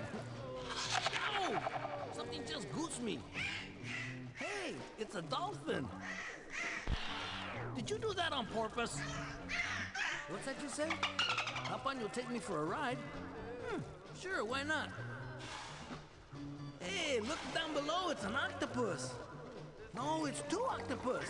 Ow! 1.40 1.62
Something 2.16 2.42
just 2.50 2.72
goosed 2.72 3.02
me. 3.02 3.20
Hey, 4.36 4.74
it's 5.00 5.16
a 5.16 5.22
dolphin. 5.22 5.88
Did 7.76 7.90
you 7.90 7.98
do 7.98 8.14
that 8.14 8.32
on 8.34 8.46
purpose? 8.48 9.00
What's 10.30 10.46
that 10.46 10.62
you 10.62 10.70
say? 10.70 10.90
Hop 11.70 11.86
on, 11.86 12.00
you'll 12.00 12.10
take 12.10 12.30
me 12.30 12.40
for 12.40 12.62
a 12.62 12.66
ride? 12.66 12.98
Hmm, 13.68 13.82
sure, 14.20 14.46
why 14.46 14.64
not? 14.64 14.90
Hey, 16.80 17.20
look 17.20 17.40
down 17.54 17.74
below, 17.74 18.10
it's 18.10 18.24
an 18.26 18.36
octopus. 18.36 19.14
No, 19.96 20.26
it's 20.26 20.44
two 20.50 20.64
octopus. 20.70 21.26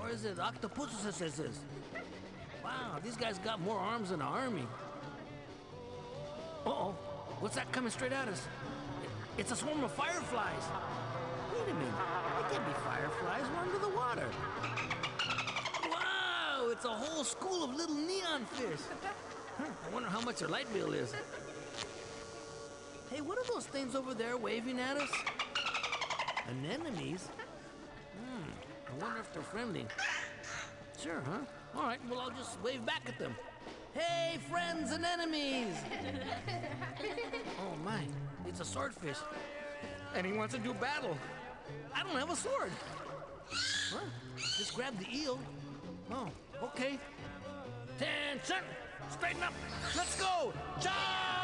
Or 0.00 0.10
is 0.10 0.24
it 0.24 0.38
octopuses? 0.38 1.60
Wow, 2.64 2.98
these 3.02 3.16
guys 3.16 3.38
got 3.38 3.60
more 3.60 3.78
arms 3.78 4.10
than 4.10 4.20
an 4.20 4.26
army. 4.26 4.66
Uh-oh, 6.66 6.96
what's 7.38 7.54
that 7.54 7.70
coming 7.70 7.92
straight 7.92 8.12
at 8.12 8.26
us? 8.26 8.42
It's 9.38 9.52
a 9.52 9.56
swarm 9.56 9.84
of 9.84 9.92
fireflies. 9.92 10.64
Wait 11.52 11.70
a 11.70 11.74
minute, 11.74 11.94
it 12.40 12.52
can't 12.52 12.66
be 12.66 12.72
fireflies, 12.82 13.44
we're 13.54 13.62
under 13.62 13.78
the 13.78 13.96
water. 13.96 14.26
Wow, 15.88 16.68
it's 16.72 16.84
a 16.84 16.88
whole 16.88 17.22
school 17.22 17.62
of 17.62 17.72
little 17.76 17.94
neon 17.94 18.44
fish. 18.46 18.80
Huh, 19.58 19.64
I 19.86 19.94
wonder 19.94 20.08
how 20.08 20.20
much 20.22 20.40
their 20.40 20.48
light 20.48 20.66
bill 20.74 20.92
is. 20.92 21.14
Hey, 23.12 23.20
what 23.20 23.38
are 23.38 23.44
those 23.44 23.66
things 23.66 23.94
over 23.94 24.12
there 24.12 24.36
waving 24.36 24.80
at 24.80 24.96
us? 24.96 25.10
Anemones? 26.50 27.28
Hmm, 28.18 28.42
I 28.88 29.04
wonder 29.04 29.20
if 29.20 29.32
they're 29.32 29.42
friendly. 29.42 29.86
Sure, 31.00 31.22
huh? 31.24 31.38
All 31.76 31.84
right, 31.84 32.00
well, 32.10 32.20
I'll 32.20 32.30
just 32.30 32.60
wave 32.60 32.84
back 32.84 33.02
at 33.06 33.18
them. 33.20 33.36
Hey, 33.96 34.36
friends 34.50 34.92
and 34.92 35.06
enemies! 35.06 35.74
oh, 37.60 37.76
my, 37.82 38.02
it's 38.46 38.60
a 38.60 38.64
swordfish. 38.64 39.16
And 40.14 40.26
he 40.26 40.34
wants 40.34 40.54
to 40.54 40.60
do 40.60 40.74
battle. 40.74 41.16
I 41.94 42.02
don't 42.02 42.16
have 42.16 42.30
a 42.30 42.36
sword. 42.36 42.70
Huh? 43.48 44.04
Just 44.36 44.74
grab 44.74 44.98
the 44.98 45.06
eel. 45.16 45.38
Oh, 46.10 46.28
okay. 46.62 46.98
Attention! 47.96 48.62
Straighten 49.10 49.42
up! 49.42 49.54
Let's 49.96 50.20
go! 50.20 50.52
Charge! 50.78 51.35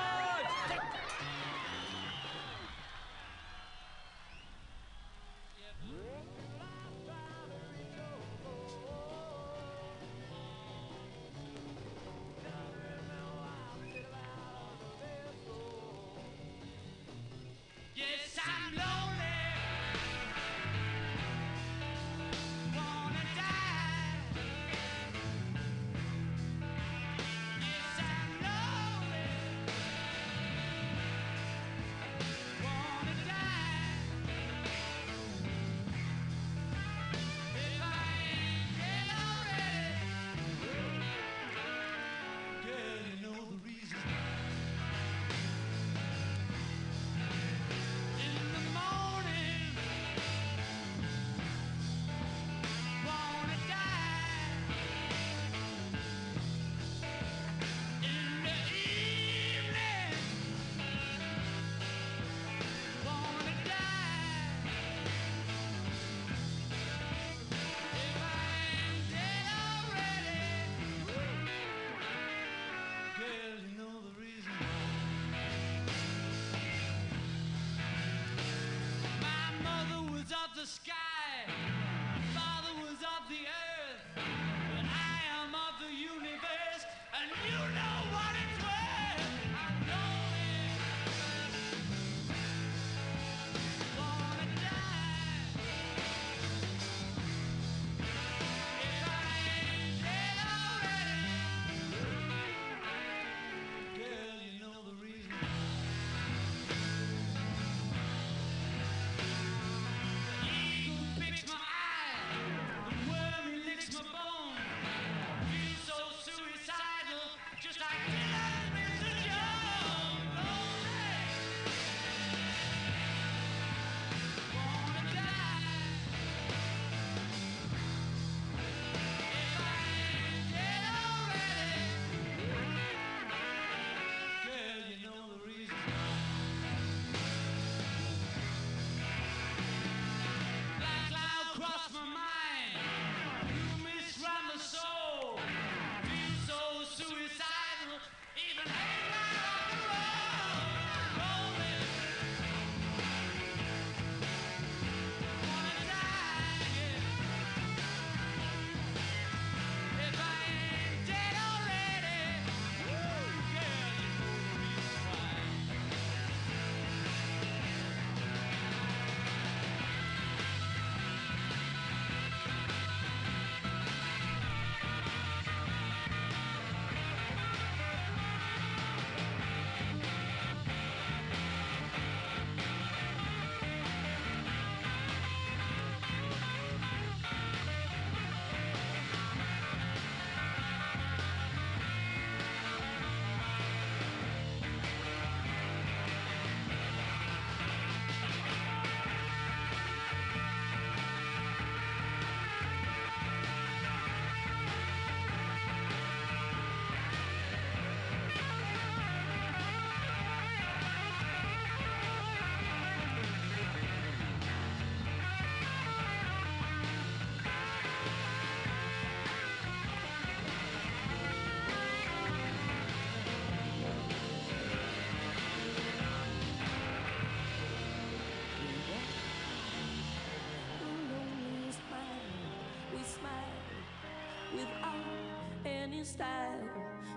style. 236.05 236.69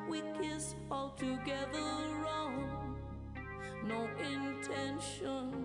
We 0.09 0.21
kiss 0.39 0.75
all 0.91 1.09
together 1.17 1.83
wrong, 2.21 2.95
no 3.83 4.07
intention. 4.19 5.64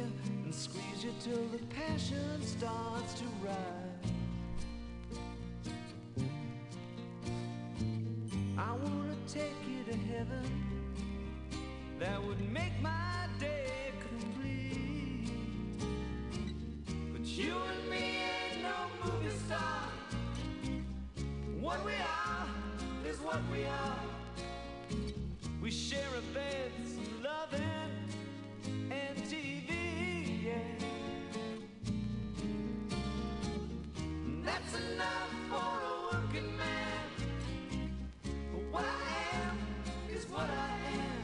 you 0.00 0.12
and 0.44 0.54
squeeze 0.54 1.04
you 1.04 1.12
till 1.22 1.46
the 1.48 1.64
passion 1.66 2.42
starts 2.42 3.14
to 3.14 3.24
rise. 3.44 4.12
I 8.56 8.72
wanna 8.72 9.16
take 9.28 9.58
you 9.68 9.84
to 9.90 9.96
heaven. 10.12 10.46
That 11.98 12.22
would 12.24 12.40
make 12.50 12.72
my 12.82 13.26
day 13.38 13.92
complete. 14.08 15.30
But 17.12 17.24
you 17.26 17.54
and 17.72 17.90
me 17.90 18.18
ain't 18.32 18.62
no 18.62 18.78
movie 19.04 19.36
star. 19.46 19.88
What 21.60 21.84
we 21.84 21.92
are 21.92 22.46
is 23.06 23.18
what 23.20 23.40
we 23.52 23.64
are. 23.64 24.00
We 25.60 25.70
share 25.70 26.08
a 26.16 26.34
bed. 26.34 26.99
enough 34.80 35.30
for 35.48 35.70
a 35.90 36.16
working 36.16 36.56
man. 36.56 37.04
But 38.24 38.62
what 38.72 38.84
I 38.84 39.46
am 39.46 39.58
is 40.14 40.24
what 40.28 40.48
I 40.48 40.70
am. 40.98 41.22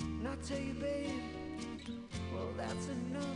And 0.00 0.28
I 0.28 0.34
tell 0.46 0.58
you, 0.58 0.74
babe, 0.74 1.10
well, 2.32 2.50
that's 2.56 2.88
enough. 2.88 3.35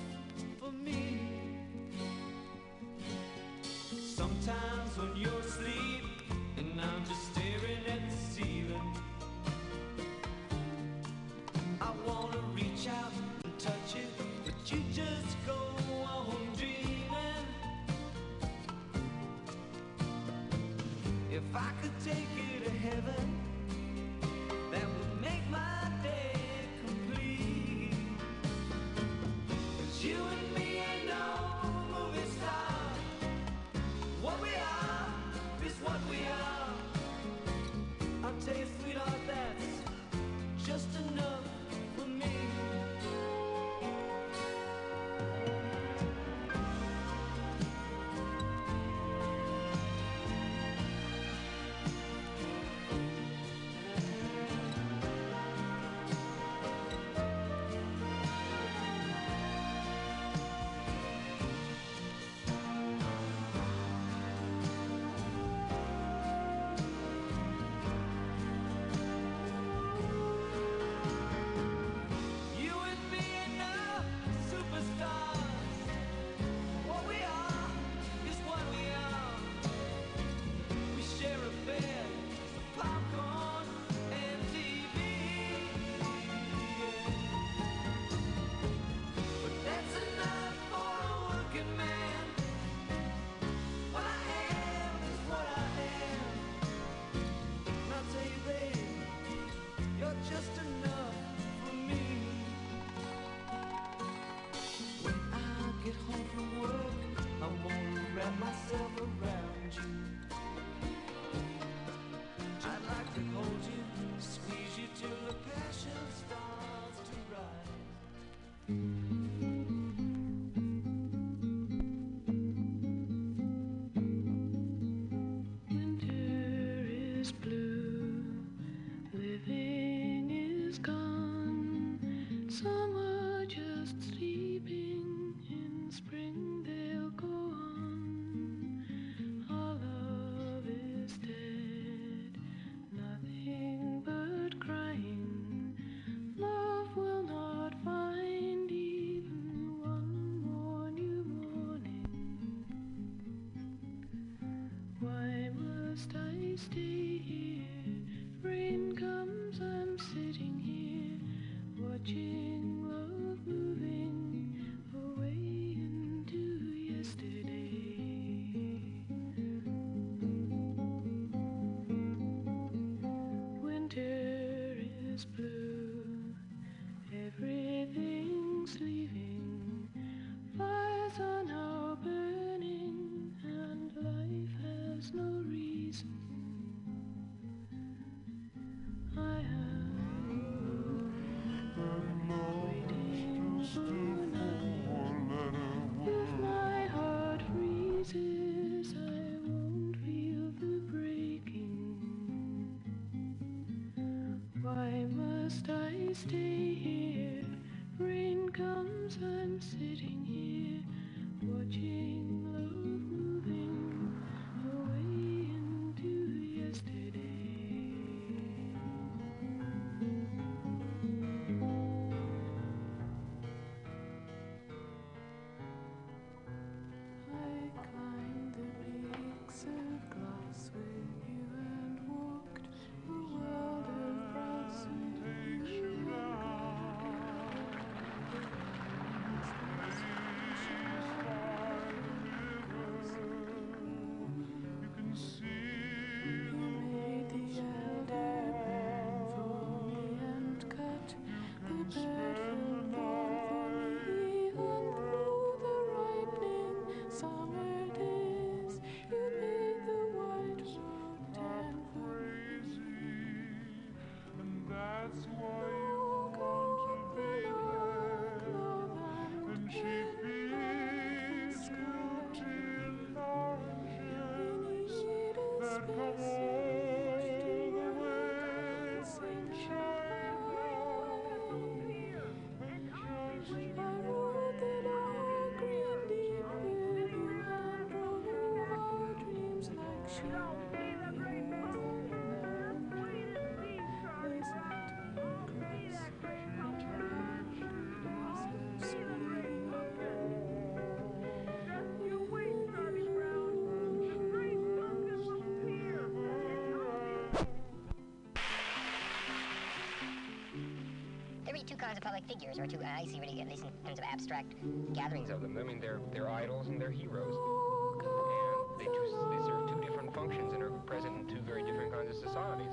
Kinds 311.80 311.96
of 311.96 312.04
public 312.04 312.24
figures, 312.28 312.58
uh, 312.58 312.62
I 312.62 313.06
see 313.06 313.20
really, 313.20 313.40
at 313.40 313.48
least 313.48 313.64
in 313.64 313.72
terms 313.86 313.98
of 313.98 314.04
abstract 314.04 314.52
gatherings 314.92 315.30
of 315.30 315.40
them. 315.40 315.56
I 315.58 315.62
mean, 315.62 315.80
they're, 315.80 316.00
they're 316.12 316.28
idols 316.28 316.68
and 316.68 316.78
they're 316.78 316.90
heroes. 316.90 317.34
And 317.34 318.78
they, 318.78 318.84
they 318.84 319.40
serve 319.46 319.66
two 319.66 319.80
different 319.80 320.14
functions 320.14 320.52
and 320.52 320.62
are 320.62 320.70
present 320.84 321.16
in 321.16 321.26
two 321.26 321.40
very 321.40 321.64
different 321.64 321.90
kinds 321.90 322.14
of 322.14 322.20
societies, 322.20 322.69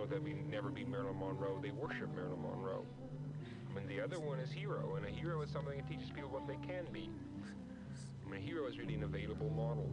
know 0.00 0.06
they'll 0.06 0.50
never 0.50 0.70
be 0.70 0.84
Marilyn 0.84 1.18
Monroe, 1.18 1.58
they 1.62 1.70
worship 1.70 2.08
Marilyn 2.14 2.42
Monroe. 2.42 2.84
I 3.70 3.74
mean, 3.74 3.86
the 3.86 4.00
other 4.00 4.18
one 4.18 4.40
is 4.40 4.50
hero, 4.50 4.96
and 4.96 5.06
a 5.06 5.10
hero 5.10 5.42
is 5.42 5.50
something 5.50 5.76
that 5.76 5.88
teaches 5.88 6.10
people 6.10 6.30
what 6.30 6.46
they 6.48 6.58
can 6.66 6.86
be. 6.92 7.10
I 8.26 8.30
mean, 8.30 8.40
a 8.40 8.44
hero 8.44 8.66
is 8.66 8.78
really 8.78 8.94
an 8.94 9.04
available 9.04 9.50
model, 9.50 9.90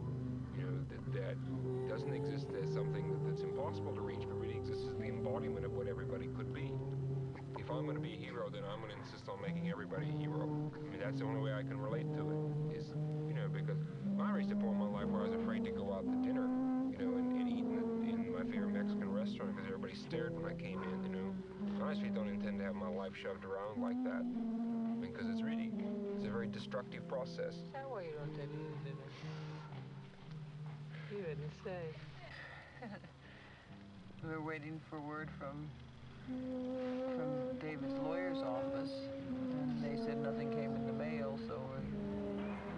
you 0.56 0.64
know, 0.64 0.74
that, 0.88 1.12
that 1.12 1.88
doesn't 1.88 2.12
exist 2.12 2.46
as 2.60 2.72
something 2.72 3.06
that, 3.10 3.28
that's 3.28 3.42
impossible 3.42 3.94
to 3.94 4.00
reach, 4.00 4.22
but 4.26 4.40
really 4.40 4.56
exists 4.56 4.86
as 4.88 4.96
the 4.96 5.04
embodiment 5.04 5.64
of 5.64 5.72
what 5.72 5.86
everybody 5.86 6.28
could 6.36 6.52
be. 6.52 6.72
If 7.58 7.70
I'm 7.70 7.84
going 7.84 7.96
to 7.96 8.02
be 8.02 8.14
a 8.14 8.16
hero, 8.16 8.48
then 8.50 8.62
I'm 8.64 8.80
going 8.80 8.92
to 8.92 8.98
insist 8.98 9.28
on 9.28 9.40
making 9.42 9.70
everybody 9.70 10.08
a 10.08 10.18
hero. 10.18 10.42
I 10.74 10.90
mean, 10.90 11.00
that's 11.02 11.18
the 11.20 11.26
only 11.26 11.42
way 11.42 11.52
I 11.52 11.62
can 11.62 11.78
relate 11.78 12.10
to 12.14 12.22
it, 12.30 12.78
is, 12.78 12.88
you 13.28 13.34
know, 13.34 13.48
because 13.52 13.78
I 14.18 14.32
reached 14.32 14.50
a 14.50 14.56
point 14.56 14.74
in 14.74 14.78
my 14.78 14.90
life 14.90 15.06
where 15.06 15.22
I 15.22 15.28
was 15.28 15.34
afraid 15.34 15.64
to 15.64 15.70
go 15.70 15.92
out 15.92 16.02
to 16.06 16.16
dinner, 16.26 16.48
you 16.90 16.98
know, 16.98 17.14
and, 17.18 17.30
and 17.38 17.48
eat 17.48 17.66
in, 17.66 17.76
the, 17.76 17.84
in 18.08 18.32
my 18.34 18.44
favorite 18.50 18.74
Mexican 18.74 19.08
restaurant 19.28 19.56
because 19.56 19.68
everybody 19.68 19.94
stared 19.94 20.34
when 20.34 20.50
I 20.50 20.54
came 20.54 20.80
in, 20.82 21.02
you 21.04 21.10
know. 21.10 21.84
I 21.84 21.88
honestly 21.88 22.08
don't 22.08 22.28
intend 22.28 22.58
to 22.60 22.64
have 22.64 22.74
my 22.74 22.88
life 22.88 23.12
shoved 23.20 23.44
around 23.44 23.82
like 23.82 24.02
that. 24.04 24.24
I 24.24 24.94
mean, 24.96 25.12
because 25.12 25.26
it's 25.28 25.42
really, 25.42 25.70
it's 26.16 26.24
a 26.24 26.30
very 26.30 26.46
destructive 26.46 27.06
process. 27.08 27.54
That 27.74 27.90
way 27.90 28.08
you 28.08 28.16
don't 28.16 28.32
take 28.32 28.48
me 28.50 28.64
to 28.64 28.88
dinner. 28.88 29.08
You 31.10 31.18
didn't 31.18 31.52
say. 31.62 31.82
we 34.24 34.30
were 34.32 34.40
waiting 34.40 34.80
for 34.88 35.00
word 35.00 35.28
from 35.38 35.68
from 36.28 37.58
David's 37.58 37.98
lawyer's 38.04 38.38
office, 38.38 38.92
and 39.28 39.82
they 39.82 39.96
said 40.04 40.18
nothing 40.18 40.50
came 40.50 40.74
in 40.76 40.86
the 40.86 40.92
mail, 40.92 41.38
so 41.48 41.58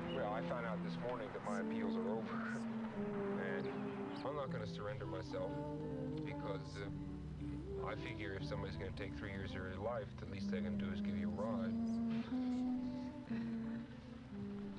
we 0.09 0.17
Well, 0.17 0.33
I 0.33 0.41
found 0.49 0.67
out 0.67 0.79
this 0.85 0.95
morning 1.09 1.29
that 1.33 1.45
my 1.45 1.61
appeals 1.61 1.97
are 1.97 2.11
over. 2.11 2.61
And 3.59 3.67
I'm 4.25 4.37
not 4.37 4.53
going 4.53 4.65
to 4.65 4.73
surrender 4.73 5.07
myself 5.07 5.51
because 6.53 6.77
um, 6.83 7.87
I 7.87 7.95
figure 8.03 8.37
if 8.41 8.47
somebody's 8.49 8.77
going 8.77 8.93
to 8.93 8.99
take 8.99 9.17
three 9.19 9.31
years 9.31 9.51
of 9.51 9.57
your 9.57 9.79
life, 9.85 10.07
the 10.19 10.27
least 10.33 10.51
they 10.51 10.61
can 10.61 10.79
do 10.79 10.87
is 10.93 11.01
give 11.01 11.17
you 11.17 11.31
a 11.31 11.43
ride. 11.43 11.75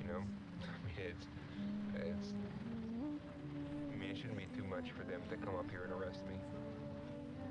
You 0.02 0.08
know, 0.08 0.20
I 0.68 0.78
mean 0.84 1.00
it's 1.00 1.26
it's. 1.96 2.34
I 3.92 3.96
mean, 3.96 4.10
it 4.10 4.18
shouldn't 4.18 4.38
be 4.38 4.48
too 4.56 4.66
much 4.68 4.92
for 4.98 5.04
them 5.04 5.22
to 5.30 5.38
come 5.38 5.56
up 5.56 5.70
here 5.70 5.84
and 5.84 5.94
arrest 5.94 6.26
me. 6.28 6.36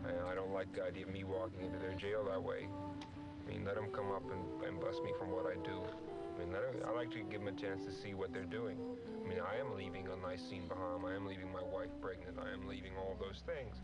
I, 0.05 0.33
I 0.33 0.35
don't 0.35 0.53
like 0.53 0.73
the 0.75 0.85
idea 0.85 1.07
of 1.07 1.13
me 1.13 1.25
walking 1.25 1.65
into 1.65 1.79
their 1.79 1.95
jail 1.95 2.27
that 2.29 2.43
way. 2.43 2.67
I 2.67 3.51
mean, 3.51 3.65
let 3.65 3.77
them 3.77 3.89
come 3.93 4.11
up 4.13 4.25
and, 4.31 4.43
and 4.69 4.81
bust 4.81 5.03
me 5.03 5.13
from 5.19 5.31
what 5.31 5.47
I 5.47 5.55
do. 5.65 5.81
I 5.81 6.39
mean, 6.39 6.53
them, 6.53 6.63
I 6.87 6.91
like 6.93 7.11
to 7.13 7.21
give 7.23 7.45
them 7.45 7.49
a 7.49 7.59
chance 7.61 7.85
to 7.85 7.93
see 7.93 8.15
what 8.15 8.33
they're 8.33 8.49
doing. 8.49 8.79
I 9.25 9.29
mean, 9.29 9.39
I 9.39 9.61
am 9.61 9.77
leaving 9.77 10.09
a 10.09 10.17
nice 10.27 10.41
scene 10.49 10.67
behind. 10.69 11.05
I 11.05 11.15
am 11.15 11.27
leaving 11.27 11.53
my 11.53 11.63
wife 11.63 11.91
pregnant. 12.01 12.39
I 12.39 12.53
am 12.53 12.67
leaving 12.67 12.93
all 12.97 13.17
those 13.21 13.43
things. 13.47 13.77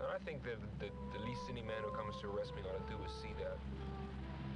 And 0.00 0.08
I 0.08 0.18
think 0.24 0.42
that 0.44 0.56
the, 0.80 0.88
the 1.12 1.20
least 1.24 1.44
any 1.52 1.60
man 1.60 1.84
who 1.84 1.92
comes 1.92 2.16
to 2.24 2.32
arrest 2.32 2.56
me 2.56 2.62
ought 2.64 2.80
to 2.80 2.88
do 2.88 2.96
is 3.04 3.12
see 3.20 3.36
that. 3.38 3.60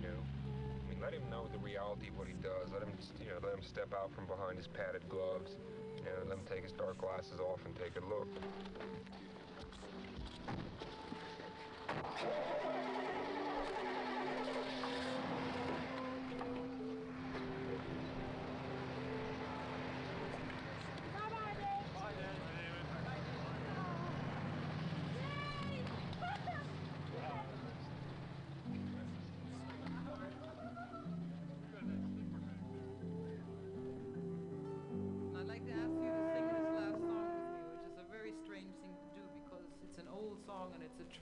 You 0.01 0.09
know? 0.09 0.21
I 0.25 0.85
mean, 0.89 1.01
let 1.05 1.13
him 1.13 1.23
know 1.31 1.45
the 1.53 1.61
reality 1.61 2.09
of 2.09 2.17
what 2.17 2.27
he 2.27 2.35
does. 2.41 2.73
Let 2.73 2.83
him, 2.83 2.93
you 3.21 3.29
know, 3.29 3.39
let 3.45 3.53
him 3.53 3.63
step 3.63 3.93
out 3.93 4.09
from 4.17 4.25
behind 4.25 4.57
his 4.57 4.67
padded 4.67 5.05
gloves. 5.09 5.57
You 5.97 6.05
know, 6.05 6.17
let 6.29 6.39
him 6.41 6.45
take 6.49 6.65
his 6.65 6.73
dark 6.73 6.97
glasses 6.99 7.41
off 7.41 7.61
and 7.65 7.77
take 7.77 7.93
a 8.01 8.05
look. 8.09 8.29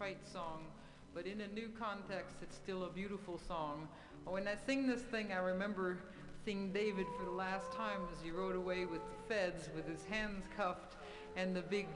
Trite 0.03 0.33
song, 0.33 0.65
but 1.15 1.27
in 1.27 1.43
a 1.43 1.47
new 1.55 1.69
context, 1.79 2.35
it's 2.43 2.57
still 2.57 2.83
a 2.87 2.89
beautiful 2.89 3.39
song. 3.39 3.87
When 4.25 4.49
I 4.49 4.57
sing 4.67 4.89
this 4.89 5.01
thing, 5.01 5.31
I 5.31 5.37
remember 5.37 5.97
seeing 6.45 6.73
David 6.73 7.07
for 7.17 7.25
the 7.25 7.31
last 7.31 7.71
time 7.71 8.01
as 8.11 8.19
he 8.21 8.33
rode 8.33 8.57
away 8.57 8.85
with 8.85 8.99
the 8.99 9.33
feds 9.33 9.69
with 9.77 9.87
his 9.87 10.05
hands 10.07 10.43
cuffed 10.57 10.97
and 11.37 11.55
the 11.55 11.63
big 11.63 11.87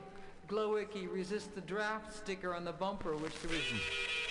Glowicky 0.47 1.13
resist 1.13 1.53
the 1.57 1.63
draft 1.63 2.15
sticker 2.15 2.55
on 2.55 2.65
the 2.65 2.71
bumper, 2.71 3.17
which 3.17 3.35
there 3.43 3.51
was. 3.51 4.26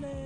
Give 0.00 0.25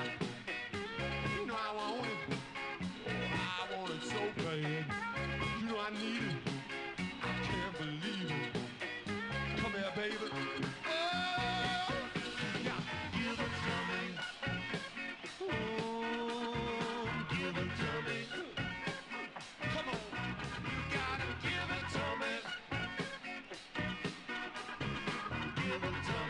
Give 25.71 25.83
it 25.85 26.20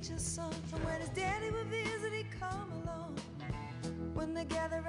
preacher's 0.00 0.22
son. 0.22 0.52
From 0.70 0.82
when 0.84 1.00
his 1.00 1.10
daddy 1.10 1.50
would 1.50 1.66
visit, 1.66 2.12
he'd 2.12 2.26
come 2.38 2.72
along. 2.82 3.14
When 4.14 4.32
they 4.32 4.44
gather 4.46 4.79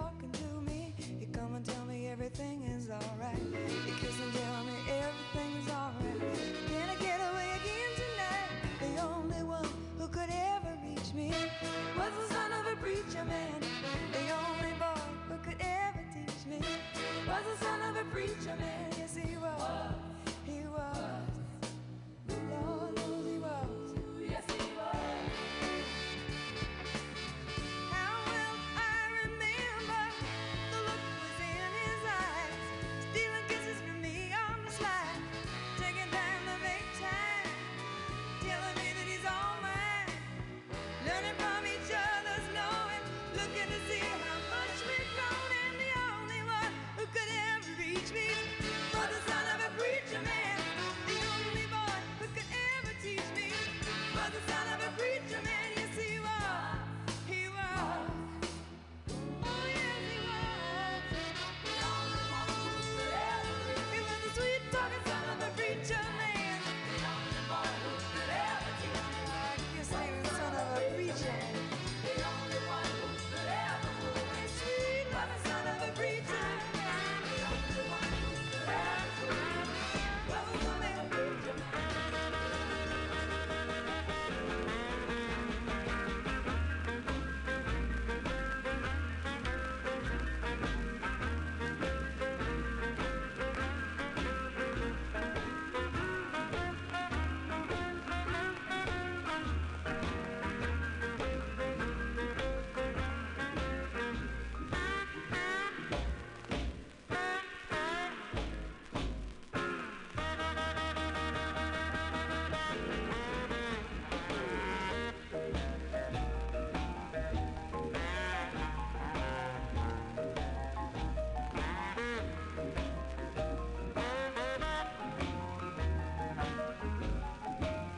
talking 0.00 0.39